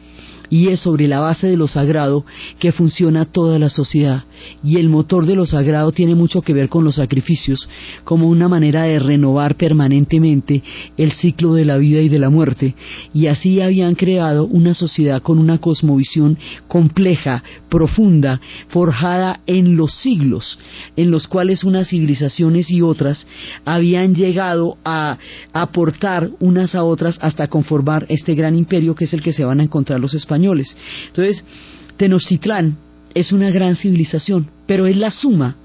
y 0.53 0.69
es 0.69 0.81
sobre 0.81 1.09
la 1.09 1.19
base 1.19 1.47
de 1.47 1.57
lo 1.57 1.67
sagrado 1.67 2.27
que 2.59 2.73
funciona 2.73 3.25
toda 3.25 3.59
la 3.59 3.71
sociedad. 3.71 4.25
Y 4.63 4.77
el 4.77 4.91
motor 4.91 5.25
de 5.25 5.35
lo 5.35 5.47
sagrado 5.47 5.93
tiene 5.93 6.15
mucho 6.15 6.43
que 6.43 6.53
ver 6.53 6.69
con 6.69 6.85
los 6.85 6.97
sacrificios, 6.97 7.67
como 8.05 8.29
una 8.29 8.49
manera 8.49 8.83
de 8.83 8.99
renovar 8.99 9.57
permanentemente 9.57 10.63
el 10.99 11.13
ciclo 11.13 11.55
de 11.55 11.65
la 11.65 11.79
vida 11.79 12.03
y 12.03 12.11
de 12.11 12.19
la 12.19 12.29
muerte. 12.29 12.75
Y 13.15 13.29
así 13.29 13.63
habían 13.63 13.95
creado 13.95 14.45
una 14.45 14.75
sociedad 14.75 15.23
con 15.23 15.39
una 15.39 15.57
cosmovisión 15.57 16.37
compleja, 16.69 17.43
profunda, 17.71 18.39
forjada 18.69 19.41
en 19.47 19.75
los 19.75 19.95
siglos, 20.03 20.59
en 20.97 21.11
los 21.11 21.29
cuales 21.29 21.65
unas 21.65 21.89
civilizaciones 21.89 22.71
y 22.71 22.83
otras 22.83 23.27
habían 23.65 24.15
llegado 24.15 24.77
a 24.85 25.17
aportar 25.55 26.29
unas 26.41 26.75
a 26.75 26.85
otras 26.85 27.17
hasta 27.23 27.49
conformar 27.49 28.05
este 28.11 28.35
gran 28.35 28.55
imperio 28.55 28.95
que 28.95 29.07
es 29.07 29.15
el 29.15 29.23
que 29.23 29.33
se 29.33 29.47
van 29.47 29.61
a 29.61 29.63
encontrar 29.63 29.99
los 29.99 30.13
españoles 30.13 30.42
entonces, 31.07 31.45
Tenochtitlán 31.97 32.77
es 33.15 33.33
una 33.33 33.51
gran 33.51 33.77
civilización, 33.77 34.49
pero 34.67 34.87
es 34.87 34.97
la 34.97 35.11
suma 35.11 35.57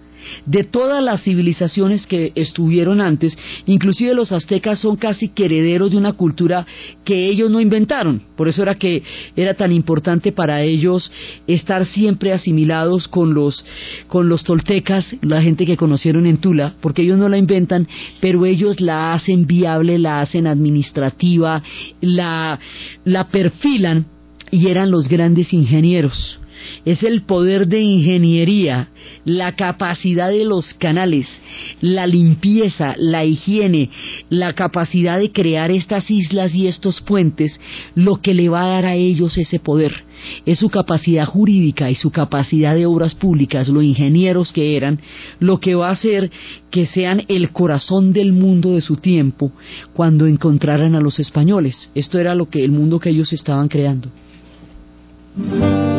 de 0.45 0.63
todas 0.63 1.03
las 1.03 1.23
civilizaciones 1.23 2.07
que 2.07 2.31
estuvieron 2.35 3.01
antes, 3.01 3.37
inclusive 3.65 4.13
los 4.13 4.31
aztecas 4.31 4.79
son 4.79 4.95
casi 4.95 5.31
herederos 5.35 5.91
de 5.91 5.97
una 5.97 6.13
cultura 6.13 6.65
que 7.05 7.27
ellos 7.29 7.49
no 7.49 7.61
inventaron, 7.61 8.21
por 8.35 8.47
eso 8.47 8.61
era 8.61 8.75
que 8.75 9.03
era 9.35 9.53
tan 9.53 9.71
importante 9.71 10.31
para 10.31 10.61
ellos 10.61 11.11
estar 11.47 11.85
siempre 11.85 12.33
asimilados 12.33 13.07
con 13.07 13.33
los 13.33 13.63
con 14.07 14.29
los 14.29 14.43
toltecas, 14.43 15.15
la 15.21 15.41
gente 15.41 15.65
que 15.65 15.77
conocieron 15.77 16.25
en 16.25 16.37
Tula, 16.37 16.73
porque 16.81 17.03
ellos 17.03 17.17
no 17.17 17.29
la 17.29 17.37
inventan, 17.37 17.87
pero 18.19 18.45
ellos 18.45 18.81
la 18.81 19.13
hacen 19.13 19.47
viable, 19.47 19.97
la 19.97 20.21
hacen 20.21 20.47
administrativa, 20.47 21.63
la 22.01 22.59
la 23.05 23.27
perfilan 23.29 24.16
y 24.57 24.67
eran 24.69 24.89
los 24.89 25.07
grandes 25.07 25.53
ingenieros. 25.53 26.39
Es 26.83 27.03
el 27.03 27.21
poder 27.21 27.67
de 27.67 27.79
ingeniería, 27.79 28.89
la 29.23 29.55
capacidad 29.55 30.29
de 30.29 30.43
los 30.45 30.73
canales, 30.73 31.27
la 31.79 32.07
limpieza, 32.07 32.95
la 32.97 33.23
higiene, 33.23 33.91
la 34.29 34.53
capacidad 34.53 35.19
de 35.19 35.31
crear 35.31 35.69
estas 35.69 36.09
islas 36.09 36.55
y 36.55 36.65
estos 36.65 37.01
puentes, 37.01 37.59
lo 37.93 38.15
que 38.15 38.33
le 38.33 38.49
va 38.49 38.63
a 38.63 38.69
dar 38.69 38.85
a 38.87 38.95
ellos 38.95 39.37
ese 39.37 39.59
poder. 39.59 40.05
Es 40.47 40.57
su 40.57 40.69
capacidad 40.69 41.27
jurídica 41.27 41.91
y 41.91 41.95
su 41.95 42.09
capacidad 42.09 42.73
de 42.73 42.87
obras 42.87 43.13
públicas, 43.13 43.67
los 43.67 43.83
ingenieros 43.83 44.51
que 44.51 44.75
eran, 44.75 44.99
lo 45.39 45.59
que 45.59 45.75
va 45.75 45.89
a 45.89 45.93
hacer 45.93 46.31
que 46.71 46.87
sean 46.87 47.23
el 47.27 47.51
corazón 47.51 48.11
del 48.11 48.33
mundo 48.33 48.73
de 48.73 48.81
su 48.81 48.95
tiempo 48.95 49.51
cuando 49.93 50.25
encontraran 50.25 50.95
a 50.95 51.01
los 51.01 51.19
españoles. 51.19 51.91
Esto 51.93 52.17
era 52.17 52.33
lo 52.33 52.49
que 52.49 52.63
el 52.63 52.71
mundo 52.71 52.99
que 52.99 53.11
ellos 53.11 53.31
estaban 53.31 53.67
creando. 53.67 54.09
Thank 55.37 55.51
you. 55.51 55.96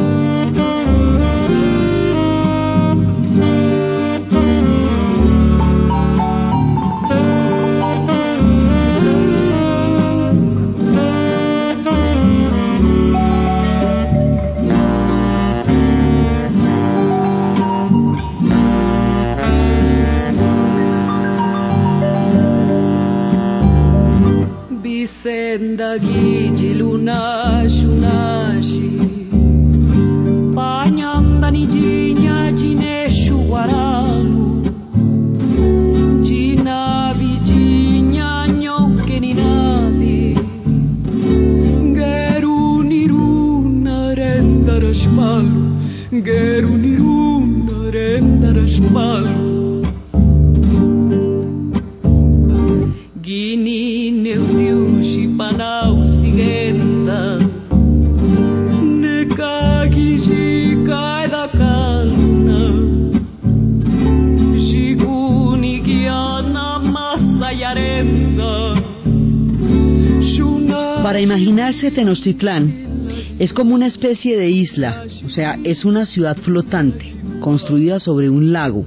Para 71.19 71.27
imaginarse 71.27 71.91
Tenochtitlán 71.91 73.35
es 73.41 73.53
como 73.53 73.75
una 73.75 73.87
especie 73.87 74.37
de 74.37 74.51
isla, 74.51 75.05
o 75.27 75.29
sea, 75.29 75.59
es 75.65 75.85
una 75.85 76.07
ciudad 76.07 76.37
flotante 76.37 77.13
construida 77.41 77.99
sobre 77.99 78.31
un 78.31 78.53
lago 78.53 78.87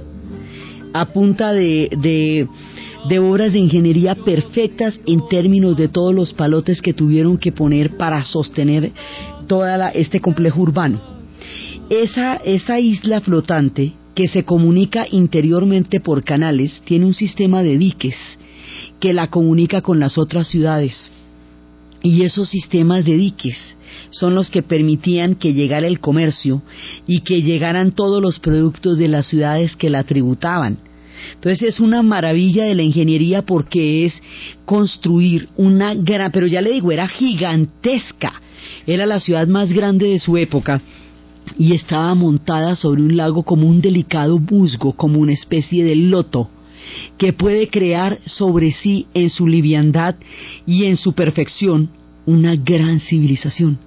a 0.94 1.12
punta 1.12 1.52
de, 1.52 1.90
de, 3.06 3.18
obras 3.18 3.52
de 3.52 3.58
ingeniería 3.58 4.14
perfectas 4.14 4.98
en 5.04 5.28
términos 5.28 5.76
de 5.76 5.88
todos 5.88 6.14
los 6.14 6.32
palotes 6.32 6.80
que 6.80 6.94
tuvieron 6.94 7.36
que 7.36 7.52
poner 7.52 7.98
para 7.98 8.24
sostener 8.24 8.92
todo 9.46 9.66
este 9.92 10.20
complejo 10.20 10.62
urbano. 10.62 11.02
Esa, 11.90 12.36
esa 12.36 12.80
isla 12.80 13.20
flotante 13.20 13.92
que 14.14 14.26
se 14.26 14.44
comunica 14.44 15.04
interiormente 15.10 16.00
por 16.00 16.24
canales 16.24 16.80
tiene 16.86 17.04
un 17.04 17.12
sistema 17.12 17.62
de 17.62 17.76
diques 17.76 18.16
que 19.00 19.12
la 19.12 19.26
comunica 19.26 19.82
con 19.82 20.00
las 20.00 20.16
otras 20.16 20.48
ciudades. 20.48 21.12
Y 22.02 22.22
esos 22.22 22.48
sistemas 22.48 23.04
de 23.04 23.16
diques 23.16 23.56
son 24.10 24.34
los 24.34 24.50
que 24.50 24.62
permitían 24.62 25.36
que 25.36 25.54
llegara 25.54 25.86
el 25.86 26.00
comercio 26.00 26.62
y 27.06 27.20
que 27.20 27.42
llegaran 27.42 27.92
todos 27.92 28.20
los 28.20 28.38
productos 28.40 28.98
de 28.98 29.08
las 29.08 29.26
ciudades 29.28 29.76
que 29.76 29.90
la 29.90 30.04
tributaban. 30.04 30.78
Entonces 31.34 31.62
es 31.62 31.80
una 31.80 32.02
maravilla 32.02 32.64
de 32.64 32.74
la 32.74 32.82
ingeniería 32.82 33.42
porque 33.42 34.04
es 34.04 34.20
construir 34.64 35.48
una 35.56 35.94
gran, 35.94 36.32
pero 36.32 36.46
ya 36.46 36.60
le 36.60 36.72
digo, 36.72 36.90
era 36.90 37.06
gigantesca. 37.06 38.40
Era 38.86 39.06
la 39.06 39.20
ciudad 39.20 39.46
más 39.46 39.72
grande 39.72 40.08
de 40.08 40.18
su 40.18 40.36
época 40.36 40.80
y 41.58 41.74
estaba 41.74 42.14
montada 42.14 42.74
sobre 42.76 43.02
un 43.02 43.16
lago 43.16 43.44
como 43.44 43.68
un 43.68 43.80
delicado 43.80 44.38
musgo, 44.38 44.92
como 44.94 45.20
una 45.20 45.32
especie 45.32 45.84
de 45.84 45.96
loto 45.96 46.48
que 47.18 47.32
puede 47.32 47.68
crear 47.68 48.18
sobre 48.26 48.72
sí 48.72 49.06
en 49.14 49.30
su 49.30 49.46
liviandad 49.46 50.16
y 50.66 50.84
en 50.84 50.96
su 50.96 51.12
perfección 51.12 51.90
una 52.26 52.54
gran 52.56 53.00
civilización. 53.00 53.78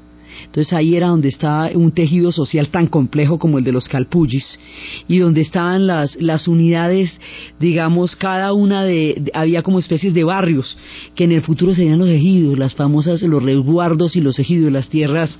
Entonces 0.45 0.73
ahí 0.73 0.95
era 0.95 1.07
donde 1.07 1.29
estaba 1.29 1.69
un 1.73 1.91
tejido 1.91 2.31
social 2.31 2.69
tan 2.69 2.87
complejo 2.87 3.39
como 3.39 3.57
el 3.57 3.63
de 3.63 3.71
los 3.71 3.87
calpullis 3.87 4.59
y 5.07 5.19
donde 5.19 5.41
estaban 5.41 5.87
las, 5.87 6.15
las 6.21 6.47
unidades, 6.47 7.13
digamos, 7.59 8.15
cada 8.15 8.53
una 8.53 8.83
de, 8.83 9.15
de, 9.19 9.31
había 9.33 9.63
como 9.63 9.79
especies 9.79 10.13
de 10.13 10.23
barrios 10.23 10.77
que 11.15 11.23
en 11.23 11.31
el 11.31 11.41
futuro 11.41 11.73
serían 11.73 11.99
los 11.99 12.09
ejidos, 12.09 12.59
las 12.59 12.75
famosas, 12.75 13.21
los 13.21 13.43
resguardos 13.43 14.15
y 14.15 14.21
los 14.21 14.39
ejidos, 14.39 14.71
las 14.71 14.89
tierras 14.89 15.39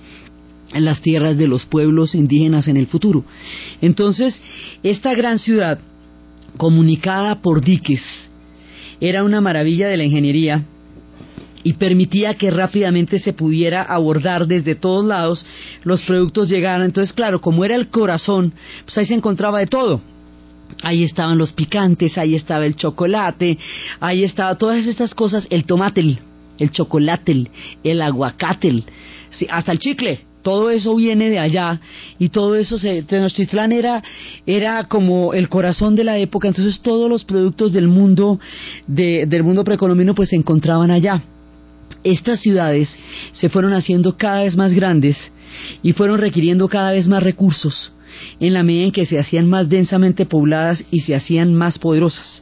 las 0.74 1.02
tierras 1.02 1.38
de 1.38 1.48
los 1.48 1.66
pueblos 1.66 2.16
indígenas 2.16 2.68
en 2.68 2.76
el 2.76 2.88
futuro. 2.88 3.24
Entonces, 3.82 4.42
esta 4.84 5.14
gran 5.14 5.38
ciudad, 5.38 5.80
comunicada 6.58 7.42
por 7.42 7.62
diques, 7.62 8.04
era 9.00 9.24
una 9.24 9.42
maravilla 9.42 9.88
de 9.88 9.98
la 9.98 10.04
ingeniería 10.06 10.64
y 11.64 11.74
permitía 11.74 12.36
que 12.36 12.52
rápidamente 12.52 13.18
se 13.18 13.34
pudiera 13.34 13.82
abordar 13.82 14.46
desde 14.46 14.76
todos 14.76 15.04
lados, 15.04 15.46
los 15.84 16.02
productos 16.04 16.48
llegaran. 16.48 16.86
Entonces, 16.86 17.12
claro, 17.12 17.42
como 17.42 17.66
era 17.66 17.76
el 17.76 17.90
corazón, 17.90 18.54
pues 18.84 18.98
ahí 19.00 19.06
se 19.08 19.16
encontraba 19.16 19.60
de 19.60 19.66
todo. 19.66 20.00
Ahí 20.84 21.04
estaban 21.04 21.40
los 21.40 21.54
picantes, 21.54 22.18
ahí 22.18 22.36
estaba 22.36 22.66
el 22.66 22.76
chocolate, 22.76 23.58
ahí 24.00 24.24
estaba 24.24 24.56
todas 24.56 24.86
estas 24.86 25.16
cosas, 25.16 25.48
el 25.50 25.66
tomate, 25.66 26.20
el 26.60 26.72
chocolate, 26.72 27.48
el 27.84 28.02
aguacate, 28.02 28.84
sí, 29.32 29.48
hasta 29.50 29.72
el 29.72 29.80
chicle, 29.80 30.20
todo 30.46 30.70
eso 30.70 30.96
viene 30.96 31.32
de 31.32 31.40
allá 31.40 31.82
y 32.20 32.30
todo 32.30 32.54
eso 32.54 32.78
se 32.78 33.02
Tenochtitlán 33.02 33.72
era 33.72 34.04
era 34.46 34.84
como 34.84 35.34
el 35.34 35.50
corazón 35.50 35.96
de 35.96 36.04
la 36.04 36.20
época 36.20 36.48
entonces 36.48 36.82
todos 36.82 37.10
los 37.10 37.24
productos 37.24 37.74
del 37.74 37.88
mundo 37.88 38.40
de, 38.86 39.26
del 39.26 39.42
mundo 39.42 39.64
precolombino 39.64 40.14
pues 40.14 40.30
se 40.30 40.36
encontraban 40.36 40.92
allá 40.92 41.24
estas 42.04 42.42
ciudades 42.42 42.96
se 43.32 43.50
fueron 43.50 43.74
haciendo 43.74 44.18
cada 44.18 44.44
vez 44.44 44.56
más 44.56 44.76
grandes 44.76 45.18
y 45.82 45.94
fueron 45.94 46.20
requiriendo 46.20 46.68
cada 46.68 46.92
vez 46.92 47.08
más 47.08 47.24
recursos 47.24 47.92
en 48.40 48.54
la 48.54 48.62
medida 48.62 48.86
en 48.86 48.92
que 48.92 49.08
se 49.08 49.18
hacían 49.18 49.50
más 49.50 49.68
densamente 49.68 50.28
pobladas 50.28 50.86
y 50.92 51.02
se 51.02 51.16
hacían 51.16 51.54
más 51.54 51.80
poderosas. 51.80 52.42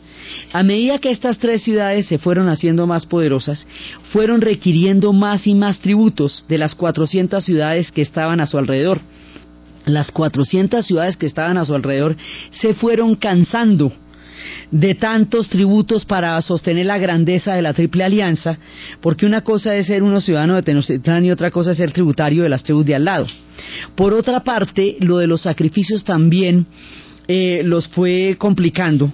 A 0.51 0.63
medida 0.63 0.99
que 0.99 1.09
estas 1.09 1.37
tres 1.37 1.63
ciudades 1.63 2.05
se 2.05 2.17
fueron 2.17 2.49
haciendo 2.49 2.87
más 2.87 3.05
poderosas, 3.05 3.65
fueron 4.11 4.41
requiriendo 4.41 5.13
más 5.13 5.47
y 5.47 5.55
más 5.55 5.79
tributos 5.79 6.45
de 6.47 6.57
las 6.57 6.75
400 6.75 7.43
ciudades 7.43 7.91
que 7.91 8.01
estaban 8.01 8.41
a 8.41 8.47
su 8.47 8.57
alrededor. 8.57 8.99
Las 9.85 10.11
400 10.11 10.85
ciudades 10.85 11.17
que 11.17 11.25
estaban 11.25 11.57
a 11.57 11.65
su 11.65 11.73
alrededor 11.73 12.15
se 12.51 12.73
fueron 12.73 13.15
cansando 13.15 13.91
de 14.71 14.95
tantos 14.95 15.49
tributos 15.49 16.05
para 16.05 16.41
sostener 16.41 16.85
la 16.85 16.97
grandeza 16.97 17.53
de 17.53 17.61
la 17.61 17.73
Triple 17.73 18.03
Alianza, 18.03 18.57
porque 19.01 19.25
una 19.25 19.41
cosa 19.41 19.75
es 19.75 19.87
ser 19.87 20.03
uno 20.03 20.21
ciudadano 20.21 20.55
de 20.55 20.63
Tenochtitlán 20.63 21.25
y 21.25 21.31
otra 21.31 21.51
cosa 21.51 21.71
es 21.71 21.77
ser 21.77 21.91
tributario 21.91 22.43
de 22.43 22.49
las 22.49 22.63
tribus 22.63 22.85
de 22.85 22.95
al 22.95 23.05
lado. 23.05 23.27
Por 23.95 24.13
otra 24.13 24.43
parte, 24.43 24.97
lo 24.99 25.17
de 25.17 25.27
los 25.27 25.41
sacrificios 25.41 26.03
también 26.03 26.65
eh, 27.27 27.61
los 27.63 27.87
fue 27.89 28.35
complicando, 28.37 29.13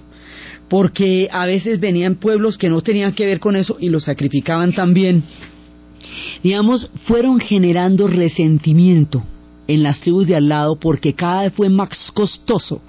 porque 0.70 1.28
a 1.32 1.46
veces 1.46 1.80
venían 1.80 2.14
pueblos 2.14 2.56
que 2.56 2.70
no 2.70 2.80
tenían 2.80 3.12
que 3.12 3.26
ver 3.26 3.40
con 3.40 3.56
eso 3.56 3.76
y 3.78 3.90
los 3.90 4.04
sacrificaban 4.04 4.72
también. 4.72 5.24
Digamos, 6.42 6.90
fueron 7.04 7.40
generando 7.40 8.06
resentimiento 8.06 9.22
en 9.66 9.82
las 9.82 10.00
tribus 10.00 10.28
de 10.28 10.36
al 10.36 10.48
lado 10.48 10.78
porque 10.78 11.12
cada 11.14 11.42
vez 11.42 11.52
fue 11.52 11.68
más 11.68 12.10
costoso 12.14 12.80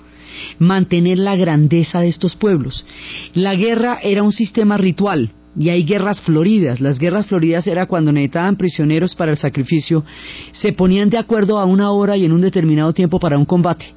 mantener 0.59 1.17
la 1.17 1.35
grandeza 1.35 1.99
de 1.99 2.07
estos 2.07 2.35
pueblos. 2.35 2.85
La 3.33 3.55
guerra 3.55 3.99
era 4.01 4.23
un 4.23 4.31
sistema 4.31 4.77
ritual, 4.77 5.31
y 5.59 5.69
hay 5.69 5.83
guerras 5.83 6.21
floridas. 6.21 6.79
Las 6.79 6.99
guerras 6.99 7.25
floridas 7.25 7.67
era 7.67 7.85
cuando 7.87 8.11
necesitaban 8.11 8.55
prisioneros 8.55 9.15
para 9.15 9.31
el 9.31 9.37
sacrificio, 9.37 10.05
se 10.53 10.71
ponían 10.71 11.09
de 11.09 11.17
acuerdo 11.17 11.59
a 11.59 11.65
una 11.65 11.91
hora 11.91 12.15
y 12.15 12.25
en 12.25 12.31
un 12.31 12.41
determinado 12.41 12.93
tiempo 12.93 13.19
para 13.19 13.37
un 13.37 13.45
combate. 13.45 13.87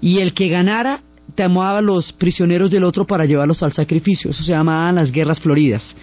Y 0.00 0.18
el 0.18 0.34
que 0.34 0.48
ganara 0.48 1.02
tomaba 1.34 1.80
los 1.80 2.12
prisioneros 2.12 2.70
del 2.70 2.84
otro 2.84 3.06
para 3.06 3.24
llevarlos 3.24 3.62
al 3.62 3.72
sacrificio. 3.72 4.30
Eso 4.30 4.42
se 4.42 4.52
llamaban 4.52 4.96
las 4.96 5.10
guerras 5.10 5.40
floridas. 5.40 5.96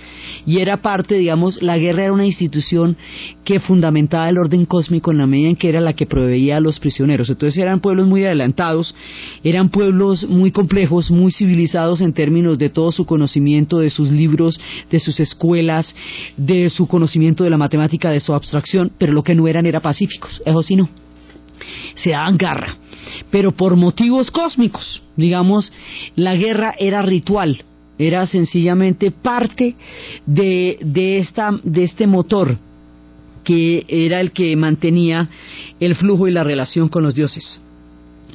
Y 0.45 0.59
era 0.59 0.81
parte, 0.81 1.15
digamos, 1.15 1.61
la 1.61 1.77
guerra 1.77 2.05
era 2.05 2.13
una 2.13 2.25
institución 2.25 2.97
que 3.43 3.59
fundamentaba 3.59 4.29
el 4.29 4.37
orden 4.37 4.65
cósmico 4.65 5.11
en 5.11 5.19
la 5.19 5.27
medida 5.27 5.49
en 5.49 5.55
que 5.55 5.69
era 5.69 5.81
la 5.81 5.93
que 5.93 6.05
proveía 6.05 6.57
a 6.57 6.59
los 6.59 6.79
prisioneros. 6.79 7.29
Entonces 7.29 7.57
eran 7.59 7.79
pueblos 7.79 8.07
muy 8.07 8.25
adelantados, 8.25 8.95
eran 9.43 9.69
pueblos 9.69 10.27
muy 10.27 10.51
complejos, 10.51 11.11
muy 11.11 11.31
civilizados 11.31 12.01
en 12.01 12.13
términos 12.13 12.57
de 12.57 12.69
todo 12.69 12.91
su 12.91 13.05
conocimiento, 13.05 13.79
de 13.79 13.91
sus 13.91 14.11
libros, 14.11 14.59
de 14.89 14.99
sus 14.99 15.19
escuelas, 15.19 15.95
de 16.37 16.69
su 16.69 16.87
conocimiento 16.87 17.43
de 17.43 17.51
la 17.51 17.57
matemática, 17.57 18.09
de 18.09 18.19
su 18.19 18.33
abstracción, 18.33 18.91
pero 18.97 19.13
lo 19.13 19.23
que 19.23 19.35
no 19.35 19.47
eran 19.47 19.65
era 19.65 19.79
pacíficos. 19.79 20.41
Eso 20.45 20.63
sí 20.63 20.75
no 20.75 20.89
se 21.95 22.11
daban 22.11 22.37
garra, 22.37 22.75
pero 23.31 23.51
por 23.51 23.75
motivos 23.75 24.31
cósmicos. 24.31 25.01
Digamos, 25.15 25.71
la 26.15 26.35
guerra 26.35 26.73
era 26.79 27.01
ritual, 27.01 27.63
era 27.97 28.25
sencillamente 28.27 29.11
parte 29.11 29.75
de, 30.25 30.77
de, 30.81 31.17
esta, 31.17 31.51
de 31.63 31.83
este 31.83 32.07
motor 32.07 32.57
que 33.43 33.85
era 33.87 34.21
el 34.21 34.31
que 34.31 34.55
mantenía 34.55 35.27
el 35.79 35.95
flujo 35.95 36.27
y 36.27 36.31
la 36.31 36.43
relación 36.43 36.87
con 36.89 37.03
los 37.03 37.15
dioses. 37.15 37.59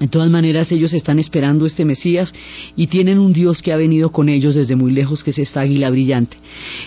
De 0.01 0.09
todas 0.09 0.29
maneras, 0.29 0.73
ellos 0.73 0.93
están 0.93 1.21
esperando 1.21 1.67
este 1.67 1.85
Mesías 1.85 2.33
y 2.75 2.89
tienen 2.89 3.21
un 3.21 3.33
Dios 3.33 3.63
que 3.63 3.73
ha 3.73 3.77
venido 3.77 4.11
con 4.11 4.29
ellos 4.29 4.57
desde 4.57 4.75
muy 4.75 4.93
lejos, 4.93 5.23
que 5.23 5.31
es 5.31 5.39
esta 5.39 5.61
águila 5.61 5.89
brillante. 5.91 6.37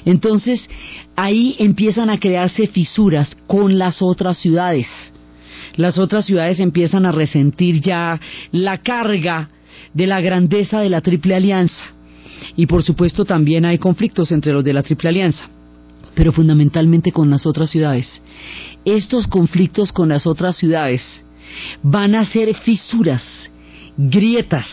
Entonces, 0.03 0.69
ahí 1.15 1.55
empiezan 1.57 2.09
a 2.09 2.19
crearse 2.19 2.67
fisuras 2.67 3.37
con 3.47 3.77
las 3.77 4.01
otras 4.01 4.37
ciudades 4.39 4.87
las 5.77 5.97
otras 5.97 6.25
ciudades 6.25 6.59
empiezan 6.59 7.05
a 7.05 7.11
resentir 7.11 7.81
ya 7.81 8.19
la 8.51 8.79
carga 8.79 9.49
de 9.93 10.07
la 10.07 10.19
grandeza 10.21 10.79
de 10.79 10.89
la 10.89 11.01
Triple 11.01 11.35
Alianza. 11.35 11.83
Y 12.55 12.65
por 12.65 12.83
supuesto 12.83 13.25
también 13.25 13.65
hay 13.65 13.77
conflictos 13.77 14.31
entre 14.31 14.53
los 14.53 14.63
de 14.63 14.73
la 14.73 14.83
Triple 14.83 15.09
Alianza, 15.09 15.49
pero 16.15 16.31
fundamentalmente 16.31 17.11
con 17.11 17.29
las 17.29 17.45
otras 17.45 17.69
ciudades. 17.69 18.21
Estos 18.85 19.27
conflictos 19.27 19.91
con 19.91 20.09
las 20.09 20.27
otras 20.27 20.57
ciudades 20.57 21.23
van 21.81 22.15
a 22.15 22.25
ser 22.25 22.53
fisuras, 22.55 23.49
grietas, 23.97 24.67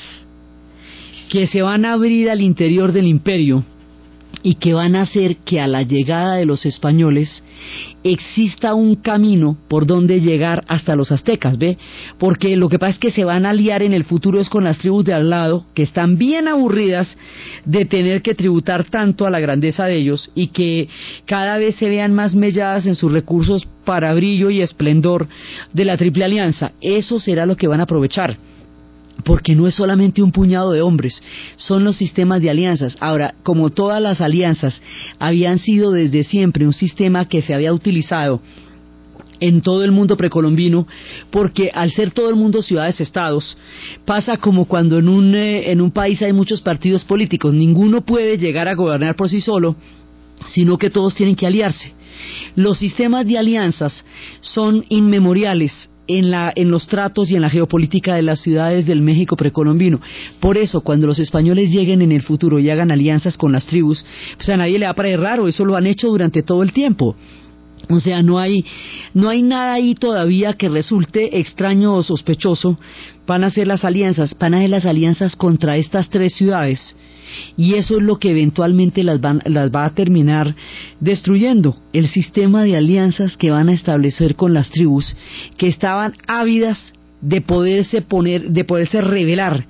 que 1.29 1.47
se 1.47 1.63
van 1.63 1.85
a 1.85 1.93
abrir 1.93 2.31
al 2.31 2.41
interior 2.41 2.93
del 2.93 3.09
imperio 3.09 3.65
y 4.45 4.57
que 4.57 4.75
van 4.75 4.95
a 4.95 5.03
hacer 5.03 5.39
que 5.39 5.59
a 5.59 5.67
la 5.67 5.83
llegada 5.83 6.37
de 6.37 6.45
los 6.45 6.67
españoles 6.67 7.43
exista 8.05 8.75
un 8.75 8.95
camino 8.95 9.57
por 9.69 9.87
donde 9.87 10.21
llegar 10.21 10.65
hasta 10.69 10.95
los 10.95 11.11
aztecas, 11.11 11.57
¿ve? 11.57 11.79
Porque 12.19 12.55
lo 12.57 12.69
que 12.69 12.79
pasa 12.79 12.93
es 12.93 12.99
que 12.99 13.11
se 13.11 13.25
van 13.25 13.47
a 13.47 13.51
aliar 13.51 13.83
en 13.83 13.95
el 13.95 14.05
futuro 14.05 14.39
es 14.39 14.51
con 14.51 14.65
las 14.65 14.79
tribus 14.79 15.07
de 15.07 15.15
al 15.15 15.31
lado, 15.31 15.65
que 15.75 15.83
están 15.83 16.19
bien 16.19 16.47
aburridas 16.47 17.17
de 17.65 17.87
tener 17.87 18.21
que 18.21 18.35
tributar 18.35 18.85
tanto 18.85 19.27
a 19.27 19.31
la 19.31 19.41
grandeza 19.41 19.87
de 19.87 19.97
ellos 19.97 20.31
y 20.35 20.49
que 20.49 20.89
cada 21.25 21.57
vez 21.57 21.77
se 21.77 21.89
vean 21.89 22.13
más 22.13 22.35
melladas 22.35 22.85
en 22.85 22.97
sus 22.97 23.11
recursos 23.11 23.67
para 23.87 24.13
brillo 24.13 24.51
y 24.51 24.61
esplendor 24.61 25.27
de 25.73 25.85
la 25.87 25.97
Triple 25.97 26.27
Alianza. 26.27 26.73
Eso 26.83 27.19
será 27.19 27.47
lo 27.47 27.57
que 27.57 27.67
van 27.67 27.81
a 27.81 27.85
aprovechar 27.85 28.37
porque 29.23 29.55
no 29.55 29.69
es 29.69 29.75
solamente 29.75 30.23
un 30.23 30.33
puñado 30.33 30.73
de 30.73 30.83
hombres, 30.83 31.23
son 31.57 31.85
los 31.85 31.97
sistemas 31.97 32.43
de 32.43 32.51
alianzas. 32.51 32.97
Ahora, 33.01 33.35
como 33.43 33.71
todas 33.71 34.03
las 34.03 34.21
alianzas 34.21 34.81
habían 35.19 35.59
sido 35.59 35.93
desde 35.93 36.25
siempre 36.25 36.67
un 36.67 36.75
sistema 36.75 37.29
que 37.29 37.43
se 37.43 37.55
había 37.55 37.73
utilizado 37.73 38.41
en 39.41 39.61
todo 39.61 39.85
el 39.85 39.93
mundo 39.93 40.17
precolombino, 40.17 40.87
porque 41.31 41.71
al 41.73 41.91
ser 41.91 42.13
todo 42.13 42.31
el 42.31 42.37
mundo 42.37 42.63
ciudades-estados, 42.63 43.57
pasa 44.05 44.37
como 44.37 44.67
cuando 44.67 44.99
en 44.99 45.09
un, 45.09 45.35
eh, 45.35 45.71
en 45.71 45.81
un 45.81 45.91
país 45.91 46.23
hay 46.23 46.33
muchos 46.33 46.61
partidos 46.61 47.05
políticos, 47.05 47.53
ninguno 47.53 48.05
puede 48.05 48.39
llegar 48.39 48.69
a 48.69 48.75
gobernar 48.75 49.17
por 49.17 49.29
sí 49.29 49.41
solo, 49.41 49.77
sino 50.49 50.79
que 50.79 50.91
todos 50.91 51.15
tienen 51.15 51.37
que 51.37 51.47
aliarse. 51.47 51.93
Los 52.55 52.79
sistemas 52.79 53.27
de 53.27 53.39
alianzas 53.39 54.05
son 54.41 54.85
inmemoriales 54.89 55.91
en, 56.07 56.31
la, 56.31 56.53
en 56.55 56.71
los 56.71 56.87
tratos 56.87 57.31
y 57.31 57.37
en 57.37 57.43
la 57.43 57.51
geopolítica 57.51 58.15
de 58.15 58.23
las 58.23 58.41
ciudades 58.41 58.87
del 58.87 59.03
México 59.03 59.37
precolombino. 59.37 60.01
Por 60.41 60.59
eso, 60.59 60.83
cuando 60.83 61.07
los 61.07 61.19
españoles 61.19 61.71
lleguen 61.71 62.03
en 62.03 62.13
el 62.13 62.23
futuro 62.23 62.59
y 62.59 62.71
hagan 62.71 62.91
alianzas 62.91 63.37
con 63.37 63.53
las 63.53 63.67
tribus, 63.67 64.05
pues 64.37 64.49
a 64.49 64.57
nadie 64.57 64.79
le 64.79 64.87
va 64.87 64.93
a 64.93 64.95
parecer 64.95 65.21
raro, 65.21 65.49
eso 65.49 65.65
lo 65.65 65.77
han 65.77 65.87
hecho 65.87 66.09
durante 66.09 66.43
todo 66.43 66.63
el 66.63 66.73
tiempo. 66.73 67.17
O 67.91 68.01
sea, 68.01 68.23
no 68.23 68.39
hay, 68.39 68.65
no 69.13 69.29
hay 69.29 69.43
nada 69.43 69.75
ahí 69.75 69.95
todavía 69.95 70.55
que 70.55 70.71
resulte 70.71 71.39
extraño 71.39 71.95
o 71.95 72.03
sospechoso. 72.03 72.79
Van 73.27 73.45
a 73.45 73.49
hacer 73.49 73.67
las 73.67 73.85
alianzas, 73.85 74.37
van 74.39 74.55
a 74.55 74.59
hacer 74.59 74.71
las 74.71 74.87
alianzas 74.87 75.37
contra 75.37 75.77
estas 75.77 76.09
tres 76.09 76.35
ciudades 76.35 76.97
y 77.57 77.75
eso 77.75 77.97
es 77.97 78.03
lo 78.03 78.19
que 78.19 78.31
eventualmente 78.31 79.03
las, 79.03 79.21
las 79.45 79.71
va 79.71 79.85
a 79.85 79.95
terminar 79.95 80.55
destruyendo, 81.01 81.77
el 81.93 82.09
sistema 82.09 82.65
de 82.65 82.77
alianzas 82.77 83.37
que 83.37 83.51
van 83.51 83.69
a 83.69 83.75
establecer 83.75 84.35
con 84.37 84.55
las 84.55 84.71
tribus 84.71 85.17
que 85.57 85.69
estaban 85.69 86.15
ávidas 86.27 86.93
de 87.21 87.41
poderse 87.41 88.03
poner, 88.03 88.51
de 88.51 88.65
poderse 88.65 89.01
rebelar 89.01 89.67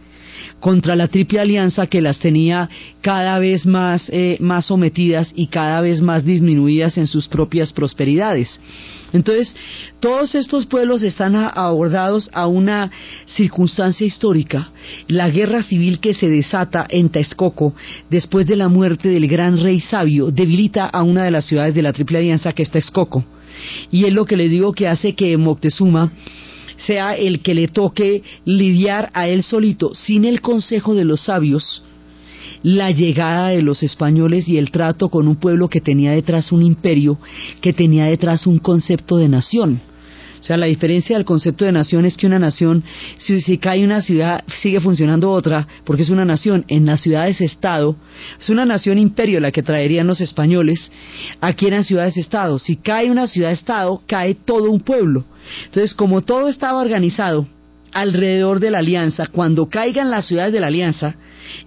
contra 0.64 0.96
la 0.96 1.08
triple 1.08 1.40
alianza 1.40 1.86
que 1.88 2.00
las 2.00 2.18
tenía 2.18 2.70
cada 3.02 3.38
vez 3.38 3.66
más, 3.66 4.08
eh, 4.10 4.38
más 4.40 4.64
sometidas 4.64 5.30
y 5.36 5.48
cada 5.48 5.82
vez 5.82 6.00
más 6.00 6.24
disminuidas 6.24 6.96
en 6.96 7.06
sus 7.06 7.28
propias 7.28 7.70
prosperidades. 7.70 8.58
Entonces, 9.12 9.54
todos 10.00 10.34
estos 10.34 10.64
pueblos 10.64 11.02
están 11.02 11.36
abordados 11.36 12.30
a 12.32 12.46
una 12.46 12.90
circunstancia 13.26 14.06
histórica, 14.06 14.70
la 15.06 15.28
guerra 15.28 15.62
civil 15.62 16.00
que 16.00 16.14
se 16.14 16.30
desata 16.30 16.86
en 16.88 17.10
Texcoco 17.10 17.74
después 18.08 18.46
de 18.46 18.56
la 18.56 18.68
muerte 18.68 19.10
del 19.10 19.28
gran 19.28 19.62
rey 19.62 19.80
sabio 19.80 20.30
debilita 20.30 20.86
a 20.86 21.02
una 21.02 21.24
de 21.24 21.30
las 21.30 21.44
ciudades 21.44 21.74
de 21.74 21.82
la 21.82 21.92
Triple 21.92 22.20
Alianza 22.20 22.54
que 22.54 22.62
es 22.62 22.70
Texcoco. 22.70 23.22
Y 23.90 24.06
es 24.06 24.14
lo 24.14 24.24
que 24.24 24.38
le 24.38 24.48
digo 24.48 24.72
que 24.72 24.88
hace 24.88 25.14
que 25.14 25.36
Moctezuma 25.36 26.10
sea 26.76 27.14
el 27.14 27.40
que 27.40 27.54
le 27.54 27.68
toque 27.68 28.22
lidiar 28.44 29.10
a 29.14 29.28
él 29.28 29.42
solito, 29.42 29.94
sin 29.94 30.24
el 30.24 30.40
consejo 30.40 30.94
de 30.94 31.04
los 31.04 31.22
sabios, 31.22 31.82
la 32.62 32.90
llegada 32.90 33.48
de 33.48 33.62
los 33.62 33.82
españoles 33.82 34.48
y 34.48 34.56
el 34.56 34.70
trato 34.70 35.08
con 35.08 35.28
un 35.28 35.36
pueblo 35.36 35.68
que 35.68 35.80
tenía 35.80 36.12
detrás 36.12 36.50
un 36.52 36.62
imperio, 36.62 37.18
que 37.60 37.72
tenía 37.72 38.06
detrás 38.06 38.46
un 38.46 38.58
concepto 38.58 39.16
de 39.16 39.28
nación. 39.28 39.80
O 40.44 40.46
sea, 40.46 40.58
la 40.58 40.66
diferencia 40.66 41.16
del 41.16 41.24
concepto 41.24 41.64
de 41.64 41.72
nación 41.72 42.04
es 42.04 42.18
que 42.18 42.26
una 42.26 42.38
nación, 42.38 42.84
si, 43.16 43.56
cae 43.56 43.82
una 43.82 44.02
ciudad, 44.02 44.44
sigue 44.60 44.78
funcionando 44.78 45.30
otra, 45.30 45.66
porque 45.86 46.02
es 46.02 46.10
una 46.10 46.26
nación. 46.26 46.66
En 46.68 46.84
las 46.84 47.00
ciudades-estado, 47.00 47.96
es 48.38 48.50
una 48.50 48.66
nación-imperio 48.66 49.40
la 49.40 49.52
que 49.52 49.62
traerían 49.62 50.06
los 50.06 50.20
españoles. 50.20 50.92
Aquí 51.40 51.66
eran 51.66 51.82
ciudades-estado. 51.82 52.58
Si 52.58 52.76
cae 52.76 53.10
una 53.10 53.26
ciudad-estado, 53.26 54.02
cae 54.06 54.34
todo 54.34 54.70
un 54.70 54.80
pueblo. 54.80 55.24
Entonces, 55.64 55.94
como 55.94 56.20
todo 56.20 56.48
estaba 56.48 56.82
organizado 56.82 57.46
alrededor 57.92 58.60
de 58.60 58.70
la 58.70 58.80
alianza, 58.80 59.28
cuando 59.28 59.70
caigan 59.70 60.10
las 60.10 60.26
ciudades 60.26 60.52
de 60.52 60.60
la 60.60 60.66
alianza 60.66 61.16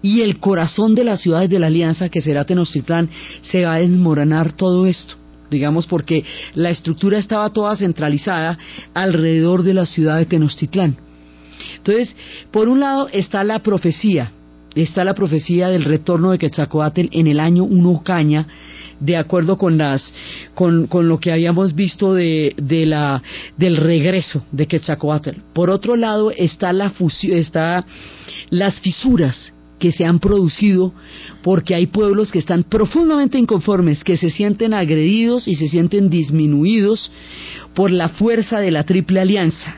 y 0.03 0.21
el 0.21 0.38
corazón 0.38 0.93
de 0.93 1.03
las 1.03 1.21
ciudades 1.21 1.49
de 1.49 1.57
la 1.57 1.65
alianza, 1.65 2.09
que 2.09 2.21
será 2.21 2.45
Tenochtitlán, 2.45 3.09
se 3.41 3.65
va 3.65 3.73
a 3.73 3.80
desmoronar 3.80 4.51
todo 4.51 4.86
esto 4.86 5.15
digamos 5.49 5.87
porque 5.87 6.23
la 6.53 6.69
estructura 6.69 7.17
estaba 7.17 7.49
toda 7.51 7.75
centralizada 7.75 8.57
alrededor 8.93 9.63
de 9.63 9.73
la 9.73 9.85
ciudad 9.85 10.17
de 10.17 10.25
Tenochtitlán. 10.25 10.97
Entonces, 11.77 12.15
por 12.51 12.69
un 12.69 12.79
lado 12.79 13.09
está 13.11 13.43
la 13.43 13.59
profecía, 13.59 14.31
está 14.75 15.03
la 15.03 15.15
profecía 15.15 15.69
del 15.69 15.85
retorno 15.85 16.31
de 16.31 16.37
Quetzalcoatl 16.37 17.07
en 17.11 17.27
el 17.27 17.39
año 17.39 17.63
1 17.63 18.01
Caña, 18.03 18.47
de 18.99 19.15
acuerdo 19.15 19.57
con 19.57 19.77
las 19.77 20.11
con, 20.55 20.87
con 20.87 21.07
lo 21.07 21.19
que 21.19 21.31
habíamos 21.31 21.75
visto 21.75 22.13
de, 22.13 22.55
de, 22.57 22.85
la 22.85 23.21
del 23.57 23.77
regreso 23.77 24.43
de 24.51 24.67
Quetzalcoatl. 24.67 25.41
Por 25.53 25.69
otro 25.69 25.95
lado 25.95 26.31
está 26.31 26.73
la 26.73 26.91
fusión, 26.91 27.37
está 27.37 27.85
las 28.49 28.79
fisuras 28.79 29.53
que 29.80 29.91
se 29.91 30.05
han 30.05 30.19
producido 30.19 30.93
porque 31.43 31.75
hay 31.75 31.88
pueblos 31.88 32.32
que 32.32 32.39
están 32.39 32.63
profundamente 32.63 33.38
inconformes, 33.38 34.03
que 34.03 34.17
se 34.17 34.30
sienten 34.30 34.73
agredidos 34.73 35.47
y 35.47 35.55
se 35.55 35.67
sienten 35.67 36.09
disminuidos 36.09 37.11
por 37.73 37.91
la 37.91 38.09
fuerza 38.09 38.59
de 38.59 38.71
la 38.71 38.84
triple 38.84 39.19
alianza. 39.19 39.78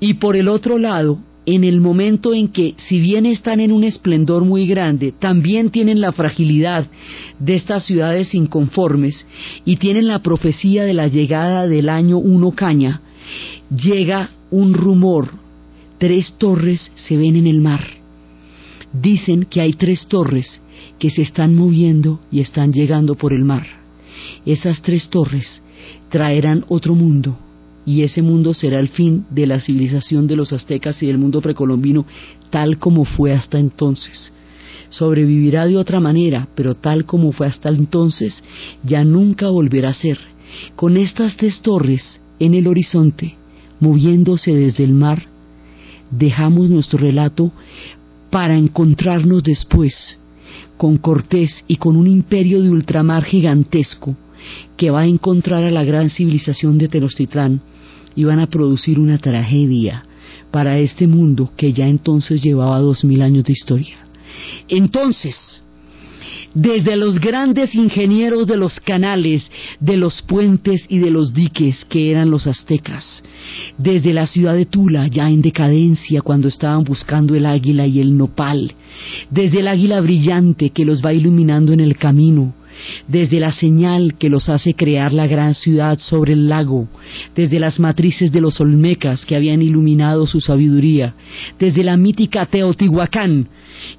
Y 0.00 0.14
por 0.14 0.36
el 0.36 0.48
otro 0.48 0.78
lado, 0.78 1.18
en 1.46 1.64
el 1.64 1.80
momento 1.80 2.34
en 2.34 2.48
que, 2.48 2.74
si 2.76 3.00
bien 3.00 3.24
están 3.24 3.60
en 3.60 3.72
un 3.72 3.82
esplendor 3.82 4.44
muy 4.44 4.66
grande, 4.66 5.14
también 5.18 5.70
tienen 5.70 6.00
la 6.00 6.12
fragilidad 6.12 6.86
de 7.38 7.54
estas 7.54 7.86
ciudades 7.86 8.34
inconformes 8.34 9.26
y 9.64 9.76
tienen 9.76 10.08
la 10.08 10.22
profecía 10.22 10.84
de 10.84 10.92
la 10.92 11.08
llegada 11.08 11.66
del 11.66 11.88
año 11.88 12.18
uno 12.18 12.50
caña, 12.50 13.00
llega 13.74 14.30
un 14.50 14.74
rumor, 14.74 15.30
tres 15.98 16.34
torres 16.38 16.92
se 16.94 17.16
ven 17.16 17.36
en 17.36 17.46
el 17.46 17.60
mar 17.60 17.97
Dicen 18.92 19.44
que 19.44 19.60
hay 19.60 19.74
tres 19.74 20.06
torres 20.06 20.60
que 20.98 21.10
se 21.10 21.22
están 21.22 21.54
moviendo 21.54 22.20
y 22.30 22.40
están 22.40 22.72
llegando 22.72 23.14
por 23.14 23.32
el 23.32 23.44
mar. 23.44 23.66
Esas 24.46 24.82
tres 24.82 25.08
torres 25.08 25.62
traerán 26.08 26.64
otro 26.68 26.94
mundo 26.94 27.38
y 27.84 28.02
ese 28.02 28.22
mundo 28.22 28.54
será 28.54 28.78
el 28.78 28.88
fin 28.88 29.24
de 29.30 29.46
la 29.46 29.60
civilización 29.60 30.26
de 30.26 30.36
los 30.36 30.52
aztecas 30.52 31.02
y 31.02 31.06
del 31.06 31.18
mundo 31.18 31.40
precolombino 31.40 32.04
tal 32.50 32.78
como 32.78 33.04
fue 33.04 33.32
hasta 33.32 33.58
entonces. 33.58 34.32
Sobrevivirá 34.90 35.66
de 35.66 35.76
otra 35.76 36.00
manera, 36.00 36.48
pero 36.54 36.74
tal 36.74 37.04
como 37.04 37.32
fue 37.32 37.46
hasta 37.46 37.68
entonces, 37.68 38.42
ya 38.84 39.04
nunca 39.04 39.50
volverá 39.50 39.90
a 39.90 39.94
ser. 39.94 40.18
Con 40.76 40.96
estas 40.96 41.36
tres 41.36 41.60
torres 41.60 42.20
en 42.38 42.54
el 42.54 42.66
horizonte, 42.66 43.36
moviéndose 43.80 44.54
desde 44.54 44.84
el 44.84 44.92
mar, 44.92 45.26
dejamos 46.10 46.70
nuestro 46.70 46.98
relato 46.98 47.52
para 48.30 48.56
encontrarnos 48.56 49.42
después 49.42 50.18
con 50.76 50.96
Cortés 50.96 51.64
y 51.66 51.76
con 51.76 51.96
un 51.96 52.06
imperio 52.06 52.62
de 52.62 52.70
ultramar 52.70 53.24
gigantesco 53.24 54.16
que 54.76 54.90
va 54.90 55.00
a 55.00 55.06
encontrar 55.06 55.64
a 55.64 55.70
la 55.70 55.84
gran 55.84 56.10
civilización 56.10 56.78
de 56.78 56.88
Tenochtitlán 56.88 57.60
y 58.14 58.24
van 58.24 58.40
a 58.40 58.46
producir 58.46 58.98
una 58.98 59.18
tragedia 59.18 60.04
para 60.50 60.78
este 60.78 61.06
mundo 61.06 61.52
que 61.56 61.72
ya 61.72 61.86
entonces 61.86 62.42
llevaba 62.42 62.78
dos 62.78 63.04
mil 63.04 63.22
años 63.22 63.44
de 63.44 63.52
historia. 63.52 63.96
Entonces, 64.68 65.62
desde 66.54 66.96
los 66.96 67.20
grandes 67.20 67.74
ingenieros 67.74 68.46
de 68.46 68.56
los 68.56 68.80
canales, 68.80 69.50
de 69.80 69.96
los 69.96 70.22
puentes 70.22 70.84
y 70.88 70.98
de 70.98 71.10
los 71.10 71.32
diques 71.32 71.84
que 71.86 72.10
eran 72.10 72.30
los 72.30 72.46
aztecas, 72.46 73.22
desde 73.76 74.12
la 74.12 74.26
ciudad 74.26 74.54
de 74.54 74.66
Tula, 74.66 75.06
ya 75.08 75.28
en 75.28 75.42
decadencia 75.42 76.22
cuando 76.22 76.48
estaban 76.48 76.84
buscando 76.84 77.34
el 77.34 77.46
águila 77.46 77.86
y 77.86 78.00
el 78.00 78.16
nopal, 78.16 78.74
desde 79.30 79.60
el 79.60 79.68
águila 79.68 80.00
brillante 80.00 80.70
que 80.70 80.84
los 80.84 81.04
va 81.04 81.12
iluminando 81.12 81.72
en 81.72 81.80
el 81.80 81.96
camino, 81.96 82.54
desde 83.06 83.40
la 83.40 83.52
señal 83.52 84.14
que 84.18 84.28
los 84.28 84.48
hace 84.48 84.74
crear 84.74 85.12
la 85.12 85.26
gran 85.26 85.54
ciudad 85.54 85.98
sobre 85.98 86.32
el 86.32 86.48
lago, 86.48 86.88
desde 87.34 87.58
las 87.58 87.78
matrices 87.78 88.32
de 88.32 88.40
los 88.40 88.60
olmecas 88.60 89.24
que 89.24 89.36
habían 89.36 89.62
iluminado 89.62 90.26
su 90.26 90.40
sabiduría, 90.40 91.14
desde 91.58 91.84
la 91.84 91.96
mítica 91.96 92.46
Teotihuacán 92.46 93.48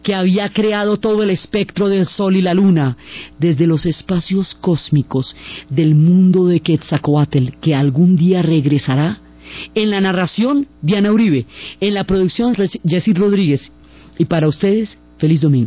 que 0.04 0.14
había 0.14 0.50
creado 0.50 0.98
todo 0.98 1.24
el 1.24 1.30
espectro 1.30 1.88
del 1.88 2.08
sol 2.08 2.36
y 2.36 2.42
la 2.42 2.54
luna, 2.54 2.98
desde 3.40 3.68
los 3.68 3.86
espacios 3.86 4.56
cósmicos 4.56 5.36
del 5.70 5.96
mundo 5.96 6.48
de 6.48 6.60
Quetzalcoatl 6.60 7.52
que 7.62 7.76
algún 7.76 8.16
día 8.16 8.42
regresará. 8.42 9.20
En 9.74 9.90
la 9.90 10.00
narración, 10.00 10.68
Diana 10.82 11.12
Uribe. 11.12 11.46
En 11.82 11.94
la 11.96 12.04
producción, 12.04 12.56
Jessy 12.86 13.14
Rodríguez. 13.14 13.72
Y 14.18 14.26
para 14.26 14.48
ustedes, 14.48 14.98
feliz 15.18 15.42
domingo. 15.42 15.58